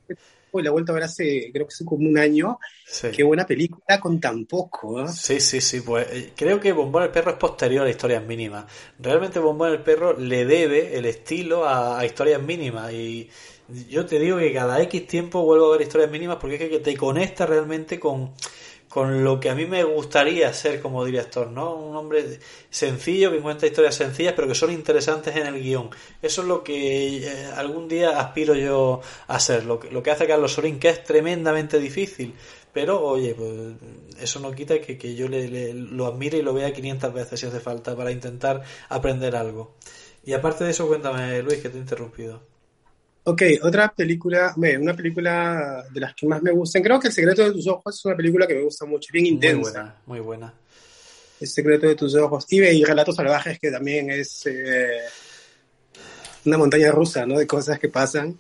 y 0.59 0.63
la 0.63 0.69
he 0.69 0.73
vuelto 0.73 0.93
a 0.93 0.95
ver 0.97 1.05
hace, 1.05 1.51
creo 1.53 1.67
que 1.67 1.75
hace 1.75 1.85
como 1.85 2.09
un 2.09 2.19
año. 2.19 2.59
Sí. 2.87 3.09
Qué 3.11 3.23
buena 3.23 3.47
película 3.47 4.01
con 4.01 4.21
tan 4.21 4.47
poco. 4.47 5.03
¿eh? 5.03 5.09
Sí, 5.09 5.41
sí, 5.41 5.61
sí, 5.61 5.81
pues 5.81 6.07
eh, 6.11 6.33
creo 6.35 6.59
que 6.59 6.73
Bombón 6.73 7.03
el 7.03 7.11
Perro 7.11 7.33
es 7.33 7.37
posterior 7.37 7.87
a 7.87 7.91
Historias 7.91 8.25
Mínimas. 8.25 8.65
Realmente 8.99 9.39
Bombón 9.39 9.73
el 9.73 9.83
Perro 9.83 10.19
le 10.19 10.45
debe 10.45 10.97
el 10.97 11.05
estilo 11.05 11.65
a, 11.65 11.99
a 11.99 12.07
Historias 12.07 12.43
Mínimas 12.43 12.93
y 12.93 13.29
yo 13.91 14.07
te 14.07 14.19
digo 14.19 14.39
que 14.39 14.53
cada 14.53 14.81
X 14.83 15.07
tiempo 15.07 15.43
vuelvo 15.43 15.67
a 15.69 15.77
ver 15.77 15.83
Historias 15.87 16.11
Mínimas 16.11 16.39
porque 16.41 16.57
es 16.57 16.71
que 16.71 16.81
te 16.81 16.97
conecta 16.97 17.45
realmente 17.45 18.01
con, 18.01 18.33
con 18.89 19.23
lo 19.25 19.39
que 19.41 19.51
a 19.51 19.55
mí 19.55 19.67
me 19.67 19.85
gustaría 19.85 20.53
ser 20.53 20.81
como 20.81 21.05
director, 21.05 21.49
¿no? 21.51 21.75
Un 21.75 21.97
hombre 21.97 22.39
sencillo 22.71 23.31
que 23.31 23.41
cuenta 23.41 23.67
historias 23.67 23.95
sencillas 23.95 24.33
pero 24.35 24.49
que 24.49 24.55
son 24.55 24.73
interesantes 24.73 25.37
en 25.37 25.47
el 25.47 25.61
guion. 25.63 25.91
Eso 26.23 26.43
es 26.43 26.49
lo 26.49 26.65
que 26.65 27.19
eh, 27.19 27.47
algún 27.57 27.87
día 27.89 28.19
aspiro 28.21 28.55
yo 28.55 29.01
a 29.27 29.39
ser, 29.41 29.65
lo 29.65 29.79
que, 29.79 29.91
lo 29.91 30.03
que 30.03 30.11
hace 30.11 30.27
Carlos 30.27 30.53
Sorín, 30.55 30.79
que 30.79 30.89
es 30.89 31.05
tremendamente 31.05 31.79
difícil. 31.79 32.35
Pero, 32.73 33.03
oye, 33.03 33.35
pues 33.35 33.51
eso 34.21 34.41
no 34.41 34.53
quita 34.53 34.81
que, 34.81 34.97
que 34.99 35.15
yo 35.15 35.29
le, 35.29 35.49
le- 35.49 35.75
lo 35.75 36.07
admire 36.07 36.39
y 36.39 36.43
lo 36.43 36.55
vea 36.55 36.73
500 36.73 37.13
veces 37.13 37.41
si 37.41 37.47
hace 37.47 37.61
falta 37.61 37.97
para 37.97 38.11
intentar 38.13 38.63
aprender 38.89 39.35
algo. 39.37 39.75
Y 40.25 40.33
aparte 40.35 40.65
de 40.65 40.71
eso, 40.71 40.87
cuéntame, 40.87 41.43
Luis, 41.43 41.59
que 41.61 41.69
te 41.71 41.77
he 41.79 41.81
interrumpido. 41.81 42.43
Ok, 43.31 43.43
otra 43.63 43.93
película, 43.95 44.55
una 44.57 44.95
película 44.95 45.85
de 45.93 46.01
las 46.01 46.15
que 46.15 46.27
más 46.27 46.41
me 46.43 46.51
gustan. 46.51 46.83
Creo 46.83 46.99
que 46.99 47.09
El 47.09 47.13
secreto 47.13 47.45
de 47.45 47.53
tus 47.53 47.67
ojos 47.67 47.95
es 47.95 48.05
una 48.07 48.17
película 48.17 48.47
que 48.47 48.55
me 48.55 48.63
gusta 48.63 48.87
mucho, 48.87 49.11
bien 49.13 49.25
Muy 49.25 49.33
intensa. 49.33 49.71
buena, 49.71 49.95
muy 50.07 50.21
buena. 50.21 50.55
El 51.39 51.47
secreto 51.47 51.87
de 51.87 51.95
tus 51.95 52.15
ojos. 52.15 52.47
Y, 52.49 52.63
y 52.63 52.85
Relatos 52.85 53.17
salvajes, 53.17 53.59
que 53.59 53.71
también 53.71 54.09
es 54.09 54.47
eh, 54.47 55.01
una 56.47 56.57
montaña 56.57 56.91
rusa, 56.91 57.27
¿no? 57.27 57.39
De 57.39 57.47
cosas 57.47 57.79
que 57.79 57.91
pasan, 57.91 58.39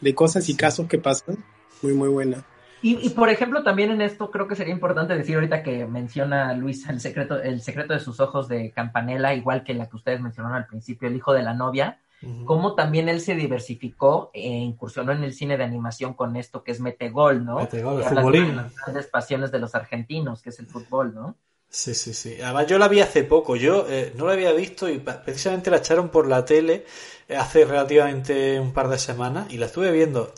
de 0.00 0.14
cosas 0.16 0.48
y 0.48 0.56
casos 0.56 0.88
que 0.88 0.98
pasan. 0.98 1.36
Muy, 1.80 1.92
muy 1.92 2.08
buena. 2.08 2.44
Y, 2.82 3.06
y, 3.06 3.10
por 3.10 3.28
ejemplo, 3.28 3.62
también 3.62 3.92
en 3.92 4.02
esto 4.02 4.32
creo 4.32 4.48
que 4.48 4.56
sería 4.56 4.74
importante 4.74 5.16
decir 5.16 5.36
ahorita 5.36 5.62
que 5.62 5.86
menciona 5.86 6.52
Luis 6.54 6.88
el 6.88 6.98
secreto, 6.98 7.40
el 7.40 7.62
secreto 7.62 7.94
de 7.94 8.00
sus 8.00 8.18
ojos 8.18 8.48
de 8.48 8.72
Campanella, 8.72 9.32
igual 9.32 9.62
que 9.62 9.74
la 9.74 9.88
que 9.88 9.94
ustedes 9.94 10.20
mencionaron 10.20 10.56
al 10.56 10.66
principio, 10.66 11.06
el 11.06 11.14
hijo 11.14 11.32
de 11.32 11.44
la 11.44 11.54
novia, 11.54 12.00
Cómo 12.44 12.74
también 12.74 13.08
él 13.08 13.20
se 13.20 13.34
diversificó 13.34 14.30
e 14.32 14.48
incursionó 14.48 15.12
en 15.12 15.24
el 15.24 15.32
cine 15.32 15.56
de 15.56 15.64
animación 15.64 16.14
con 16.14 16.36
esto 16.36 16.62
que 16.62 16.72
es 16.72 16.80
Metegol, 16.80 17.44
¿no? 17.44 17.56
Metegol, 17.56 18.02
el 18.02 18.08
futbolín. 18.08 18.48
de 18.48 18.54
las 18.54 18.74
grandes 18.74 19.06
pasiones 19.06 19.52
de 19.52 19.58
los 19.58 19.74
argentinos, 19.74 20.42
que 20.42 20.50
es 20.50 20.58
el 20.58 20.66
fútbol, 20.66 21.14
¿no? 21.14 21.36
Sí, 21.74 21.92
sí, 21.92 22.14
sí. 22.14 22.36
Además, 22.40 22.68
yo 22.68 22.78
la 22.78 22.86
vi 22.86 23.00
hace 23.00 23.24
poco. 23.24 23.56
Yo 23.56 23.86
eh, 23.88 24.12
no 24.16 24.26
la 24.26 24.34
había 24.34 24.52
visto 24.52 24.88
y 24.88 24.98
precisamente 24.98 25.72
la 25.72 25.78
echaron 25.78 26.08
por 26.08 26.28
la 26.28 26.44
tele 26.44 26.84
eh, 27.28 27.36
hace 27.36 27.64
relativamente 27.64 28.60
un 28.60 28.72
par 28.72 28.88
de 28.88 28.96
semanas 28.96 29.48
y 29.50 29.58
la 29.58 29.66
estuve 29.66 29.90
viendo. 29.90 30.32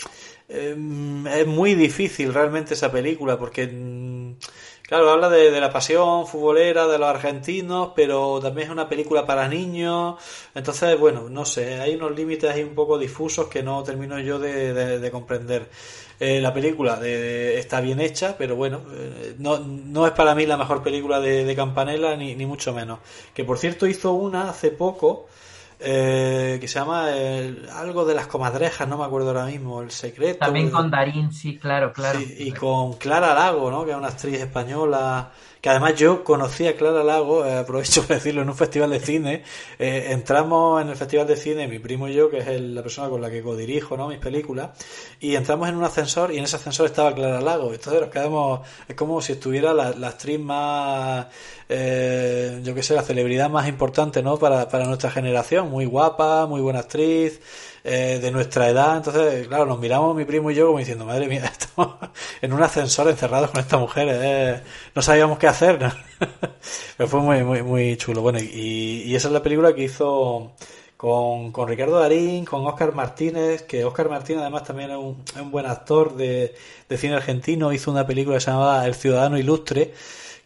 Eh, 0.49 0.74
es 1.34 1.47
muy 1.47 1.74
difícil 1.74 2.32
realmente 2.32 2.72
esa 2.72 2.91
película 2.91 3.39
porque, 3.39 3.66
mm, 3.66 4.37
claro, 4.87 5.11
habla 5.11 5.28
de, 5.28 5.51
de 5.51 5.61
la 5.61 5.70
pasión 5.72 6.26
futbolera 6.26 6.87
de 6.87 6.99
los 6.99 7.09
argentinos, 7.09 7.93
pero 7.97 8.41
también 8.41 8.68
es 8.68 8.72
una 8.72 8.89
película 8.89 9.26
para 9.26 9.49
niños. 9.49 10.16
Entonces, 10.55 10.99
bueno, 10.99 11.28
no 11.28 11.45
sé, 11.45 11.80
hay 11.80 11.95
unos 11.97 12.12
límites 12.16 12.51
ahí 12.51 12.62
un 12.62 12.74
poco 12.74 12.99
difusos 12.99 13.49
que 13.49 13.62
no 13.62 13.82
termino 13.82 14.18
yo 14.20 14.39
de, 14.39 14.72
de- 14.72 14.99
de 15.01 15.11
comprender. 15.11 15.68
Eh, 16.18 16.41
la 16.41 16.53
película 16.55 16.99
está 17.07 17.80
bien 17.80 18.01
hecha, 18.01 18.37
pero 18.39 18.57
bueno, 18.57 18.80
eh, 18.95 19.34
no, 19.39 19.59
no 19.59 20.07
es 20.07 20.12
para 20.12 20.34
mí 20.34 20.47
la 20.47 20.57
mejor 20.57 20.82
película 20.82 21.20
de, 21.20 21.45
de 21.45 21.57
Campanella, 21.57 22.16
ni, 22.16 22.34
ni 22.34 22.47
mucho 22.47 22.72
menos. 22.72 23.01
Que 23.34 23.45
por 23.45 23.59
cierto 23.59 23.87
hizo 23.87 24.12
una 24.12 24.49
hace 24.51 24.70
poco, 24.70 25.26
eh, 25.81 26.59
que 26.61 26.68
se 26.68 26.79
llama 26.79 27.11
el- 27.11 27.68
algo 27.70 28.05
de 28.05 28.14
las 28.14 28.27
comadrejas, 28.27 28.89
no 28.89 28.97
me 28.99 29.05
acuerdo 29.05 29.29
ahora 29.29 29.47
mismo, 29.47 29.83
El 29.83 29.91
Secreto. 29.91 30.39
También 30.41 30.70
con 30.70 30.91
Darín, 30.91 31.33
sí, 31.33 31.59
claro, 31.59 31.93
claro. 31.93 32.18
Sí, 32.18 32.35
y 32.39 32.53
con 32.53 32.95
Clara 32.95 33.35
Lago, 33.35 33.70
¿no? 33.70 33.85
Que 33.85 33.91
es 33.93 33.97
una 33.97 34.09
actriz 34.09 34.41
española. 34.41 35.31
Que 35.67 35.71
además 35.71 35.97
yo 35.97 36.23
conocí 36.23 36.64
a 36.69 36.77
Clara 36.77 37.03
Lago, 37.03 37.45
eh, 37.45 37.59
aprovecho 37.59 38.03
para 38.07 38.14
decirlo, 38.14 38.43
en 38.43 38.49
un 38.49 38.55
festival 38.55 38.89
de 38.89 39.01
cine. 39.01 39.43
Eh, 39.81 40.11
entramos 40.11 40.81
en 40.81 40.91
el 40.91 40.95
festival 40.95 41.27
de 41.27 41.35
cine, 41.35 41.67
mi 41.67 41.81
primo 41.81 42.07
y 42.07 42.14
yo, 42.14 42.31
que 42.31 42.39
es 42.39 42.47
el- 42.47 42.73
la 42.73 42.85
persona 42.85 43.09
con 43.09 43.21
la 43.21 43.29
que 43.29 43.43
codirijo, 43.43 43.97
¿no? 43.97 44.07
Mis 44.07 44.19
películas. 44.21 44.71
Y 45.19 45.35
entramos 45.35 45.69
en 45.69 45.75
un 45.75 45.83
ascensor 45.83 46.33
y 46.33 46.39
en 46.39 46.45
ese 46.45 46.55
ascensor 46.55 46.87
estaba 46.87 47.12
Clara 47.12 47.41
Lago. 47.41 47.73
Entonces 47.75 48.01
nos 48.01 48.11
quedamos, 48.11 48.61
es 48.87 48.95
como 48.95 49.21
si 49.21 49.33
estuviera 49.33 49.75
la, 49.75 49.89
actriz 50.07 50.39
más, 50.39 51.27
eh, 51.69 52.61
yo 52.62 52.73
qué 52.73 52.85
sé, 52.85 52.95
la 52.95 53.03
celebridad 53.03 53.51
más 53.51 53.67
importante, 53.67 54.23
¿no? 54.23 54.39
Para, 54.39 54.69
para 54.69 54.85
nuestra 54.85 55.11
generación. 55.11 55.69
Muy 55.69 55.85
guapa, 55.85 56.47
muy 56.47 56.61
buena 56.61 56.79
actriz 56.79 57.41
eh, 57.87 58.18
de 58.20 58.30
nuestra 58.32 58.68
edad. 58.68 58.97
Entonces, 58.97 59.47
claro, 59.47 59.64
nos 59.66 59.78
miramos 59.78 60.16
mi 60.16 60.24
primo 60.24 60.51
y 60.51 60.55
yo 60.55 60.66
como 60.66 60.78
diciendo, 60.78 61.07
madre 61.07 61.28
mía, 61.28 61.45
estamos 61.59 61.97
en 62.43 62.53
un 62.53 62.62
ascensor 62.62 63.09
encerrados 63.09 63.51
con 63.51 63.61
esta 63.61 63.78
mujer. 63.78 64.09
eh, 64.11 64.62
no 64.95 65.03
sabíamos 65.03 65.39
qué 65.39 65.47
hacer. 65.47 65.78
Pero 66.97 67.09
fue 67.09 67.20
muy, 67.20 67.45
muy, 67.45 67.62
muy 67.62 67.97
chulo. 67.97 68.22
Bueno, 68.22 68.41
y, 68.41 69.05
y 69.07 69.14
esa 69.14 69.28
es 69.28 69.34
la 69.34 69.43
película 69.43 69.74
que 69.74 69.84
hizo 69.84 70.53
con, 70.97 71.53
con 71.53 71.68
Ricardo 71.68 72.01
Darín, 72.01 72.45
con 72.45 72.66
Óscar 72.66 72.95
Martínez, 72.95 73.62
que 73.62 73.84
Óscar 73.84 74.09
Martínez 74.09 74.43
además 74.43 74.64
también 74.64 74.91
es 74.91 74.97
un, 74.97 75.22
es 75.24 75.41
un 75.41 75.51
buen 75.53 75.66
actor 75.66 76.16
de, 76.16 76.55
de 76.89 76.97
cine 76.99 77.14
argentino. 77.14 77.72
Hizo 77.72 77.91
una 77.93 78.07
película 78.07 78.39
llamaba 78.39 78.84
El 78.84 78.95
Ciudadano 78.97 79.39
Ilustre 79.39 79.93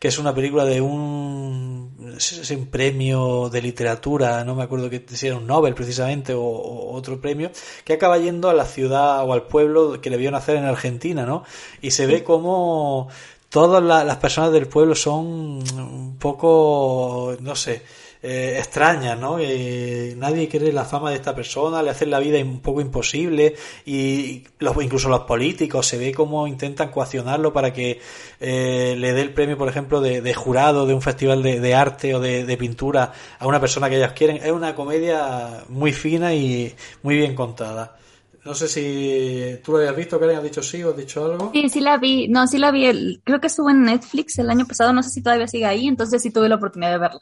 que 0.00 0.08
es 0.08 0.18
una 0.18 0.34
película 0.34 0.64
de 0.64 0.80
un, 0.80 1.79
es 2.16 2.50
un 2.50 2.66
premio 2.66 3.48
de 3.50 3.62
literatura, 3.62 4.44
no 4.44 4.54
me 4.54 4.62
acuerdo 4.62 4.88
que 4.90 5.04
si 5.08 5.26
era 5.26 5.36
un 5.36 5.46
Nobel 5.46 5.74
precisamente 5.74 6.34
o, 6.34 6.40
o 6.42 6.92
otro 6.94 7.20
premio, 7.20 7.50
que 7.84 7.92
acaba 7.94 8.18
yendo 8.18 8.48
a 8.48 8.54
la 8.54 8.64
ciudad 8.64 9.24
o 9.24 9.32
al 9.32 9.42
pueblo 9.44 10.00
que 10.00 10.10
le 10.10 10.16
vio 10.16 10.30
nacer 10.30 10.56
en 10.56 10.64
Argentina, 10.64 11.26
¿no? 11.26 11.44
Y 11.80 11.90
se 11.92 12.06
ve 12.06 12.24
como 12.24 13.08
todas 13.48 13.82
la- 13.82 14.04
las 14.04 14.16
personas 14.18 14.52
del 14.52 14.66
pueblo 14.68 14.94
son 14.94 15.26
un 15.26 16.16
poco, 16.18 17.36
no 17.40 17.54
sé, 17.56 17.82
eh, 18.22 18.56
extrañas, 18.58 19.18
¿no? 19.18 19.42
Y 19.42 20.14
nadie 20.16 20.46
quiere 20.46 20.72
la 20.72 20.84
fama 20.84 21.10
de 21.10 21.16
esta 21.16 21.34
persona, 21.34 21.82
le 21.82 21.90
hacen 21.90 22.10
la 22.10 22.18
vida 22.18 22.38
un 22.38 22.60
poco 22.60 22.82
imposible 22.82 23.54
y 23.86 24.44
los, 24.58 24.76
incluso 24.82 25.08
los 25.08 25.20
políticos 25.20 25.86
se 25.86 25.96
ve 25.96 26.12
cómo 26.12 26.46
intentan 26.46 26.90
coaccionarlo 26.90 27.52
para 27.52 27.72
que 27.72 27.98
eh, 28.38 28.94
le 28.98 29.12
dé 29.14 29.22
el 29.22 29.32
premio, 29.32 29.56
por 29.56 29.68
ejemplo, 29.68 30.02
de, 30.02 30.34
jurado 30.34 30.86
de 30.86 30.92
un 30.92 31.00
festival 31.00 31.42
de, 31.42 31.74
arte 31.74 32.14
o 32.14 32.20
de, 32.20 32.56
pintura 32.58 33.12
a 33.38 33.46
una 33.46 33.58
persona 33.58 33.88
que 33.88 33.96
ellos 33.96 34.12
quieren. 34.12 34.36
Es 34.36 34.52
una 34.52 34.74
comedia 34.74 35.64
muy 35.68 35.92
fina 35.92 36.34
y 36.34 36.74
muy 37.02 37.16
bien 37.16 37.34
contada. 37.34 37.96
No 38.44 38.54
sé 38.54 38.68
si 38.68 39.60
tú 39.62 39.72
lo 39.72 39.78
habías 39.78 39.96
visto, 39.96 40.18
Karen, 40.18 40.38
has 40.38 40.42
dicho 40.42 40.62
sí 40.62 40.82
o 40.82 40.90
has 40.90 40.96
dicho 40.96 41.24
algo. 41.24 41.50
Sí, 41.54 41.68
sí 41.68 41.80
la 41.80 41.98
vi. 41.98 42.28
No, 42.28 42.46
sí 42.46 42.58
la 42.58 42.70
vi. 42.70 43.20
Creo 43.22 43.40
que 43.40 43.48
estuvo 43.48 43.70
en 43.70 43.82
Netflix 43.82 44.38
el 44.38 44.50
año 44.50 44.66
pasado. 44.66 44.92
No 44.92 45.02
sé 45.02 45.10
si 45.10 45.22
todavía 45.22 45.46
sigue 45.46 45.66
ahí. 45.66 45.86
Entonces 45.86 46.22
sí 46.22 46.30
tuve 46.30 46.48
la 46.48 46.54
oportunidad 46.54 46.92
de 46.92 46.98
verla. 46.98 47.20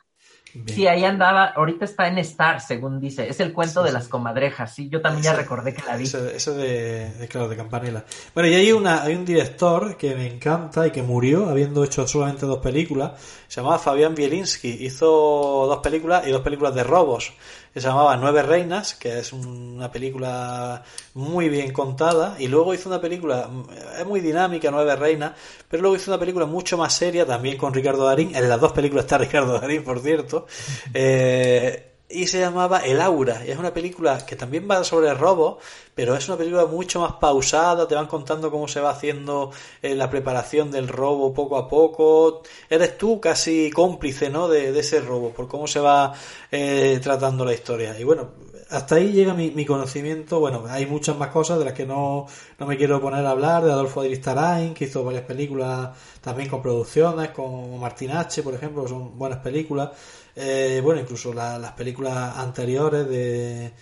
Sí, 0.67 0.87
ahí 0.87 1.05
andaba, 1.05 1.47
ahorita 1.47 1.85
está 1.85 2.09
en 2.09 2.19
Star, 2.19 2.61
según 2.61 3.01
dice. 3.01 3.29
Es 3.29 3.41
el 3.41 3.53
cuento 3.53 3.83
de 3.83 3.93
las 3.93 4.09
comadrejas, 4.09 4.75
sí, 4.75 4.89
yo 4.89 5.01
también 5.01 5.23
ya 5.23 5.35
recordé 5.35 5.75
que 5.75 5.83
la 5.83 5.97
vi. 5.97 6.05
Ese 6.05 6.53
de, 6.53 7.11
de, 7.13 7.29
claro, 7.29 7.49
de 7.49 7.57
Campanella. 7.57 8.05
Bueno, 8.35 8.49
y 8.49 8.55
hay, 8.55 8.73
una, 8.73 9.03
hay 9.03 9.15
un 9.15 9.25
director 9.25 9.97
que 9.97 10.15
me 10.15 10.27
encanta 10.27 10.87
y 10.87 10.91
que 10.91 11.03
murió 11.03 11.49
habiendo 11.49 11.85
hecho 11.85 12.07
solamente 12.07 12.47
dos 12.47 12.59
películas. 12.59 13.13
Se 13.47 13.61
llamaba 13.61 13.79
Fabián 13.79 14.15
Bielinski. 14.15 14.69
Hizo 14.87 15.07
dos 15.07 15.79
películas 15.79 16.27
y 16.27 16.31
dos 16.31 16.43
películas 16.43 16.75
de 16.75 16.85
robos. 16.85 17.33
Se 17.81 17.87
llamaba 17.87 18.17
Nueve 18.17 18.43
Reinas, 18.43 18.95
que 18.95 19.19
es 19.19 19.33
una 19.33 19.91
película 19.91 20.83
muy 21.15 21.49
bien 21.49 21.73
contada. 21.73 22.37
Y 22.39 22.49
luego 22.49 22.75
hizo 22.75 22.89
una 22.89 23.01
película, 23.01 23.49
es 23.99 24.07
muy 24.07 24.21
dinámica, 24.21 24.71
Nueve 24.71 24.97
Reinas. 24.97 25.33
Pero 25.69 25.83
luego 25.83 25.97
hizo 25.97 26.11
una 26.11 26.19
película 26.19 26.47
mucho 26.47 26.77
más 26.77 26.93
seria, 26.95 27.27
también 27.27 27.57
con 27.57 27.75
Ricardo 27.75 28.05
Darín. 28.05 28.35
En 28.35 28.49
las 28.49 28.61
dos 28.61 28.73
películas 28.73 29.05
está 29.05 29.19
Ricardo 29.19 29.59
Darín, 29.59 29.85
por 29.85 30.01
cierto. 30.01 30.47
Eh, 30.93 31.85
y 32.09 32.27
se 32.27 32.41
llamaba 32.41 32.79
El 32.79 33.01
Aura. 33.01 33.45
Y 33.47 33.51
es 33.51 33.59
una 33.59 33.75
película 33.75 34.25
que 34.25 34.37
también 34.37 34.67
va 34.71 34.83
sobre 34.85 35.13
robo, 35.15 35.59
pero 35.95 36.15
es 36.15 36.27
una 36.29 36.39
película 36.39 36.67
mucho 36.67 37.01
más 37.01 37.15
pausada, 37.15 37.87
te 37.87 37.95
van 37.95 38.07
contando 38.07 38.51
cómo 38.51 38.67
se 38.69 38.81
va 38.81 38.91
haciendo 38.91 39.51
eh, 39.83 39.95
la 39.95 40.09
preparación 40.09 40.71
del 40.71 40.89
robo 40.89 41.35
poco 41.35 41.57
a 41.59 41.69
poco. 41.69 42.43
Eres 42.71 42.97
tú 42.97 43.21
casi 43.21 43.71
cómplice, 43.71 44.31
¿no? 44.31 44.49
De, 44.49 44.73
de 44.73 44.81
ese 44.81 45.01
robo, 45.01 45.31
por 45.31 45.49
cómo 45.49 45.67
se 45.67 45.81
va 45.81 46.15
eh, 46.51 46.99
tratando 47.03 47.45
la 47.45 47.53
historia. 47.53 47.99
Y 47.99 48.05
bueno, 48.05 48.31
hasta 48.71 48.97
ahí 48.97 49.13
llega 49.13 49.35
mi, 49.35 49.51
mi, 49.51 49.65
conocimiento. 49.65 50.41
Bueno, 50.41 50.65
hay 50.69 50.87
muchas 50.87 51.17
más 51.17 51.29
cosas 51.29 51.59
de 51.59 51.65
las 51.65 51.75
que 51.75 51.87
no, 51.87 52.27
no 52.59 52.67
me 52.67 52.77
quiero 52.77 53.01
poner 53.01 53.25
a 53.25 53.31
hablar. 53.31 53.65
De 53.65 53.73
Adolfo 53.73 54.01
Aristarain, 54.03 54.75
que 54.75 54.85
hizo 54.85 55.05
varias 55.05 55.25
películas 55.25 55.91
también 56.21 56.49
con 56.49 56.63
producciones, 56.63 57.31
con 57.31 57.79
Martín 57.81 58.11
H., 58.11 58.43
por 58.43 58.55
ejemplo, 58.55 58.87
son 58.87 59.19
buenas 59.19 59.39
películas. 59.39 59.91
Eh, 60.37 60.81
bueno, 60.85 61.01
incluso 61.01 61.33
la, 61.33 61.59
las 61.59 61.73
películas 61.73 62.37
anteriores 62.37 63.09
de, 63.09 63.73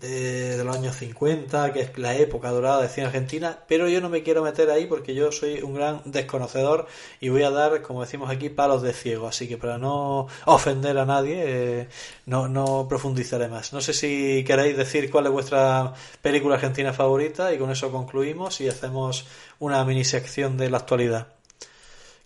de, 0.00 0.56
de, 0.56 0.64
los 0.64 0.76
años 0.76 0.96
50, 0.96 1.72
que 1.72 1.80
es 1.80 1.98
la 1.98 2.14
época 2.16 2.50
dorada 2.50 2.82
de 2.82 2.88
cine 2.88 3.06
argentina, 3.06 3.58
pero 3.68 3.88
yo 3.88 4.00
no 4.00 4.08
me 4.08 4.22
quiero 4.22 4.42
meter 4.42 4.70
ahí 4.70 4.86
porque 4.86 5.14
yo 5.14 5.30
soy 5.32 5.62
un 5.62 5.74
gran 5.74 6.02
desconocedor 6.04 6.86
y 7.20 7.28
voy 7.28 7.42
a 7.42 7.50
dar, 7.50 7.82
como 7.82 8.00
decimos 8.00 8.30
aquí, 8.30 8.48
palos 8.48 8.82
de 8.82 8.92
ciego, 8.92 9.28
así 9.28 9.48
que 9.48 9.56
para 9.58 9.78
no 9.78 10.26
ofender 10.46 10.98
a 10.98 11.04
nadie, 11.04 11.42
eh, 11.46 11.88
no, 12.26 12.48
no 12.48 12.86
profundizaré 12.88 13.48
más. 13.48 13.72
No 13.72 13.80
sé 13.80 13.92
si 13.92 14.44
queréis 14.44 14.76
decir 14.76 15.10
cuál 15.10 15.26
es 15.26 15.32
vuestra 15.32 15.92
película 16.22 16.56
argentina 16.56 16.92
favorita 16.92 17.52
y 17.52 17.58
con 17.58 17.70
eso 17.70 17.92
concluimos 17.92 18.60
y 18.60 18.68
hacemos 18.68 19.26
una 19.58 19.84
mini 19.84 20.04
sección 20.04 20.56
de 20.56 20.70
la 20.70 20.78
actualidad. 20.78 21.39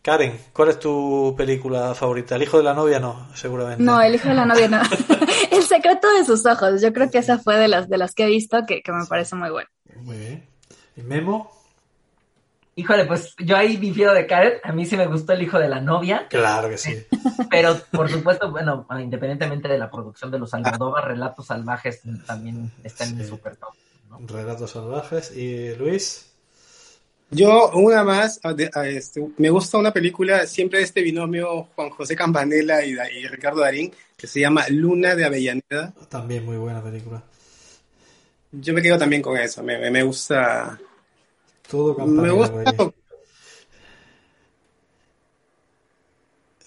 Karen, 0.05 0.39
¿cuál 0.53 0.69
es 0.69 0.79
tu 0.79 1.35
película 1.35 1.95
favorita? 1.95 2.37
¿El 2.37 2.43
hijo 2.43 2.59
de 2.59 2.65
la 2.65 2.75
novia 2.75 3.01
no, 3.01 3.27
seguramente? 3.35 3.83
No, 3.83 4.03
el 4.03 4.15
hijo 4.15 4.29
de 4.29 4.35
la 4.35 4.45
novia 4.45 4.69
no. 4.69 4.83
el 5.51 5.63
secreto 5.63 6.13
de 6.13 6.27
sus 6.27 6.45
ojos. 6.45 6.83
Yo 6.83 6.93
creo 6.93 7.11
que 7.11 7.17
esa 7.17 7.39
fue 7.39 7.57
de 7.57 7.69
las 7.69 7.89
de 7.89 7.97
las 7.97 8.15
que 8.15 8.25
he 8.25 8.27
visto 8.27 8.67
que, 8.67 8.83
que 8.83 8.93
me 8.93 9.07
parece 9.07 9.35
muy 9.35 9.49
buena. 9.49 9.71
Muy 9.97 10.19
bien. 10.19 10.47
¿Y 10.95 11.01
Memo? 11.01 11.51
Híjole, 12.77 13.07
pues 13.07 13.35
yo 13.39 13.57
ahí 13.57 13.79
difiero 13.79 14.13
de 14.13 14.27
Karen. 14.27 14.59
A 14.63 14.73
mí 14.73 14.85
sí 14.85 14.95
me 14.99 15.07
gustó 15.07 15.33
el 15.33 15.41
hijo 15.41 15.59
de 15.59 15.71
la 15.71 15.81
novia. 15.81 16.27
Claro 16.29 16.69
que 16.69 16.77
sí. 16.77 17.03
Pero 17.51 17.75
por 17.91 18.11
supuesto, 18.11 18.51
bueno, 18.51 18.87
independientemente 19.01 19.69
de 19.69 19.79
la 19.79 19.91
producción 19.91 20.31
de 20.31 20.39
los 20.39 20.53
Almodóvar, 20.53 21.09
Relatos 21.09 21.47
Salvajes 21.47 22.03
también 22.27 22.71
está 22.83 23.05
en 23.05 23.17
mi 23.17 23.25
super 23.25 23.57
top. 23.57 23.73
¿no? 24.11 24.19
Relatos 24.27 24.73
Salvajes. 24.73 25.35
¿Y 25.35 25.75
Luis? 25.77 26.34
Yo, 27.35 27.71
una 27.75 28.05
más, 28.05 28.41
este, 28.87 29.27
me 29.39 29.51
gusta 29.51 29.79
una 29.79 29.93
película 29.93 30.47
siempre 30.47 30.79
de 30.79 30.85
este 30.85 31.03
binomio 31.03 31.69
Juan 31.75 31.91
José 31.91 32.15
Campanella 32.15 32.85
y, 32.85 32.93
y, 32.93 33.27
Ricardo 33.27 33.61
Darín, 33.61 33.93
que 34.17 34.27
se 34.27 34.41
llama 34.41 34.65
Luna 34.69 35.15
de 35.15 35.25
Avellaneda. 35.25 35.93
También 36.09 36.45
muy 36.45 36.57
buena 36.57 36.83
película. 36.83 37.23
Yo 38.53 38.73
me 38.73 38.83
quedo 38.83 38.99
también 38.99 39.21
con 39.21 39.37
eso, 39.37 39.63
me, 39.63 39.91
me 39.91 40.03
gusta. 40.03 40.79
Todo 41.69 41.97
Campanella. 41.97 42.23
Me 42.23 42.31
gusta. 42.31 42.93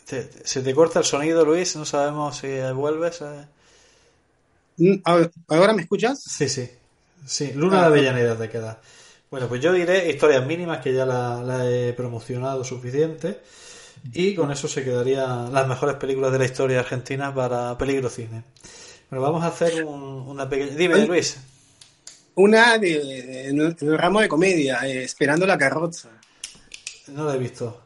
Te, 0.05 0.29
se 0.43 0.61
te 0.61 0.73
corta 0.73 0.99
el 0.99 1.05
sonido, 1.05 1.45
Luis, 1.45 1.75
no 1.75 1.85
sabemos 1.85 2.37
si 2.37 2.47
vuelves. 2.73 3.21
Eh... 3.21 5.01
¿Ahora 5.47 5.73
me 5.73 5.81
escuchas? 5.81 6.21
Sí, 6.21 6.47
sí. 6.49 6.69
Sí, 7.25 7.51
Luna 7.53 7.79
ah, 7.79 7.81
de 7.81 7.87
Avellaneda 7.87 8.37
te 8.37 8.49
queda. 8.49 8.79
Bueno, 9.29 9.47
pues 9.47 9.61
yo 9.61 9.73
diré 9.73 10.09
historias 10.09 10.45
mínimas 10.45 10.79
que 10.79 10.93
ya 10.93 11.05
la, 11.05 11.41
la, 11.43 11.69
he 11.69 11.93
promocionado 11.93 12.63
suficiente 12.63 13.41
y 14.13 14.33
con 14.35 14.51
eso 14.51 14.67
se 14.67 14.83
quedarían 14.83 15.53
las 15.53 15.67
mejores 15.67 15.95
películas 15.95 16.31
de 16.31 16.39
la 16.39 16.45
historia 16.45 16.79
argentina 16.79 17.33
para 17.33 17.77
Peligro 17.77 18.09
Cine. 18.09 18.43
Bueno, 19.09 19.23
vamos 19.23 19.43
a 19.43 19.47
hacer 19.47 19.83
un, 19.83 20.01
una 20.27 20.47
pequeña... 20.47 20.75
Dime, 20.75 21.05
Luis. 21.05 21.37
Una 22.35 22.77
de, 22.77 23.51
ramo 23.97 24.21
de 24.21 24.27
comedia, 24.29 24.87
eh, 24.87 25.03
Esperando 25.03 25.45
la 25.45 25.57
carroza. 25.57 26.09
No 27.07 27.25
la 27.25 27.35
he 27.35 27.37
visto. 27.37 27.83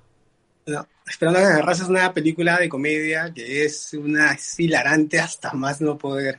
No, 0.68 0.86
Esperando 1.08 1.40
la 1.40 1.56
carroza 1.56 1.84
es 1.84 1.90
una 1.90 2.14
película 2.14 2.60
de 2.60 2.70
comedia 2.70 3.34
que 3.34 3.66
es 3.66 3.94
una 3.94 4.34
es 4.34 4.60
hilarante 4.60 5.20
hasta 5.20 5.54
más 5.54 5.82
no 5.82 5.98
poder. 5.98 6.38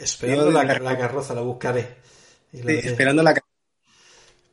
Esperando 0.00 0.50
la, 0.50 0.64
la, 0.64 0.98
carroza, 0.98 1.34
la 1.34 1.40
buscaré. 1.40 1.96
Sí, 2.52 2.62
esperando 2.66 3.22
la 3.22 3.34
carroza. 3.34 3.49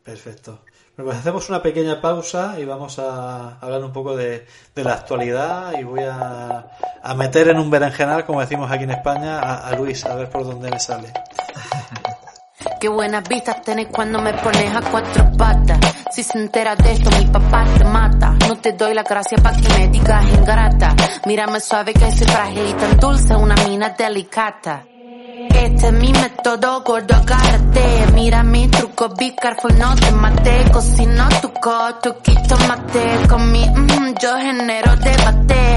Perfecto. 0.07 0.59
Bueno, 0.95 1.09
pues 1.09 1.17
hacemos 1.17 1.49
una 1.49 1.61
pequeña 1.61 1.99
pausa 1.99 2.57
y 2.57 2.63
vamos 2.63 2.97
a 2.97 3.57
hablar 3.59 3.83
un 3.83 3.91
poco 3.91 4.15
de, 4.15 4.47
de 4.73 4.83
la 4.85 4.93
actualidad 4.93 5.73
y 5.77 5.83
voy 5.83 5.99
a, 5.99 6.65
a, 7.03 7.13
meter 7.13 7.49
en 7.49 7.59
un 7.59 7.69
berenjenal, 7.69 8.25
como 8.25 8.39
decimos 8.39 8.71
aquí 8.71 8.85
en 8.85 8.91
España, 8.91 9.41
a, 9.41 9.75
Luis, 9.75 10.05
a 10.05 10.15
ver 10.15 10.29
por 10.29 10.45
dónde 10.45 10.71
me 10.71 10.79
sale. 10.79 11.11
Este 25.49 25.87
es 25.87 25.93
mi 25.93 26.11
método, 26.11 26.81
gordo, 26.83 27.15
agárrate. 27.15 28.07
Mira 28.13 28.43
mi 28.43 28.67
truco, 28.67 29.09
be 29.09 29.35
no 29.77 29.95
te 29.95 30.11
mate. 30.11 30.71
Cocino 30.71 31.27
tu 31.41 31.51
coto, 31.53 32.17
quito 32.21 32.57
mate. 32.67 33.27
Con 33.29 33.51
mi 33.51 33.65
mm, 33.65 34.15
yo 34.21 34.35
genero 34.37 34.95
debate. 34.95 35.76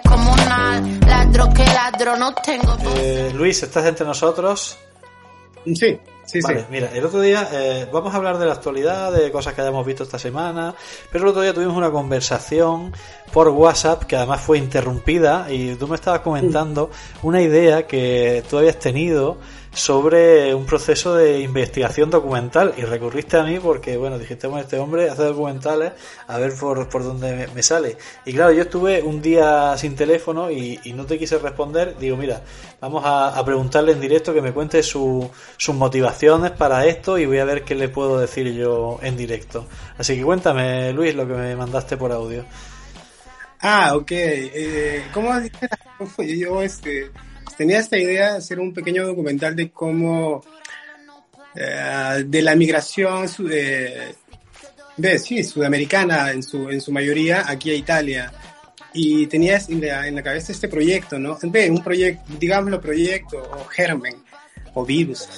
comunal, 0.01 0.99
ladro 1.01 1.49
que 1.53 1.65
ladro, 1.65 2.17
no 2.17 2.33
tengo 2.35 2.77
eh, 2.95 3.31
Luis, 3.33 3.63
¿estás 3.63 3.85
entre 3.85 4.05
nosotros? 4.05 4.77
Sí, 5.65 5.99
sí, 6.25 6.41
vale, 6.41 6.61
sí. 6.61 6.65
Mira, 6.71 6.89
el 6.93 7.05
otro 7.05 7.21
día 7.21 7.47
eh, 7.51 7.87
vamos 7.91 8.13
a 8.13 8.17
hablar 8.17 8.37
de 8.37 8.45
la 8.45 8.53
actualidad, 8.53 9.11
de 9.11 9.31
cosas 9.31 9.53
que 9.53 9.61
hayamos 9.61 9.85
visto 9.85 10.03
esta 10.03 10.17
semana, 10.17 10.73
pero 11.11 11.25
el 11.25 11.29
otro 11.29 11.41
día 11.41 11.53
tuvimos 11.53 11.77
una 11.77 11.91
conversación 11.91 12.91
por 13.31 13.49
WhatsApp 13.49 14.03
que 14.03 14.15
además 14.15 14.41
fue 14.41 14.57
interrumpida 14.57 15.51
y 15.51 15.75
tú 15.75 15.87
me 15.87 15.95
estabas 15.95 16.21
comentando 16.21 16.89
una 17.21 17.41
idea 17.41 17.85
que 17.85 18.43
tú 18.49 18.57
habías 18.57 18.79
tenido 18.79 19.37
sobre 19.73 20.53
un 20.53 20.65
proceso 20.65 21.15
de 21.15 21.39
investigación 21.39 22.09
documental 22.09 22.73
y 22.77 22.81
recurriste 22.81 23.37
a 23.37 23.43
mí 23.43 23.57
porque, 23.57 23.95
bueno, 23.95 24.19
dijiste, 24.19 24.47
bueno, 24.47 24.63
este 24.63 24.77
hombre 24.77 25.09
hace 25.09 25.23
documentales, 25.23 25.93
a 26.27 26.37
ver 26.37 26.53
por, 26.55 26.89
por 26.89 27.03
dónde 27.03 27.47
me, 27.53 27.63
sale. 27.63 27.97
Y 28.25 28.33
claro, 28.33 28.51
yo 28.51 28.63
estuve 28.63 29.01
un 29.01 29.21
día 29.21 29.77
sin 29.77 29.95
teléfono 29.95 30.51
y, 30.51 30.79
no 30.93 31.05
te 31.05 31.17
quise 31.17 31.37
responder, 31.37 31.97
digo, 31.97 32.17
mira, 32.17 32.41
vamos 32.81 33.03
a, 33.05 33.41
preguntarle 33.45 33.93
en 33.93 34.01
directo 34.01 34.33
que 34.33 34.41
me 34.41 34.51
cuente 34.51 34.83
su, 34.83 35.29
sus 35.57 35.73
motivaciones 35.73 36.51
para 36.51 36.85
esto 36.85 37.17
y 37.17 37.25
voy 37.25 37.39
a 37.39 37.45
ver 37.45 37.63
qué 37.63 37.75
le 37.75 37.87
puedo 37.87 38.19
decir 38.19 38.53
yo 38.53 38.99
en 39.01 39.15
directo. 39.15 39.67
Así 39.97 40.17
que 40.17 40.23
cuéntame, 40.23 40.91
Luis, 40.91 41.15
lo 41.15 41.25
que 41.25 41.33
me 41.33 41.55
mandaste 41.55 41.95
por 41.95 42.11
audio. 42.11 42.45
Ah, 43.61 43.95
ok. 43.95 44.11
Eh, 44.11 45.05
¿Cómo 45.13 45.31
fue? 46.15 46.37
Yo, 46.37 46.61
este 46.61 47.11
tenía 47.61 47.77
esta 47.77 47.95
idea 47.95 48.31
de 48.31 48.37
hacer 48.39 48.59
un 48.59 48.73
pequeño 48.73 49.05
documental 49.05 49.55
de 49.55 49.69
cómo 49.69 50.43
eh, 51.53 52.23
de 52.25 52.41
la 52.41 52.55
migración 52.55 53.27
de, 53.37 54.15
de, 54.97 55.19
sí, 55.19 55.43
sudamericana 55.43 56.31
en 56.31 56.41
su, 56.41 56.71
en 56.71 56.81
su 56.81 56.91
mayoría 56.91 57.43
aquí 57.47 57.69
a 57.69 57.75
Italia. 57.75 58.33
Y 58.95 59.27
tenía 59.27 59.61
en 59.69 59.79
la, 59.79 60.07
en 60.07 60.15
la 60.15 60.23
cabeza 60.23 60.51
este 60.51 60.69
proyecto, 60.69 61.19
¿no? 61.19 61.37
Un 61.43 61.83
proyecto, 61.83 62.23
digámoslo 62.39 62.81
proyecto, 62.81 63.37
o 63.37 63.65
germen, 63.65 64.15
o 64.73 64.83
virus, 64.83 65.29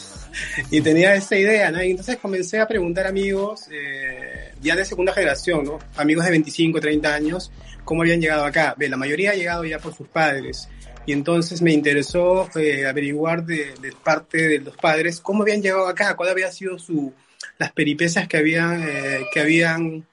y 0.71 0.79
tenía 0.79 1.13
esa 1.15 1.35
idea, 1.35 1.71
¿no? 1.71 1.83
Y 1.83 1.91
entonces 1.91 2.15
comencé 2.21 2.61
a 2.61 2.67
preguntar 2.69 3.05
a 3.05 3.09
amigos, 3.09 3.67
eh, 3.69 4.53
ya 4.61 4.77
de 4.77 4.85
segunda 4.85 5.11
generación, 5.11 5.65
¿no? 5.65 5.79
Amigos 5.97 6.23
de 6.23 6.31
25, 6.31 6.79
30 6.79 7.13
años, 7.13 7.51
cómo 7.83 8.01
habían 8.01 8.21
llegado 8.21 8.45
acá. 8.45 8.75
Ve, 8.77 8.87
la 8.87 8.95
mayoría 8.95 9.31
ha 9.31 9.35
llegado 9.35 9.65
ya 9.65 9.77
por 9.77 9.93
sus 9.93 10.07
padres. 10.07 10.69
Y 11.05 11.11
entonces 11.11 11.61
me 11.61 11.73
interesó 11.73 12.49
eh, 12.55 12.85
averiguar 12.85 13.45
de, 13.45 13.73
de 13.81 13.91
parte 13.91 14.47
de 14.47 14.59
los 14.59 14.77
padres 14.77 15.19
cómo 15.19 15.43
habían 15.43 15.61
llegado 15.61 15.87
acá, 15.87 16.15
cuál 16.15 16.29
había 16.29 16.51
sido 16.51 16.79
su, 16.79 17.13
las 17.57 17.71
peripecias 17.71 18.27
que 18.27 18.37
habían, 18.37 18.83
eh, 18.83 19.25
que 19.31 19.39
habían 19.39 20.05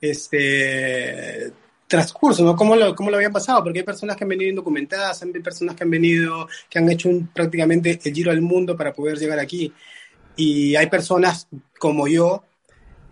este, 0.00 1.52
transcurso, 1.86 2.44
¿no? 2.44 2.56
¿Cómo 2.56 2.76
lo, 2.76 2.94
¿Cómo 2.94 3.10
lo 3.10 3.16
habían 3.16 3.32
pasado? 3.32 3.62
Porque 3.62 3.80
hay 3.80 3.84
personas 3.84 4.16
que 4.16 4.24
han 4.24 4.30
venido 4.30 4.50
indocumentadas, 4.50 5.22
hay 5.22 5.32
personas 5.40 5.74
que 5.74 5.84
han 5.84 5.90
venido, 5.90 6.48
que 6.68 6.78
han 6.78 6.90
hecho 6.90 7.08
un, 7.08 7.28
prácticamente 7.28 7.98
el 8.02 8.14
giro 8.14 8.30
al 8.30 8.40
mundo 8.40 8.76
para 8.76 8.92
poder 8.92 9.18
llegar 9.18 9.38
aquí. 9.38 9.72
Y 10.36 10.76
hay 10.76 10.86
personas 10.86 11.48
como 11.78 12.06
yo 12.06 12.44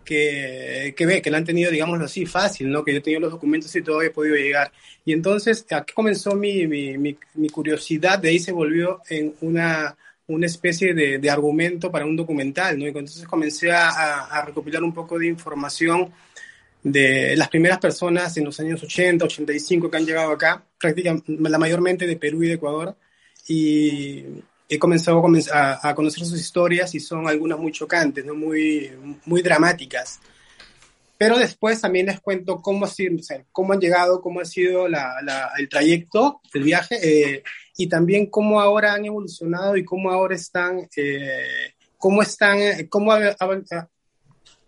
que, 0.06 0.94
que 0.96 1.04
ve, 1.04 1.20
que 1.20 1.30
lo 1.30 1.36
han 1.36 1.44
tenido, 1.44 1.70
digámoslo 1.70 2.06
así, 2.06 2.24
fácil, 2.24 2.70
¿no? 2.70 2.84
Que 2.84 2.92
yo 2.92 2.98
he 2.98 3.02
tenido 3.02 3.20
los 3.20 3.32
documentos 3.32 3.74
y 3.76 3.82
todo 3.82 4.00
he 4.00 4.10
podido 4.10 4.36
llegar. 4.36 4.72
Y 5.04 5.12
entonces, 5.12 5.66
aquí 5.70 5.92
comenzó 5.92 6.34
mi, 6.34 6.66
mi, 6.66 6.96
mi, 6.96 7.18
mi 7.34 7.48
curiosidad, 7.50 8.18
de 8.18 8.30
ahí 8.30 8.38
se 8.38 8.52
volvió 8.52 9.02
en 9.10 9.34
una, 9.40 9.96
una 10.28 10.46
especie 10.46 10.94
de, 10.94 11.18
de, 11.18 11.30
argumento 11.30 11.90
para 11.90 12.06
un 12.06 12.16
documental, 12.16 12.78
¿no? 12.78 12.84
Y 12.84 12.88
entonces 12.88 13.26
comencé 13.26 13.72
a, 13.72 13.90
a, 14.24 14.44
recopilar 14.46 14.82
un 14.82 14.94
poco 14.94 15.18
de 15.18 15.26
información 15.26 16.12
de 16.82 17.36
las 17.36 17.48
primeras 17.48 17.78
personas 17.78 18.36
en 18.36 18.44
los 18.44 18.58
años 18.60 18.82
80, 18.82 19.24
85 19.24 19.90
que 19.90 19.96
han 19.96 20.06
llegado 20.06 20.30
acá, 20.30 20.64
prácticamente 20.78 21.36
la 21.38 21.58
mayormente 21.58 22.06
de 22.06 22.16
Perú 22.16 22.44
y 22.44 22.48
de 22.48 22.54
Ecuador, 22.54 22.96
y 23.48 24.24
he 24.68 24.78
comenzado 24.78 25.22
a, 25.52 25.88
a, 25.88 25.94
conocer 25.94 26.24
sus 26.24 26.40
historias 26.40 26.94
y 26.94 27.00
son 27.00 27.28
algunas 27.28 27.58
muy 27.58 27.72
chocantes, 27.72 28.24
¿no? 28.24 28.34
muy, 28.34 28.90
muy 29.24 29.42
dramáticas. 29.42 30.20
Pero 31.18 31.38
después 31.38 31.80
también 31.80 32.06
les 32.06 32.20
cuento 32.20 32.60
cómo, 32.60 32.84
ha 32.84 32.88
sido, 32.88 33.16
o 33.18 33.22
sea, 33.22 33.42
cómo 33.50 33.72
han 33.72 33.80
llegado, 33.80 34.20
cómo 34.20 34.40
ha 34.40 34.44
sido 34.44 34.86
la, 34.86 35.14
la, 35.22 35.50
el 35.56 35.68
trayecto 35.68 36.40
del 36.52 36.64
viaje 36.64 36.98
eh, 37.02 37.42
y 37.76 37.88
también 37.88 38.26
cómo 38.26 38.60
ahora 38.60 38.92
han 38.92 39.06
evolucionado 39.06 39.76
y 39.76 39.84
cómo 39.84 40.10
ahora 40.10 40.34
están, 40.34 40.86
eh, 40.96 41.72
cómo 41.96 42.20
están, 42.20 42.58
cómo 42.88 43.12
ha, 43.12 43.34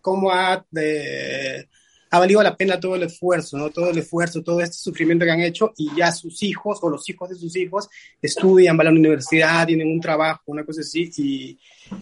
cómo 0.00 0.30
ha 0.32 0.64
eh, 0.76 1.66
ha 2.10 2.18
valido 2.18 2.42
la 2.42 2.56
pena 2.56 2.80
todo 2.80 2.94
el 2.94 3.02
esfuerzo, 3.02 3.58
¿no? 3.58 3.70
Todo 3.70 3.90
el 3.90 3.98
esfuerzo, 3.98 4.42
todo 4.42 4.60
este 4.60 4.76
sufrimiento 4.76 5.24
que 5.24 5.30
han 5.30 5.40
hecho 5.40 5.72
y 5.76 5.94
ya 5.96 6.10
sus 6.12 6.42
hijos 6.42 6.78
o 6.82 6.88
los 6.88 7.08
hijos 7.08 7.28
de 7.28 7.36
sus 7.36 7.54
hijos 7.56 7.88
estudian, 8.22 8.76
van 8.76 8.86
a 8.86 8.90
la 8.90 8.98
universidad, 8.98 9.66
tienen 9.66 9.88
un 9.88 10.00
trabajo, 10.00 10.42
una 10.46 10.64
cosa 10.64 10.80
así. 10.80 11.10
Y, 11.16 11.58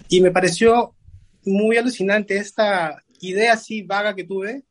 y 0.09 0.20
me 0.20 0.30
pareció 0.30 0.94
muy 1.44 1.76
alucinante 1.76 2.36
esta 2.36 3.02
idea 3.20 3.54
así 3.54 3.82
vaga 3.82 4.14
que 4.14 4.24
tuve. 4.24 4.64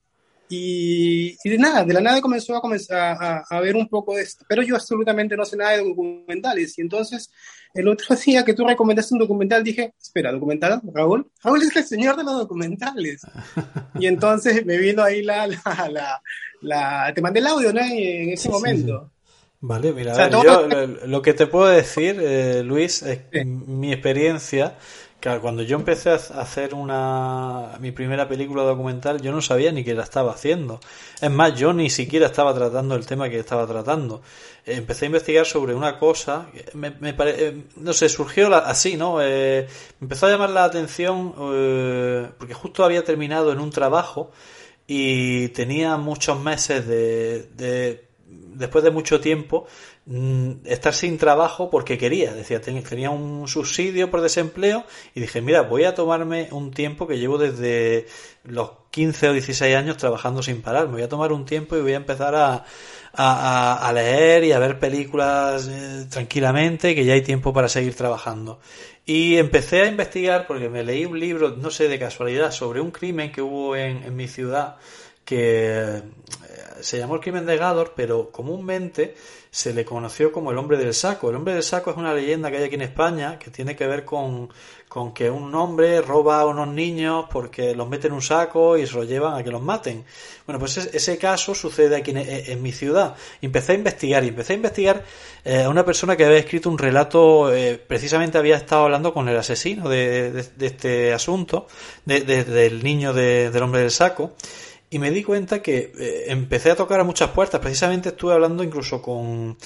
Y, 0.47 1.35
y 1.43 1.49
de 1.49 1.57
nada, 1.57 1.83
de 1.83 1.93
la 1.93 2.01
nada 2.01 2.21
comenzó 2.21 2.55
a, 2.55 2.61
comenzar 2.61 3.17
a, 3.19 3.43
a, 3.49 3.59
ver 3.61 3.75
un 3.75 3.87
poco 3.87 4.15
de 4.15 4.21
esto. 4.21 4.45
Pero 4.47 4.61
yo 4.61 4.75
absolutamente 4.75 5.35
no 5.35 5.43
sé 5.43 5.57
nada 5.57 5.71
de 5.71 5.83
documentales. 5.83 6.77
Y 6.77 6.81
entonces 6.81 7.31
el 7.73 7.87
otro 7.87 8.15
día 8.25 8.45
que 8.45 8.53
tú 8.53 8.65
recomendaste 8.65 9.13
un 9.13 9.19
documental, 9.19 9.63
dije, 9.63 9.93
espera, 10.01 10.31
¿documental? 10.31 10.81
Raúl. 10.93 11.29
Raúl 11.43 11.61
es 11.61 11.75
el 11.75 11.83
señor 11.83 12.15
de 12.15 12.23
los 12.23 12.37
documentales. 12.37 13.21
y 13.99 14.07
entonces 14.07 14.65
me 14.65 14.77
vino 14.77 15.03
ahí 15.03 15.23
la, 15.23 15.47
la, 15.47 15.89
la, 15.91 16.21
la 16.61 17.13
te 17.13 17.21
mandé 17.21 17.39
el 17.39 17.47
audio, 17.47 17.73
¿no? 17.73 17.81
En 17.81 18.29
ese 18.29 18.43
sí, 18.43 18.49
momento. 18.49 18.99
Sí, 18.99 19.07
sí. 19.07 19.11
Vale, 19.67 19.93
mira, 19.93 20.11
o 20.11 20.15
sea, 20.15 20.27
ver, 20.27 20.43
yo 20.43 20.67
lo, 20.67 21.07
lo, 21.07 21.21
que 21.23 21.33
te 21.33 21.47
puedo 21.47 21.65
decir, 21.65 22.17
eh, 22.19 22.61
Luis, 22.61 23.01
es 23.01 23.21
mi 23.45 23.91
experiencia 23.91 24.75
Claro, 25.25 25.41
cuando 25.41 25.63
yo 25.63 25.75
empecé 25.75 26.11
a 26.11 26.13
hacer 26.17 26.75
una 26.75 27.79
mi 27.79 27.91
primera 27.91 28.27
película 28.27 28.61
documental, 28.61 29.19
yo 29.23 29.31
no 29.31 29.41
sabía 29.41 29.71
ni 29.71 29.83
que 29.83 29.95
la 29.95 30.03
estaba 30.03 30.31
haciendo. 30.31 30.79
Es 31.19 31.31
más, 31.31 31.55
yo 31.55 31.73
ni 31.73 31.89
siquiera 31.89 32.27
estaba 32.27 32.53
tratando 32.53 32.93
el 32.93 33.07
tema 33.07 33.27
que 33.27 33.39
estaba 33.39 33.65
tratando. 33.65 34.21
Empecé 34.67 35.05
a 35.05 35.07
investigar 35.07 35.47
sobre 35.47 35.73
una 35.73 35.97
cosa, 35.97 36.51
pare... 37.17 37.63
no 37.75 37.93
sé, 37.93 38.07
surgió 38.07 38.53
así, 38.53 38.97
¿no? 38.97 39.19
Eh, 39.19 39.67
me 39.99 40.05
empezó 40.05 40.27
a 40.27 40.29
llamar 40.29 40.51
la 40.51 40.63
atención 40.63 41.33
eh, 41.55 42.29
porque 42.37 42.53
justo 42.53 42.85
había 42.85 43.03
terminado 43.03 43.51
en 43.51 43.59
un 43.59 43.71
trabajo 43.71 44.29
y 44.85 45.47
tenía 45.47 45.97
muchos 45.97 46.39
meses 46.39 46.85
de, 46.85 47.49
de 47.55 48.05
después 48.27 48.83
de 48.83 48.91
mucho 48.91 49.19
tiempo 49.19 49.65
estar 50.65 50.93
sin 50.93 51.17
trabajo 51.17 51.71
porque 51.71 51.97
quería, 51.97 52.31
decía, 52.33 52.61
tenía 52.61 53.09
un 53.09 53.47
subsidio 53.47 54.11
por 54.11 54.21
desempleo 54.21 54.85
y 55.15 55.21
dije, 55.21 55.41
mira, 55.41 55.61
voy 55.63 55.85
a 55.85 55.95
tomarme 55.95 56.47
un 56.51 56.71
tiempo 56.71 57.07
que 57.07 57.17
llevo 57.17 57.39
desde 57.39 58.05
los 58.43 58.71
15 58.91 59.29
o 59.29 59.33
16 59.33 59.75
años 59.75 59.97
trabajando 59.97 60.43
sin 60.43 60.61
parar, 60.61 60.85
me 60.87 60.93
voy 60.93 61.01
a 61.01 61.09
tomar 61.09 61.31
un 61.31 61.45
tiempo 61.45 61.75
y 61.75 61.81
voy 61.81 61.93
a 61.93 61.97
empezar 61.97 62.35
a, 62.35 63.91
leer 63.93 64.43
y 64.43 64.51
a 64.51 64.59
ver 64.59 64.77
películas 64.77 65.67
eh, 65.67 66.05
tranquilamente, 66.07 66.93
que 66.93 67.03
ya 67.03 67.13
hay 67.13 67.21
tiempo 67.21 67.51
para 67.51 67.67
seguir 67.67 67.95
trabajando. 67.95 68.59
Y 69.07 69.37
empecé 69.37 69.81
a 69.81 69.87
investigar 69.87 70.45
porque 70.45 70.69
me 70.69 70.83
leí 70.83 71.05
un 71.05 71.19
libro, 71.19 71.55
no 71.57 71.71
sé, 71.71 71.87
de 71.87 71.97
casualidad, 71.97 72.51
sobre 72.51 72.79
un 72.79 72.91
crimen 72.91 73.31
que 73.31 73.41
hubo 73.41 73.75
en 73.75 74.15
mi 74.15 74.27
ciudad 74.27 74.77
que 75.25 76.03
se 76.85 76.99
llamó 76.99 77.15
el 77.15 77.21
crimen 77.21 77.45
de 77.45 77.57
Gador, 77.57 77.93
pero 77.95 78.29
comúnmente 78.29 79.15
se 79.49 79.73
le 79.73 79.83
conoció 79.83 80.31
como 80.31 80.51
el 80.51 80.57
hombre 80.57 80.77
del 80.77 80.93
saco. 80.93 81.29
El 81.29 81.37
hombre 81.37 81.53
del 81.53 81.63
saco 81.63 81.89
es 81.89 81.97
una 81.97 82.13
leyenda 82.13 82.51
que 82.51 82.57
hay 82.57 82.65
aquí 82.65 82.75
en 82.75 82.83
España 82.83 83.39
que 83.39 83.49
tiene 83.49 83.75
que 83.75 83.87
ver 83.87 84.05
con, 84.05 84.49
que 85.13 85.29
un 85.29 85.55
hombre 85.55 86.01
roba 86.01 86.41
a 86.41 86.45
unos 86.45 86.67
niños 86.67 87.25
porque 87.31 87.73
los 87.73 87.89
mete 87.89 88.07
en 88.07 88.13
un 88.13 88.21
saco 88.21 88.77
y 88.77 88.85
se 88.85 88.93
los 88.95 89.07
llevan 89.07 89.33
a 89.33 89.43
que 89.43 89.49
los 89.49 89.61
maten. 89.61 90.05
Bueno, 90.45 90.59
pues 90.59 90.77
ese 90.77 91.17
caso 91.17 91.55
sucede 91.55 91.95
aquí 91.95 92.11
en, 92.11 92.17
en 92.17 92.61
mi 92.61 92.71
ciudad. 92.71 93.15
Empecé 93.41 93.71
a 93.71 93.75
investigar 93.75 94.23
y 94.23 94.27
empecé 94.27 94.53
a 94.53 94.55
investigar 94.57 95.03
eh, 95.43 95.63
a 95.63 95.69
una 95.69 95.83
persona 95.85 96.15
que 96.15 96.25
había 96.25 96.37
escrito 96.37 96.69
un 96.69 96.77
relato, 96.77 97.51
eh, 97.51 97.77
precisamente 97.77 98.37
había 98.37 98.57
estado 98.57 98.83
hablando 98.83 99.13
con 99.13 99.27
el 99.27 99.37
asesino 99.37 99.89
de, 99.89 100.31
de, 100.31 100.43
de 100.43 100.65
este 100.67 101.13
asunto, 101.13 101.67
de, 102.05 102.21
del 102.21 102.83
niño 102.83 103.13
del 103.13 103.63
hombre 103.63 103.81
del 103.81 103.91
saco 103.91 104.33
y 104.95 104.99
me 104.99 105.11
di 105.11 105.23
cuenta 105.23 105.61
que 105.61 105.91
eh, 105.99 106.23
empecé 106.27 106.71
a 106.71 106.75
tocar 106.77 107.01
a 107.01 107.03
muchas 107.03 107.31
puertas. 107.31 107.59
Precisamente 107.59 108.09
estuve 108.09 108.31
hablando 108.31 108.63
incluso 108.63 109.01
con, 109.01 109.57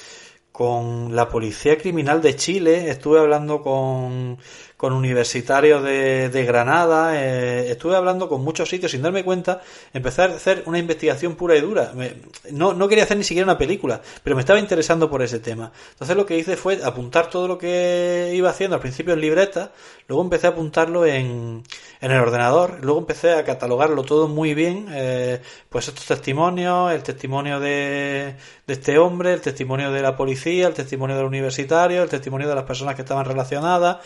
con 0.51 1.15
la 1.15 1.29
Policía 1.29 1.77
Criminal 1.77 2.19
de 2.23 2.35
Chile, 2.35 2.89
estuve 2.89 3.19
hablando 3.19 3.61
con, 3.61 4.39
con 4.79 4.93
universitarios 4.93 5.83
de, 5.83 6.29
de 6.29 6.45
Granada, 6.45 7.21
eh, 7.21 7.69
estuve 7.69 7.97
hablando 7.97 8.29
con 8.29 8.41
muchos 8.41 8.69
sitios 8.69 8.93
sin 8.93 9.01
darme 9.01 9.25
cuenta, 9.25 9.59
empecé 9.91 10.21
a 10.21 10.25
hacer 10.27 10.63
una 10.67 10.79
investigación 10.79 11.35
pura 11.35 11.57
y 11.57 11.59
dura. 11.59 11.91
Me, 11.93 12.13
no, 12.51 12.73
no 12.73 12.87
quería 12.87 13.03
hacer 13.03 13.17
ni 13.17 13.25
siquiera 13.25 13.43
una 13.43 13.57
película, 13.57 13.99
pero 14.23 14.37
me 14.37 14.39
estaba 14.39 14.57
interesando 14.57 15.09
por 15.09 15.21
ese 15.21 15.39
tema. 15.39 15.73
Entonces 15.91 16.15
lo 16.15 16.25
que 16.25 16.37
hice 16.37 16.55
fue 16.55 16.79
apuntar 16.81 17.29
todo 17.29 17.45
lo 17.49 17.57
que 17.57 18.31
iba 18.33 18.49
haciendo 18.51 18.77
al 18.77 18.81
principio 18.81 19.13
en 19.13 19.19
libreta, 19.19 19.73
luego 20.07 20.23
empecé 20.23 20.47
a 20.47 20.51
apuntarlo 20.51 21.05
en, 21.05 21.61
en 21.99 22.11
el 22.11 22.21
ordenador, 22.21 22.77
luego 22.81 22.99
empecé 22.99 23.33
a 23.33 23.43
catalogarlo 23.43 24.03
todo 24.03 24.29
muy 24.29 24.53
bien, 24.53 24.87
eh, 24.91 25.41
pues 25.67 25.89
estos 25.89 26.05
testimonios, 26.05 26.93
el 26.93 27.03
testimonio 27.03 27.59
de, 27.59 28.35
de 28.65 28.73
este 28.73 28.97
hombre, 28.97 29.33
el 29.33 29.41
testimonio 29.41 29.91
de 29.91 30.01
la 30.01 30.15
policía, 30.15 30.67
el 30.67 30.73
testimonio 30.73 31.17
del 31.17 31.25
universitario, 31.25 32.01
el 32.01 32.09
testimonio 32.09 32.47
de 32.47 32.55
las 32.55 32.63
personas 32.63 32.95
que 32.95 33.01
estaban 33.01 33.25
relacionadas, 33.25 33.97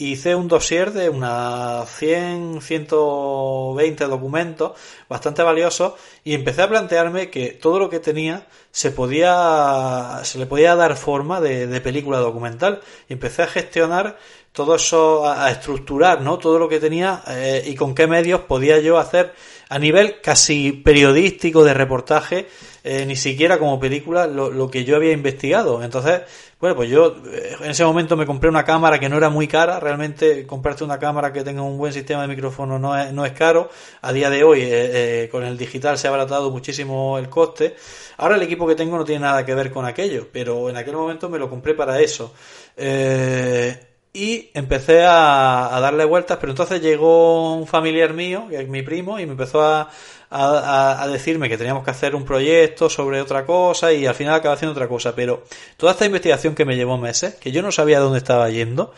hice 0.00 0.34
un 0.34 0.48
dossier 0.48 0.92
de 0.92 1.08
unas 1.10 1.88
100, 1.98 2.60
120 2.62 4.04
documentos 4.06 4.72
bastante 5.08 5.42
valiosos 5.42 5.94
y 6.24 6.34
empecé 6.34 6.62
a 6.62 6.68
plantearme 6.68 7.30
que 7.30 7.48
todo 7.50 7.78
lo 7.78 7.90
que 7.90 8.00
tenía 8.00 8.46
se 8.70 8.90
podía, 8.90 10.20
se 10.24 10.38
le 10.38 10.46
podía 10.46 10.74
dar 10.76 10.96
forma 10.96 11.40
de, 11.40 11.66
de 11.66 11.80
película 11.80 12.18
documental. 12.18 12.80
Y 13.08 13.14
empecé 13.14 13.42
a 13.42 13.46
gestionar 13.46 14.18
todo 14.52 14.74
eso, 14.74 15.28
a, 15.28 15.50
estructurar, 15.50 16.22
¿no? 16.22 16.38
Todo 16.38 16.58
lo 16.58 16.68
que 16.68 16.80
tenía 16.80 17.22
eh, 17.28 17.62
y 17.66 17.74
con 17.76 17.94
qué 17.94 18.06
medios 18.06 18.40
podía 18.40 18.80
yo 18.80 18.98
hacer 18.98 19.32
a 19.68 19.78
nivel 19.78 20.20
casi 20.20 20.72
periodístico 20.72 21.62
de 21.62 21.72
reportaje, 21.72 22.48
eh, 22.82 23.06
ni 23.06 23.14
siquiera 23.14 23.58
como 23.58 23.78
película, 23.78 24.26
lo, 24.26 24.50
lo, 24.50 24.68
que 24.68 24.84
yo 24.84 24.96
había 24.96 25.12
investigado. 25.12 25.84
Entonces, 25.84 26.22
bueno, 26.58 26.74
pues 26.74 26.90
yo 26.90 27.14
eh, 27.32 27.56
en 27.60 27.70
ese 27.70 27.84
momento 27.84 28.16
me 28.16 28.26
compré 28.26 28.48
una 28.48 28.64
cámara 28.64 28.98
que 28.98 29.08
no 29.08 29.16
era 29.16 29.30
muy 29.30 29.46
cara. 29.46 29.78
Realmente 29.78 30.44
comprarte 30.44 30.82
una 30.82 30.98
cámara 30.98 31.32
que 31.32 31.44
tenga 31.44 31.62
un 31.62 31.78
buen 31.78 31.92
sistema 31.92 32.22
de 32.22 32.28
micrófono 32.28 32.80
no 32.80 32.98
es, 32.98 33.12
no 33.12 33.24
es 33.24 33.32
caro. 33.32 33.70
A 34.02 34.12
día 34.12 34.28
de 34.28 34.42
hoy, 34.42 35.28
con 35.30 35.44
el 35.44 35.56
digital 35.56 35.96
se 35.96 36.08
ha 36.08 36.10
abaratado 36.10 36.50
muchísimo 36.50 37.16
el 37.18 37.28
coste. 37.28 37.76
Ahora 38.16 38.34
el 38.34 38.42
equipo 38.42 38.66
que 38.66 38.74
tengo 38.74 38.98
no 38.98 39.04
tiene 39.04 39.20
nada 39.20 39.46
que 39.46 39.54
ver 39.54 39.70
con 39.70 39.86
aquello, 39.86 40.26
pero 40.32 40.68
en 40.68 40.76
aquel 40.76 40.94
momento 40.94 41.28
me 41.28 41.38
lo 41.38 41.48
compré 41.48 41.74
para 41.74 42.00
eso. 42.00 42.34
Eh, 42.76 43.89
y 44.12 44.50
empecé 44.54 45.04
a, 45.04 45.78
darle 45.80 46.04
vueltas, 46.04 46.38
pero 46.40 46.52
entonces 46.52 46.82
llegó 46.82 47.54
un 47.54 47.66
familiar 47.66 48.12
mío, 48.12 48.46
que 48.48 48.60
es 48.60 48.68
mi 48.68 48.82
primo, 48.82 49.20
y 49.20 49.26
me 49.26 49.32
empezó 49.32 49.62
a, 49.62 49.88
a, 50.30 51.02
a, 51.02 51.08
decirme 51.08 51.48
que 51.48 51.56
teníamos 51.56 51.84
que 51.84 51.92
hacer 51.92 52.14
un 52.16 52.24
proyecto 52.24 52.90
sobre 52.90 53.20
otra 53.20 53.46
cosa 53.46 53.92
y 53.92 54.06
al 54.06 54.14
final 54.14 54.34
acabé 54.34 54.54
haciendo 54.54 54.72
otra 54.72 54.88
cosa. 54.88 55.14
Pero 55.14 55.44
toda 55.76 55.92
esta 55.92 56.06
investigación 56.06 56.54
que 56.54 56.64
me 56.64 56.76
llevó 56.76 56.98
meses, 56.98 57.34
que 57.36 57.52
yo 57.52 57.62
no 57.62 57.70
sabía 57.70 58.00
dónde 58.00 58.18
estaba 58.18 58.50
yendo, 58.50 58.92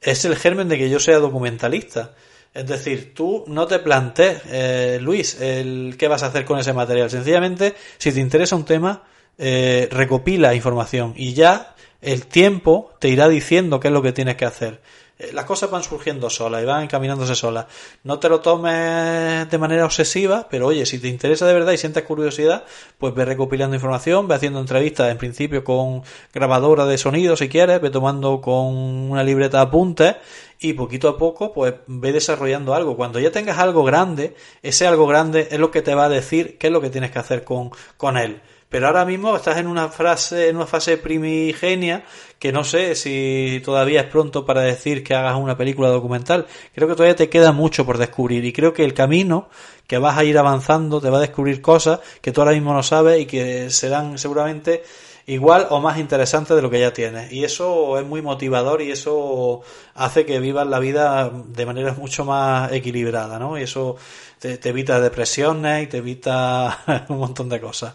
es 0.00 0.24
el 0.24 0.36
germen 0.36 0.68
de 0.68 0.78
que 0.78 0.90
yo 0.90 1.00
sea 1.00 1.18
documentalista. 1.18 2.12
Es 2.52 2.66
decir, 2.66 3.14
tú 3.14 3.44
no 3.46 3.66
te 3.66 3.78
plantees, 3.78 4.42
eh, 4.48 4.98
Luis, 5.00 5.40
el 5.40 5.94
qué 5.98 6.08
vas 6.08 6.22
a 6.22 6.26
hacer 6.26 6.44
con 6.44 6.58
ese 6.58 6.72
material. 6.72 7.08
Sencillamente, 7.08 7.74
si 7.96 8.12
te 8.12 8.20
interesa 8.20 8.56
un 8.56 8.64
tema, 8.64 9.04
eh, 9.38 9.88
recopila 9.90 10.54
información 10.54 11.14
y 11.16 11.32
ya 11.32 11.74
el 12.00 12.26
tiempo 12.26 12.92
te 12.98 13.08
irá 13.08 13.28
diciendo 13.28 13.80
qué 13.80 13.88
es 13.88 13.94
lo 13.94 14.02
que 14.02 14.12
tienes 14.12 14.36
que 14.36 14.44
hacer. 14.44 14.80
Eh, 15.18 15.32
Las 15.32 15.44
cosas 15.44 15.70
van 15.70 15.82
surgiendo 15.82 16.30
solas 16.30 16.62
y 16.62 16.66
van 16.66 16.82
encaminándose 16.84 17.34
solas. 17.34 17.66
No 18.04 18.18
te 18.18 18.28
lo 18.28 18.40
tomes 18.40 19.48
de 19.50 19.58
manera 19.58 19.84
obsesiva, 19.84 20.48
pero 20.50 20.66
oye, 20.68 20.86
si 20.86 20.98
te 20.98 21.08
interesa 21.08 21.46
de 21.46 21.54
verdad 21.54 21.72
y 21.72 21.78
sientes 21.78 22.04
curiosidad, 22.04 22.64
pues 22.98 23.14
ve 23.14 23.24
recopilando 23.26 23.76
información, 23.76 24.28
ve 24.28 24.34
haciendo 24.36 24.60
entrevistas 24.60 25.10
en 25.10 25.18
principio 25.18 25.62
con 25.62 26.02
grabadora 26.32 26.86
de 26.86 26.96
sonido 26.98 27.36
si 27.36 27.48
quieres, 27.48 27.80
ve 27.80 27.90
tomando 27.90 28.40
con 28.40 28.74
una 29.10 29.22
libreta 29.22 29.58
de 29.58 29.64
apuntes 29.64 30.16
y 30.58 30.72
poquito 30.74 31.08
a 31.08 31.18
poco 31.18 31.52
pues 31.52 31.74
ve 31.86 32.12
desarrollando 32.12 32.74
algo. 32.74 32.96
Cuando 32.96 33.18
ya 33.20 33.30
tengas 33.30 33.58
algo 33.58 33.84
grande, 33.84 34.34
ese 34.62 34.86
algo 34.86 35.06
grande 35.06 35.48
es 35.50 35.58
lo 35.58 35.70
que 35.70 35.82
te 35.82 35.94
va 35.94 36.06
a 36.06 36.08
decir 36.08 36.56
qué 36.58 36.68
es 36.68 36.72
lo 36.72 36.80
que 36.80 36.90
tienes 36.90 37.10
que 37.10 37.18
hacer 37.18 37.44
con, 37.44 37.70
con 37.96 38.16
él. 38.16 38.40
Pero 38.70 38.86
ahora 38.86 39.04
mismo 39.04 39.34
estás 39.34 39.58
en 39.58 39.66
una 39.66 39.88
frase, 39.88 40.48
en 40.48 40.54
una 40.54 40.66
fase 40.66 40.96
primigenia 40.96 42.04
que 42.38 42.52
no 42.52 42.62
sé 42.62 42.94
si 42.94 43.60
todavía 43.64 44.02
es 44.02 44.06
pronto 44.06 44.46
para 44.46 44.60
decir 44.60 45.02
que 45.02 45.12
hagas 45.12 45.34
una 45.36 45.56
película 45.56 45.88
documental. 45.88 46.46
Creo 46.72 46.86
que 46.86 46.94
todavía 46.94 47.16
te 47.16 47.28
queda 47.28 47.50
mucho 47.50 47.84
por 47.84 47.98
descubrir 47.98 48.44
y 48.44 48.52
creo 48.52 48.72
que 48.72 48.84
el 48.84 48.94
camino 48.94 49.48
que 49.88 49.98
vas 49.98 50.16
a 50.16 50.22
ir 50.22 50.38
avanzando 50.38 51.00
te 51.00 51.10
va 51.10 51.18
a 51.18 51.20
descubrir 51.20 51.60
cosas 51.60 51.98
que 52.20 52.30
tú 52.30 52.42
ahora 52.42 52.52
mismo 52.52 52.72
no 52.72 52.84
sabes 52.84 53.20
y 53.20 53.26
que 53.26 53.70
serán 53.70 54.18
seguramente 54.18 54.84
igual 55.26 55.66
o 55.70 55.80
más 55.80 55.98
interesantes 55.98 56.54
de 56.54 56.62
lo 56.62 56.70
que 56.70 56.78
ya 56.78 56.92
tienes. 56.92 57.32
Y 57.32 57.42
eso 57.42 57.98
es 57.98 58.06
muy 58.06 58.22
motivador 58.22 58.82
y 58.82 58.92
eso 58.92 59.62
hace 59.94 60.24
que 60.24 60.38
vivas 60.38 60.68
la 60.68 60.78
vida 60.78 61.28
de 61.28 61.66
manera 61.66 61.92
mucho 61.94 62.24
más 62.24 62.70
equilibrada, 62.70 63.36
¿no? 63.40 63.58
Y 63.58 63.64
eso 63.64 63.96
te, 64.38 64.58
te 64.58 64.68
evita 64.68 65.00
depresiones 65.00 65.82
y 65.82 65.86
te 65.88 65.96
evita 65.96 67.06
un 67.08 67.18
montón 67.18 67.48
de 67.48 67.60
cosas. 67.60 67.94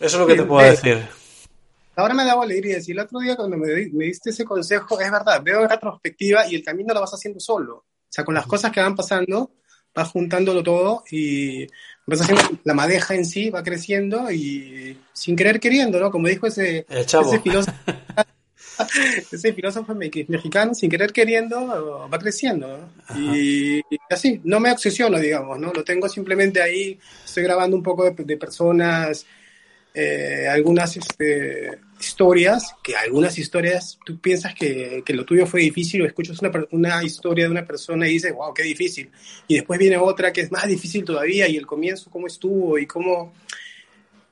Eso 0.00 0.16
es 0.16 0.20
lo 0.20 0.26
que 0.26 0.34
te 0.36 0.44
puedo 0.44 0.68
decir. 0.68 1.06
Ahora 1.96 2.14
me 2.14 2.24
daba 2.24 2.44
alegría 2.44 2.76
decir, 2.76 2.94
el 2.96 3.04
otro 3.04 3.18
día 3.18 3.34
cuando 3.34 3.56
me, 3.56 3.66
me 3.92 4.04
diste 4.04 4.30
ese 4.30 4.44
consejo, 4.44 5.00
es 5.00 5.10
verdad, 5.10 5.42
veo 5.42 5.62
en 5.62 5.68
retrospectiva 5.68 6.46
y 6.48 6.54
el 6.54 6.62
camino 6.64 6.94
lo 6.94 7.00
vas 7.00 7.12
haciendo 7.12 7.40
solo. 7.40 7.74
O 7.76 7.84
sea, 8.08 8.24
con 8.24 8.34
las 8.34 8.46
cosas 8.46 8.70
que 8.70 8.80
van 8.80 8.94
pasando, 8.94 9.50
vas 9.94 10.08
juntándolo 10.10 10.62
todo 10.62 11.02
y 11.10 11.66
vas 12.06 12.20
haciendo 12.20 12.42
la 12.62 12.74
madeja 12.74 13.16
en 13.16 13.24
sí, 13.24 13.50
va 13.50 13.64
creciendo 13.64 14.30
y 14.30 14.96
sin 15.12 15.34
querer 15.34 15.58
queriendo, 15.58 15.98
¿no? 15.98 16.10
Como 16.12 16.28
dijo 16.28 16.46
ese, 16.46 16.86
ese 16.88 17.40
filósofo, 17.40 17.76
ese 19.32 19.52
filósofo 19.52 19.94
me- 19.94 20.10
mexicano, 20.28 20.74
sin 20.74 20.88
querer 20.90 21.12
queriendo, 21.12 22.08
va 22.08 22.18
creciendo, 22.18 22.78
¿no? 22.78 22.88
Y, 23.20 23.78
y 23.78 23.98
así, 24.08 24.40
no 24.44 24.60
me 24.60 24.70
obsesiono, 24.70 25.18
digamos, 25.18 25.58
¿no? 25.58 25.72
Lo 25.72 25.82
tengo 25.82 26.08
simplemente 26.08 26.62
ahí, 26.62 26.98
estoy 27.24 27.42
grabando 27.42 27.76
un 27.76 27.82
poco 27.82 28.04
de, 28.04 28.12
de 28.24 28.36
personas, 28.36 29.26
eh, 29.94 30.46
algunas 30.48 30.96
este, 30.96 31.78
historias, 32.00 32.74
que 32.82 32.94
algunas 32.96 33.36
historias 33.38 33.98
tú 34.04 34.20
piensas 34.20 34.54
que, 34.54 35.02
que 35.04 35.12
lo 35.14 35.24
tuyo 35.24 35.46
fue 35.46 35.60
difícil 35.62 36.02
o 36.02 36.06
escuchas 36.06 36.40
una, 36.40 36.50
una 36.70 37.02
historia 37.02 37.44
de 37.46 37.50
una 37.50 37.66
persona 37.66 38.06
y 38.06 38.12
dices, 38.12 38.32
wow, 38.32 38.54
qué 38.54 38.62
difícil. 38.62 39.10
Y 39.48 39.56
después 39.56 39.78
viene 39.78 39.96
otra 39.96 40.32
que 40.32 40.42
es 40.42 40.52
más 40.52 40.66
difícil 40.68 41.04
todavía 41.04 41.48
y 41.48 41.56
el 41.56 41.66
comienzo, 41.66 42.10
cómo 42.10 42.26
estuvo 42.26 42.78
y 42.78 42.86
cómo... 42.86 43.32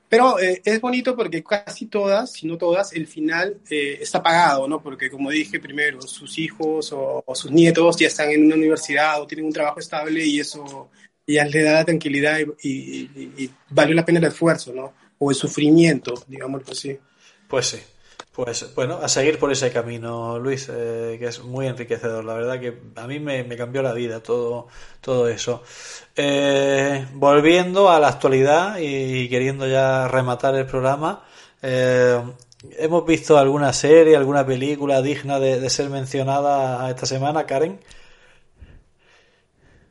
Pero 0.09 0.39
eh, 0.39 0.61
es 0.63 0.79
bonito 0.79 1.17
porque 1.17 1.43
casi 1.43 1.87
todas, 1.87 2.31
si 2.31 2.47
no 2.47 2.57
todas, 2.57 2.93
el 2.93 3.07
final 3.07 3.57
eh, 3.69 3.97
está 3.99 4.23
pagado, 4.23 4.65
¿no? 4.65 4.81
Porque 4.81 5.09
como 5.09 5.29
dije 5.29 5.59
primero, 5.59 6.01
sus 6.01 6.37
hijos 6.39 6.93
o, 6.93 7.21
o 7.25 7.35
sus 7.35 7.51
nietos 7.51 7.97
ya 7.97 8.07
están 8.07 8.29
en 8.31 8.45
una 8.45 8.55
universidad 8.55 9.21
o 9.21 9.27
tienen 9.27 9.47
un 9.47 9.51
trabajo 9.51 9.81
estable 9.81 10.25
y 10.25 10.39
eso 10.39 10.89
ya 11.27 11.43
les 11.43 11.65
da 11.65 11.73
la 11.73 11.83
tranquilidad 11.85 12.39
y, 12.39 12.69
y, 12.69 13.09
y- 13.37 13.43
y 13.43 13.49
valió 13.69 13.93
la 13.95 14.05
pena 14.05 14.19
el 14.19 14.25
esfuerzo, 14.25 14.71
¿no? 14.73 14.93
O 15.19 15.31
el 15.31 15.35
sufrimiento, 15.35 16.13
digámoslo 16.27 16.71
así. 16.71 16.97
Pues 17.47 17.67
sí. 17.67 17.77
Pues 18.37 18.75
bueno, 18.75 18.99
a 19.01 19.07
seguir 19.07 19.39
por 19.39 19.51
ese 19.51 19.71
camino, 19.71 20.37
Luis, 20.37 20.69
eh, 20.71 21.17
que 21.19 21.25
es 21.25 21.43
muy 21.43 21.65
enriquecedor. 21.65 22.23
La 22.23 22.35
verdad 22.35 22.59
que 22.59 22.77
a 22.95 23.07
mí 23.07 23.19
me, 23.19 23.43
cambió 23.57 23.81
la 23.81 23.93
vida 23.93 24.21
todo, 24.21 24.67
todo 25.01 25.27
eso. 25.27 25.63
Eh, 26.15 27.07
volviendo 27.13 27.89
a 27.89 27.99
la 27.99 28.09
actualidad 28.09 28.77
y 28.79 29.27
queriendo 29.27 29.67
ya 29.67 30.07
rematar 30.07 30.53
el 30.53 30.67
programa, 30.67 31.23
eh, 31.63 32.21
¿hemos 32.77 33.07
visto 33.07 33.39
alguna 33.39 33.73
serie, 33.73 34.15
alguna 34.15 34.45
película 34.45 35.01
digna 35.01 35.39
de, 35.39 35.59
de 35.59 35.69
ser 35.71 35.89
mencionada 35.89 36.87
esta 36.91 37.07
semana, 37.07 37.47
Karen? 37.47 37.79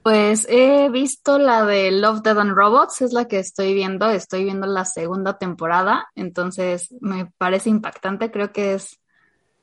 Pues 0.07 0.47
he 0.49 0.89
visto 0.89 1.37
la 1.37 1.65
de 1.67 1.91
Love, 1.91 2.23
Dead 2.23 2.39
and 2.39 2.55
Robots, 2.55 3.03
es 3.03 3.13
la 3.13 3.25
que 3.25 3.41
estoy 3.41 3.75
viendo, 3.75 4.09
estoy 4.09 4.45
viendo 4.45 4.65
la 4.69 4.85
segunda 4.85 5.37
temporada, 5.37 6.07
entonces 6.15 6.95
me 7.01 7.33
parece 7.39 7.71
impactante, 7.71 8.31
creo 8.31 8.53
que 8.53 8.75
es 8.75 9.01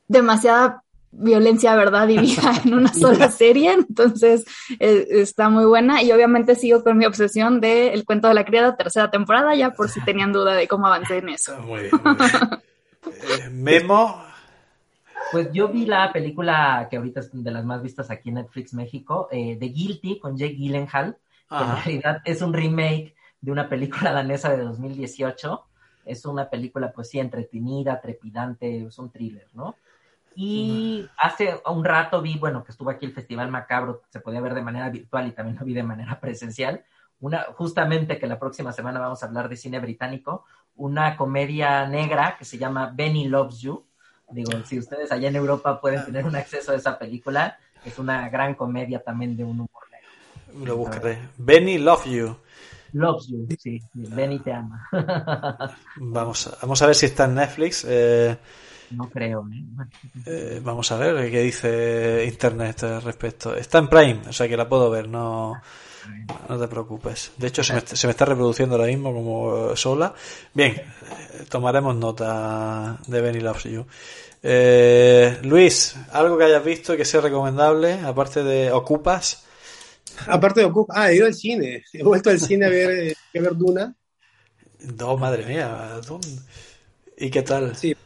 demasiada 0.06 0.82
violencia, 1.12 1.74
verdad, 1.76 2.06
y 2.08 2.18
vida 2.18 2.60
en 2.62 2.74
una 2.74 2.92
sola 2.94 3.30
serie, 3.30 3.72
entonces 3.72 4.44
eh, 4.80 5.06
está 5.12 5.48
muy 5.48 5.64
buena 5.64 6.02
y 6.02 6.12
obviamente 6.12 6.56
sigo 6.56 6.84
con 6.84 6.98
mi 6.98 7.06
obsesión 7.06 7.62
de 7.62 7.94
El 7.94 8.04
cuento 8.04 8.28
de 8.28 8.34
la 8.34 8.44
criada, 8.44 8.76
tercera 8.76 9.10
temporada, 9.10 9.54
ya 9.54 9.70
por 9.70 9.88
si 9.88 10.04
tenían 10.04 10.34
duda 10.34 10.52
de 10.52 10.68
cómo 10.68 10.88
avancé 10.88 11.16
en 11.16 11.30
eso. 11.30 11.58
Muy 11.62 11.84
bien, 11.84 11.92
muy 12.04 12.16
bien. 12.16 12.50
Eh, 13.06 13.50
Memo, 13.50 14.22
Pues 15.32 15.52
yo 15.52 15.68
vi 15.68 15.86
la 15.86 16.12
película 16.12 16.86
que 16.90 16.96
ahorita 16.96 17.20
es 17.20 17.30
de 17.32 17.50
las 17.50 17.64
más 17.64 17.82
vistas 17.82 18.10
aquí 18.10 18.28
en 18.28 18.36
Netflix 18.36 18.74
México, 18.74 19.28
eh, 19.30 19.56
The 19.58 19.66
Guilty, 19.66 20.18
con 20.18 20.36
Jake 20.36 20.54
Gyllenhaal, 20.54 21.16
que 21.48 21.56
en 21.56 21.76
realidad 21.76 22.22
es 22.24 22.42
un 22.42 22.52
remake 22.52 23.14
de 23.40 23.52
una 23.52 23.68
película 23.68 24.12
danesa 24.12 24.50
de 24.50 24.62
2018. 24.62 25.64
Es 26.04 26.24
una 26.26 26.50
película, 26.50 26.92
pues 26.92 27.08
sí, 27.08 27.18
entretenida, 27.18 28.00
trepidante, 28.00 28.84
es 28.84 28.98
un 28.98 29.10
thriller, 29.10 29.48
¿no? 29.54 29.76
Y 30.36 31.08
hace 31.16 31.60
un 31.66 31.84
rato 31.84 32.20
vi, 32.20 32.36
bueno, 32.38 32.64
que 32.64 32.72
estuvo 32.72 32.90
aquí 32.90 33.06
el 33.06 33.12
Festival 33.12 33.50
Macabro, 33.50 34.02
se 34.08 34.20
podía 34.20 34.40
ver 34.40 34.54
de 34.54 34.62
manera 34.62 34.90
virtual 34.90 35.28
y 35.28 35.32
también 35.32 35.56
lo 35.58 35.64
vi 35.64 35.74
de 35.74 35.82
manera 35.82 36.18
presencial. 36.20 36.84
Una, 37.20 37.46
justamente 37.54 38.18
que 38.18 38.26
la 38.26 38.38
próxima 38.38 38.72
semana 38.72 39.00
vamos 39.00 39.22
a 39.22 39.26
hablar 39.26 39.48
de 39.48 39.56
cine 39.56 39.78
británico, 39.78 40.44
una 40.74 41.16
comedia 41.16 41.86
negra 41.86 42.36
que 42.36 42.44
se 42.44 42.58
llama 42.58 42.92
Benny 42.92 43.28
Loves 43.28 43.60
You. 43.60 43.86
Digo, 44.30 44.50
si 44.64 44.78
ustedes 44.78 45.12
allá 45.12 45.28
en 45.28 45.36
Europa 45.36 45.80
pueden 45.80 46.04
tener 46.04 46.24
un 46.24 46.34
acceso 46.36 46.72
a 46.72 46.76
esa 46.76 46.98
película, 46.98 47.58
es 47.84 47.98
una 47.98 48.28
gran 48.28 48.54
comedia 48.54 49.00
también 49.02 49.36
de 49.36 49.44
un 49.44 49.60
humor 49.60 49.84
negro. 49.90 50.66
lo 50.66 50.76
buscaré. 50.76 51.18
Benny 51.36 51.78
Love 51.78 52.06
You. 52.06 52.36
Loves 52.92 53.26
You, 53.26 53.46
sí, 53.58 53.82
Benny 53.92 54.38
te 54.38 54.52
ama. 54.52 54.88
Vamos 55.96 56.46
a, 56.46 56.56
vamos 56.62 56.80
a 56.80 56.86
ver 56.86 56.94
si 56.94 57.06
está 57.06 57.24
en 57.24 57.34
Netflix. 57.34 57.84
eh, 57.88 58.38
no 58.90 59.10
creo, 59.10 59.44
¿eh? 59.52 59.84
Eh, 60.26 60.60
vamos 60.62 60.92
a 60.92 60.96
ver 60.98 61.28
qué 61.30 61.40
dice 61.40 62.24
Internet 62.26 62.84
al 62.84 63.02
respecto. 63.02 63.54
Está 63.56 63.78
en 63.78 63.88
Prime, 63.88 64.20
o 64.28 64.32
sea 64.32 64.46
que 64.48 64.56
la 64.56 64.68
puedo 64.68 64.90
ver, 64.90 65.08
no, 65.08 65.54
no 66.48 66.58
te 66.58 66.68
preocupes. 66.68 67.32
De 67.36 67.48
hecho, 67.48 67.62
se 67.64 67.74
me, 67.74 67.80
se 67.80 68.06
me 68.06 68.10
está 68.12 68.24
reproduciendo 68.24 68.76
ahora 68.76 68.88
mismo 68.88 69.12
como 69.12 69.72
eh, 69.72 69.76
sola. 69.76 70.14
Bien, 70.52 70.72
eh, 70.72 70.84
tomaremos 71.48 71.96
nota 71.96 72.98
de 73.06 73.20
Benny 73.20 73.40
Loves 73.40 73.64
You. 73.64 73.86
Eh, 74.46 75.38
Luis, 75.42 75.96
algo 76.12 76.36
que 76.36 76.44
hayas 76.44 76.62
visto 76.62 76.94
que 76.98 77.06
sea 77.06 77.22
recomendable, 77.22 77.94
aparte 77.94 78.44
de 78.44 78.70
Ocupas. 78.70 79.42
Aparte 80.26 80.60
de 80.60 80.66
Ocupa, 80.66 80.92
ah, 80.94 81.10
he 81.10 81.16
ido 81.16 81.24
al 81.24 81.32
cine, 81.32 81.82
he 81.90 82.02
vuelto 82.02 82.28
al 82.28 82.38
cine 82.38 82.66
a 82.66 82.68
ver, 82.68 82.90
eh, 82.90 83.16
a 83.38 83.40
ver 83.40 83.56
Duna. 83.56 83.96
No, 84.98 85.16
madre 85.16 85.46
mía. 85.46 85.98
¿y 87.16 87.30
qué 87.30 87.40
tal? 87.40 87.74
Sí. 87.74 87.96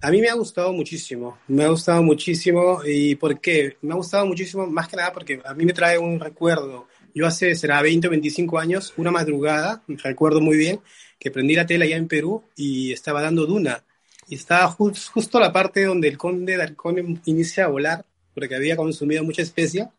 A 0.00 0.12
mí 0.12 0.20
me 0.20 0.28
ha 0.28 0.34
gustado 0.34 0.72
muchísimo, 0.72 1.38
me 1.48 1.64
ha 1.64 1.68
gustado 1.68 2.04
muchísimo. 2.04 2.80
¿Y 2.86 3.16
por 3.16 3.40
qué? 3.40 3.76
Me 3.82 3.94
ha 3.94 3.96
gustado 3.96 4.26
muchísimo, 4.26 4.64
más 4.68 4.86
que 4.86 4.96
nada 4.96 5.12
porque 5.12 5.42
a 5.44 5.54
mí 5.54 5.64
me 5.64 5.72
trae 5.72 5.98
un 5.98 6.20
recuerdo. 6.20 6.86
Yo 7.14 7.26
hace, 7.26 7.54
será 7.54 7.82
20 7.82 8.06
o 8.06 8.10
25 8.10 8.58
años, 8.58 8.92
una 8.96 9.10
madrugada, 9.10 9.82
me 9.86 9.96
recuerdo 9.96 10.40
muy 10.40 10.56
bien, 10.56 10.80
que 11.18 11.30
prendí 11.30 11.54
la 11.54 11.66
tele 11.66 11.86
allá 11.86 11.96
en 11.96 12.06
Perú 12.08 12.44
y 12.56 12.92
estaba 12.92 13.22
dando 13.22 13.46
Duna. 13.46 13.84
Y 14.28 14.36
estaba 14.36 14.70
jus- 14.70 15.08
justo 15.08 15.40
la 15.40 15.52
parte 15.52 15.84
donde 15.84 16.08
el 16.08 16.18
conde 16.18 16.56
de 16.56 16.62
Halcón 16.62 17.20
inicia 17.24 17.64
a 17.64 17.68
volar, 17.68 18.04
porque 18.34 18.54
había 18.54 18.76
consumido 18.76 19.24
mucha 19.24 19.42
especia. 19.42 19.90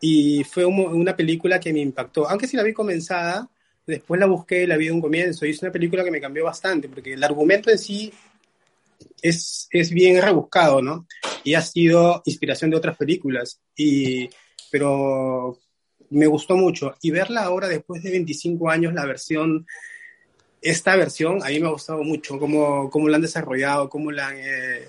Y 0.00 0.44
fue 0.44 0.64
un- 0.64 0.78
una 0.80 1.16
película 1.16 1.58
que 1.58 1.72
me 1.72 1.80
impactó. 1.80 2.28
Aunque 2.28 2.46
si 2.46 2.56
la 2.56 2.62
vi 2.62 2.72
comenzada, 2.72 3.48
después 3.86 4.20
la 4.20 4.26
busqué 4.26 4.62
y 4.62 4.66
la 4.66 4.76
vi 4.76 4.86
de 4.86 4.92
un 4.92 5.00
comienzo. 5.00 5.44
Y 5.46 5.50
es 5.50 5.62
una 5.62 5.72
película 5.72 6.04
que 6.04 6.10
me 6.10 6.20
cambió 6.20 6.44
bastante, 6.44 6.88
porque 6.88 7.14
el 7.14 7.24
argumento 7.24 7.70
en 7.70 7.78
sí 7.78 8.12
es, 9.22 9.68
es 9.70 9.90
bien 9.90 10.20
rebuscado, 10.22 10.82
¿no? 10.82 11.06
Y 11.44 11.54
ha 11.54 11.62
sido 11.62 12.22
inspiración 12.24 12.70
de 12.70 12.76
otras 12.76 12.96
películas. 12.96 13.60
Y, 13.76 14.28
pero 14.70 15.58
me 16.10 16.26
gustó 16.26 16.56
mucho. 16.56 16.94
Y 17.02 17.10
verla 17.10 17.44
ahora, 17.44 17.68
después 17.68 18.02
de 18.02 18.10
25 18.10 18.70
años, 18.70 18.94
la 18.94 19.06
versión, 19.06 19.66
esta 20.62 20.96
versión, 20.96 21.42
a 21.44 21.48
mí 21.48 21.60
me 21.60 21.68
ha 21.68 21.72
gustado 21.72 22.02
mucho, 22.04 22.38
cómo, 22.38 22.90
cómo 22.90 23.08
la 23.08 23.16
han 23.16 23.22
desarrollado, 23.22 23.88
cómo 23.88 24.12
la 24.12 24.28
han... 24.28 24.36
eh, 24.38 24.84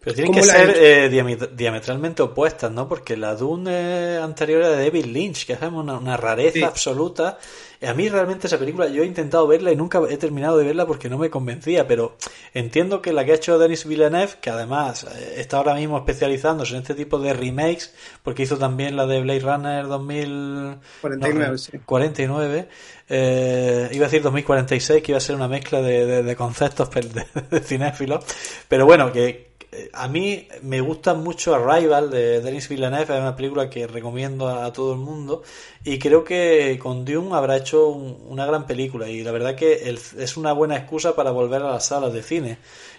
Pero 0.00 0.14
tienen 0.14 0.32
¿Cómo 0.32 0.42
que 0.42 0.48
ser 0.48 0.70
eh, 0.76 1.10
diamet- 1.10 1.50
diametralmente 1.56 2.22
opuestas, 2.22 2.70
¿no? 2.70 2.88
Porque 2.88 3.16
la 3.16 3.34
Dune 3.34 4.14
eh, 4.14 4.18
anterior 4.18 4.60
era 4.62 4.70
de 4.70 4.84
David 4.84 5.06
Lynch, 5.06 5.44
que 5.46 5.54
es 5.54 5.62
una, 5.62 5.98
una 5.98 6.16
rareza 6.16 6.52
Sí. 6.52 6.62
absoluta. 6.62 7.38
A 7.86 7.94
mí 7.94 8.08
realmente 8.08 8.48
esa 8.48 8.58
película, 8.58 8.88
yo 8.88 9.04
he 9.04 9.06
intentado 9.06 9.46
verla 9.46 9.70
y 9.70 9.76
nunca 9.76 10.00
he 10.10 10.16
terminado 10.16 10.58
de 10.58 10.64
verla 10.64 10.84
porque 10.86 11.08
no 11.08 11.16
me 11.16 11.30
convencía, 11.30 11.86
pero 11.86 12.16
entiendo 12.52 13.00
que 13.00 13.12
la 13.12 13.24
que 13.24 13.30
ha 13.32 13.34
hecho 13.36 13.56
Denis 13.58 13.84
Villeneuve, 13.86 14.32
que 14.40 14.50
además 14.50 15.04
eh, 15.04 15.34
está 15.36 15.58
ahora 15.58 15.74
mismo 15.74 15.96
especializándose 15.96 16.74
en 16.74 16.82
este 16.82 16.94
tipo 16.94 17.20
de 17.20 17.32
remakes, 17.34 17.94
porque 18.24 18.42
hizo 18.42 18.58
también 18.58 18.96
la 18.96 19.06
de 19.06 19.20
Blade 19.22 19.40
Runner 19.40 19.86
2049, 19.86 20.78
Pues 21.00 21.18
49, 21.18 21.58
sí. 21.58 21.78
49 21.84 22.68
eh, 23.10 23.88
iba 23.92 24.04
a 24.04 24.08
decir 24.08 24.22
2046, 24.22 25.02
que 25.02 25.12
iba 25.12 25.18
a 25.18 25.20
ser 25.20 25.36
una 25.36 25.48
mezcla 25.48 25.80
de, 25.80 26.04
de- 26.04 26.22
de 26.22 26.36
conceptos 26.36 26.90
de, 26.92 27.24
de 27.50 27.60
cinéfilos, 27.60 28.24
pero 28.68 28.86
bueno, 28.86 29.12
que 29.12 29.47
a 29.92 30.08
mí 30.08 30.48
me 30.62 30.80
gusta 30.80 31.14
mucho 31.14 31.54
Arrival 31.54 32.10
de 32.10 32.40
Denis 32.40 32.68
Villeneuve, 32.68 33.02
es 33.14 33.20
una 33.20 33.36
película 33.36 33.68
que 33.68 33.86
recomiendo 33.86 34.48
a, 34.48 34.72
todo 34.72 34.94
el 34.94 34.98
mundo 34.98 35.42
y 35.84 35.98
creo 35.98 36.24
que 36.24 36.78
con 36.80 37.04
Dune 37.04 37.34
habrá 37.34 37.56
hecho 37.58 37.88
un- 37.88 38.16
una 38.28 38.46
gran 38.46 38.66
película 38.66 39.08
y 39.08 39.22
la 39.22 39.30
verdad 39.32 39.54
que 39.56 39.88
el- 39.88 39.98
es 40.18 40.36
una 40.36 40.52
buena 40.52 40.76
excusa 40.76 41.14
para 41.14 41.30
volver 41.32 41.62
a 41.62 41.70
las 41.72 41.86
salas 41.86 42.12
de 42.12 42.22
cine. 42.22 42.58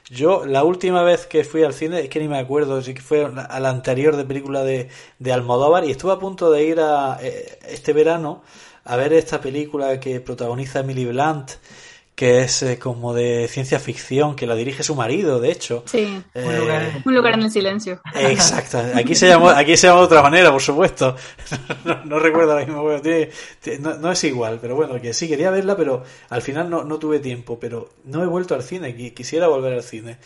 Yo 0.09 0.45
la 0.45 0.63
última 0.63 1.03
vez 1.03 1.25
que 1.25 1.43
fui 1.43 1.63
al 1.63 1.73
cine, 1.73 2.01
es 2.01 2.09
que 2.09 2.19
ni 2.19 2.27
me 2.27 2.37
acuerdo, 2.39 2.81
si 2.81 2.93
fue 2.95 3.25
a 3.25 3.59
la 3.59 3.69
anterior 3.69 4.15
de 4.15 4.25
película 4.25 4.63
de, 4.63 4.89
de 5.19 5.31
Almodóvar 5.33 5.85
y 5.85 5.91
estuve 5.91 6.13
a 6.13 6.19
punto 6.19 6.51
de 6.51 6.63
ir 6.65 6.79
a 6.79 7.17
eh, 7.21 7.59
este 7.67 7.93
verano 7.93 8.41
a 8.85 8.95
ver 8.95 9.13
esta 9.13 9.39
película 9.41 9.99
que 9.99 10.19
protagoniza 10.19 10.79
Emily 10.79 11.05
Blunt, 11.05 11.51
que 12.19 12.41
es 12.41 12.63
eh, 12.63 12.77
como 12.77 13.13
de 13.13 13.47
ciencia 13.47 13.79
ficción, 13.79 14.35
que 14.35 14.45
la 14.45 14.53
dirige 14.53 14.83
su 14.83 14.93
marido, 14.93 15.39
de 15.39 15.51
hecho. 15.53 15.85
Sí. 15.85 16.21
Eh, 16.33 16.43
Un 16.45 16.57
lugar 16.59 16.81
en 16.83 16.95
el- 16.97 17.01
Un 17.05 17.15
lugar 17.15 17.33
en 17.35 17.43
el 17.43 17.49
silencio. 17.51 18.01
Exacto, 18.13 18.77
aquí 18.93 19.15
se 19.15 19.29
llama, 19.29 19.57
aquí 19.57 19.77
se 19.77 19.87
llama 19.87 20.01
de 20.01 20.05
otra 20.07 20.21
manera, 20.21 20.51
por 20.51 20.61
supuesto. 20.61 21.15
No, 21.85 22.03
no 22.03 22.19
recuerdo 22.19 22.51
ahora 22.51 22.65
mismo, 22.65 22.81
bueno, 22.83 23.01
tiene- 23.01 23.29
tiene- 23.61 23.79
no, 23.79 23.93
no 23.95 24.11
es 24.11 24.21
igual, 24.25 24.59
pero 24.61 24.75
bueno, 24.75 24.99
que 24.99 25.13
sí 25.13 25.29
quería 25.29 25.49
verla, 25.49 25.77
pero 25.77 26.03
al 26.29 26.41
final 26.41 26.69
no, 26.69 26.83
no 26.83 26.99
tuve 26.99 27.19
tiempo, 27.19 27.57
pero 27.57 27.89
no 28.03 28.21
he 28.21 28.27
vuelto 28.27 28.53
al 28.53 28.63
cine, 28.63 28.93
qui- 28.97 29.13
quisiera 29.13 29.47
volver 29.47 29.71
al 29.75 29.83
cine. 29.83 30.17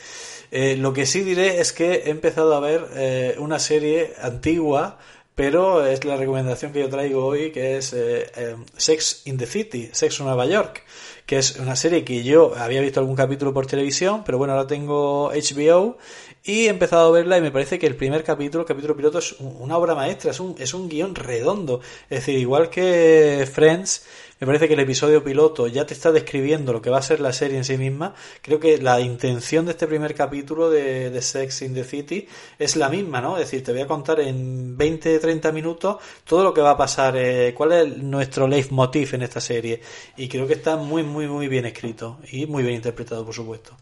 Eh, 0.50 0.76
lo 0.80 0.94
que 0.94 1.06
sí 1.06 1.20
diré 1.22 1.62
es 1.62 1.74
que 1.74 1.94
he 2.06 2.10
empezado 2.10 2.56
a 2.56 2.60
ver 2.60 2.88
eh, 2.96 3.36
una 3.38 3.60
serie 3.60 4.14
antigua, 4.20 4.98
pero 5.36 5.86
es 5.86 6.06
la 6.06 6.16
recomendación 6.16 6.72
que 6.72 6.80
yo 6.82 6.90
traigo 6.90 7.26
hoy, 7.26 7.52
que 7.52 7.78
es 7.78 7.94
eh, 7.94 8.28
eh, 8.36 8.56
Sex 8.78 9.24
in 9.26 9.38
the 9.38 9.46
City, 9.48 9.90
Sexo 9.92 10.24
en 10.24 10.28
Nueva 10.28 10.46
York, 10.46 10.84
que 11.26 11.38
es 11.38 11.58
una 11.58 11.76
serie 11.76 12.04
que 12.04 12.24
yo 12.24 12.54
había 12.56 12.82
visto 12.82 13.00
algún 13.00 13.16
capítulo 13.16 13.54
por 13.54 13.66
televisión, 13.66 14.24
pero 14.26 14.38
bueno, 14.38 14.54
ahora 14.54 14.68
tengo 14.68 15.32
HBO 15.32 15.98
y 16.44 16.66
he 16.66 16.70
empezado 16.70 17.08
a 17.08 17.12
verla 17.12 17.38
y 17.38 17.42
me 17.42 17.50
parece 17.52 17.80
que 17.80 17.88
el 17.88 17.96
primer 17.96 18.24
capítulo, 18.24 18.62
el 18.64 18.68
capítulo 18.68 18.96
piloto, 18.96 19.20
es 19.20 19.32
un- 19.40 19.56
una 19.62 19.78
obra 19.78 19.96
maestra, 19.96 20.32
es 20.32 20.40
un, 20.40 20.56
es 20.60 20.74
un 20.74 20.90
guion 20.90 21.16
redondo. 21.16 21.80
Es 22.10 22.20
decir, 22.20 22.38
igual 22.38 22.70
que 22.70 23.48
Friends, 23.52 24.06
me 24.44 24.48
parece 24.48 24.68
que 24.68 24.74
el 24.74 24.82
episodio 24.82 25.24
piloto 25.24 25.68
ya 25.68 25.86
te 25.86 25.94
está 25.94 26.12
describiendo 26.12 26.74
lo 26.74 26.82
que 26.82 26.90
va 26.90 26.98
a 26.98 27.02
ser 27.02 27.22
la 27.22 27.32
serie 27.32 27.56
en 27.56 27.64
sí 27.64 27.78
misma. 27.78 28.14
Creo 28.42 28.60
que 28.60 28.78
la 28.78 29.00
intención 29.00 29.66
de 29.66 29.72
este 29.72 29.88
primer 29.88 30.14
capítulo 30.14 30.70
de, 30.70 31.22
Sex 31.22 31.62
in 31.62 31.74
the 31.74 31.86
City 31.86 32.28
es 32.60 32.76
la 32.76 32.90
misma, 32.90 33.22
¿no? 33.22 33.38
Es 33.38 33.46
decir, 33.46 33.64
te 33.64 33.72
voy 33.72 33.80
a 33.80 33.88
contar 33.88 34.20
en 34.20 34.78
20-30 34.78 35.54
minutos 35.54 35.96
todo 36.26 36.44
lo 36.44 36.54
que 36.54 36.60
va 36.60 36.72
a 36.72 36.78
pasar, 36.78 37.16
eh, 37.16 37.54
cuál 37.56 37.72
es 37.72 37.98
nuestro 38.00 38.46
leitmotiv 38.46 39.16
en 39.16 39.22
esta 39.22 39.40
serie. 39.40 39.80
Y 40.18 40.28
creo 40.28 40.46
que 40.46 40.56
está 40.56 40.76
muy, 40.76 41.04
muy, 41.04 41.26
muy 41.28 41.48
bien 41.48 41.66
escrito 41.66 42.20
y 42.30 42.46
muy 42.46 42.64
bien 42.64 42.76
interpretado, 42.76 43.24
por 43.24 43.34
supuesto. 43.34 43.78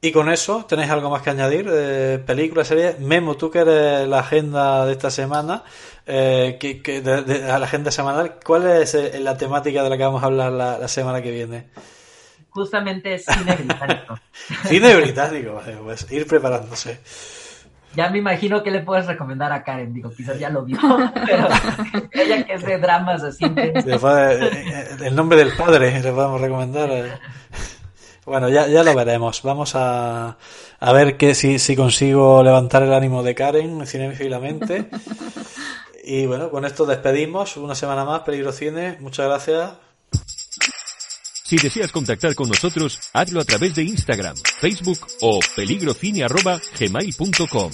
Y 0.00 0.12
con 0.12 0.30
eso, 0.30 0.64
¿tenéis 0.64 0.90
algo 0.90 1.10
más 1.10 1.22
que 1.22 1.30
añadir? 1.30 1.68
Eh, 1.68 2.22
películas, 2.24 2.68
series. 2.68 3.00
Memo, 3.00 3.36
tú 3.36 3.50
que 3.50 3.58
eres 3.58 4.08
la 4.08 4.20
agenda 4.20 4.86
de 4.86 4.92
esta 4.92 5.10
semana, 5.10 5.64
eh, 6.08 6.56
que, 6.58 6.82
que 6.82 7.00
de, 7.00 7.22
de- 7.22 7.50
a 7.50 7.58
la 7.58 7.66
agenda 7.66 7.90
semanal, 7.90 8.36
¿cuál 8.44 8.66
es 8.66 8.94
eh, 8.94 9.20
la 9.20 9.36
temática 9.36 9.82
de 9.82 9.90
la 9.90 9.96
que 9.96 10.04
vamos 10.04 10.22
a 10.22 10.26
hablar 10.26 10.50
la, 10.52 10.78
la 10.78 10.88
semana 10.88 11.22
que 11.22 11.30
viene? 11.30 11.68
Justamente 12.50 13.18
cine 13.18 13.54
británico. 13.54 14.18
Cine 14.68 14.96
británico, 14.96 15.60
pues 15.84 16.10
ir 16.10 16.26
preparándose. 16.26 16.98
Ya 17.94 18.10
me 18.10 18.18
imagino 18.18 18.62
que 18.62 18.70
le 18.70 18.80
puedes 18.80 19.06
recomendar 19.06 19.52
a 19.52 19.62
Karen, 19.62 19.92
digo, 19.94 20.10
quizás 20.10 20.38
ya 20.38 20.48
lo 20.50 20.64
vio, 20.64 20.78
pero 21.26 21.48
ella 22.12 22.44
que 22.44 22.54
es 22.54 22.62
de 22.64 22.78
dramas 22.78 23.22
así 23.22 23.44
eh, 23.44 23.72
el 25.04 25.14
nombre 25.14 25.38
del 25.38 25.56
padre, 25.56 26.00
le 26.02 26.12
podemos 26.12 26.40
recomendar. 26.40 27.20
Bueno, 28.26 28.48
ya, 28.50 28.66
ya 28.66 28.82
lo 28.82 28.94
veremos. 28.94 29.42
Vamos 29.42 29.74
a, 29.74 30.36
a 30.80 30.92
ver 30.92 31.16
que 31.16 31.34
si, 31.34 31.58
si 31.58 31.74
consigo 31.76 32.42
levantar 32.42 32.82
el 32.82 32.92
ánimo 32.92 33.22
de 33.22 33.34
Karen 33.34 33.86
cinéfilamente. 33.86 34.88
Y 36.10 36.24
bueno, 36.24 36.50
con 36.50 36.64
esto 36.64 36.86
despedimos. 36.86 37.58
Una 37.58 37.74
semana 37.74 38.02
más, 38.02 38.22
Peligro 38.22 38.50
Cine. 38.50 38.96
Muchas 38.98 39.26
gracias. 39.26 39.72
Si 41.44 41.58
deseas 41.58 41.92
contactar 41.92 42.34
con 42.34 42.48
nosotros, 42.48 42.98
hazlo 43.12 43.42
a 43.42 43.44
través 43.44 43.74
de 43.74 43.82
Instagram, 43.82 44.34
Facebook 44.58 45.06
o 45.20 45.38
peligrocine@gmail.com. 45.54 47.70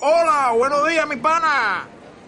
Hola, 0.00 0.52
buenos 0.56 0.88
días, 0.88 1.06
mi 1.06 1.14
pana. 1.14 1.88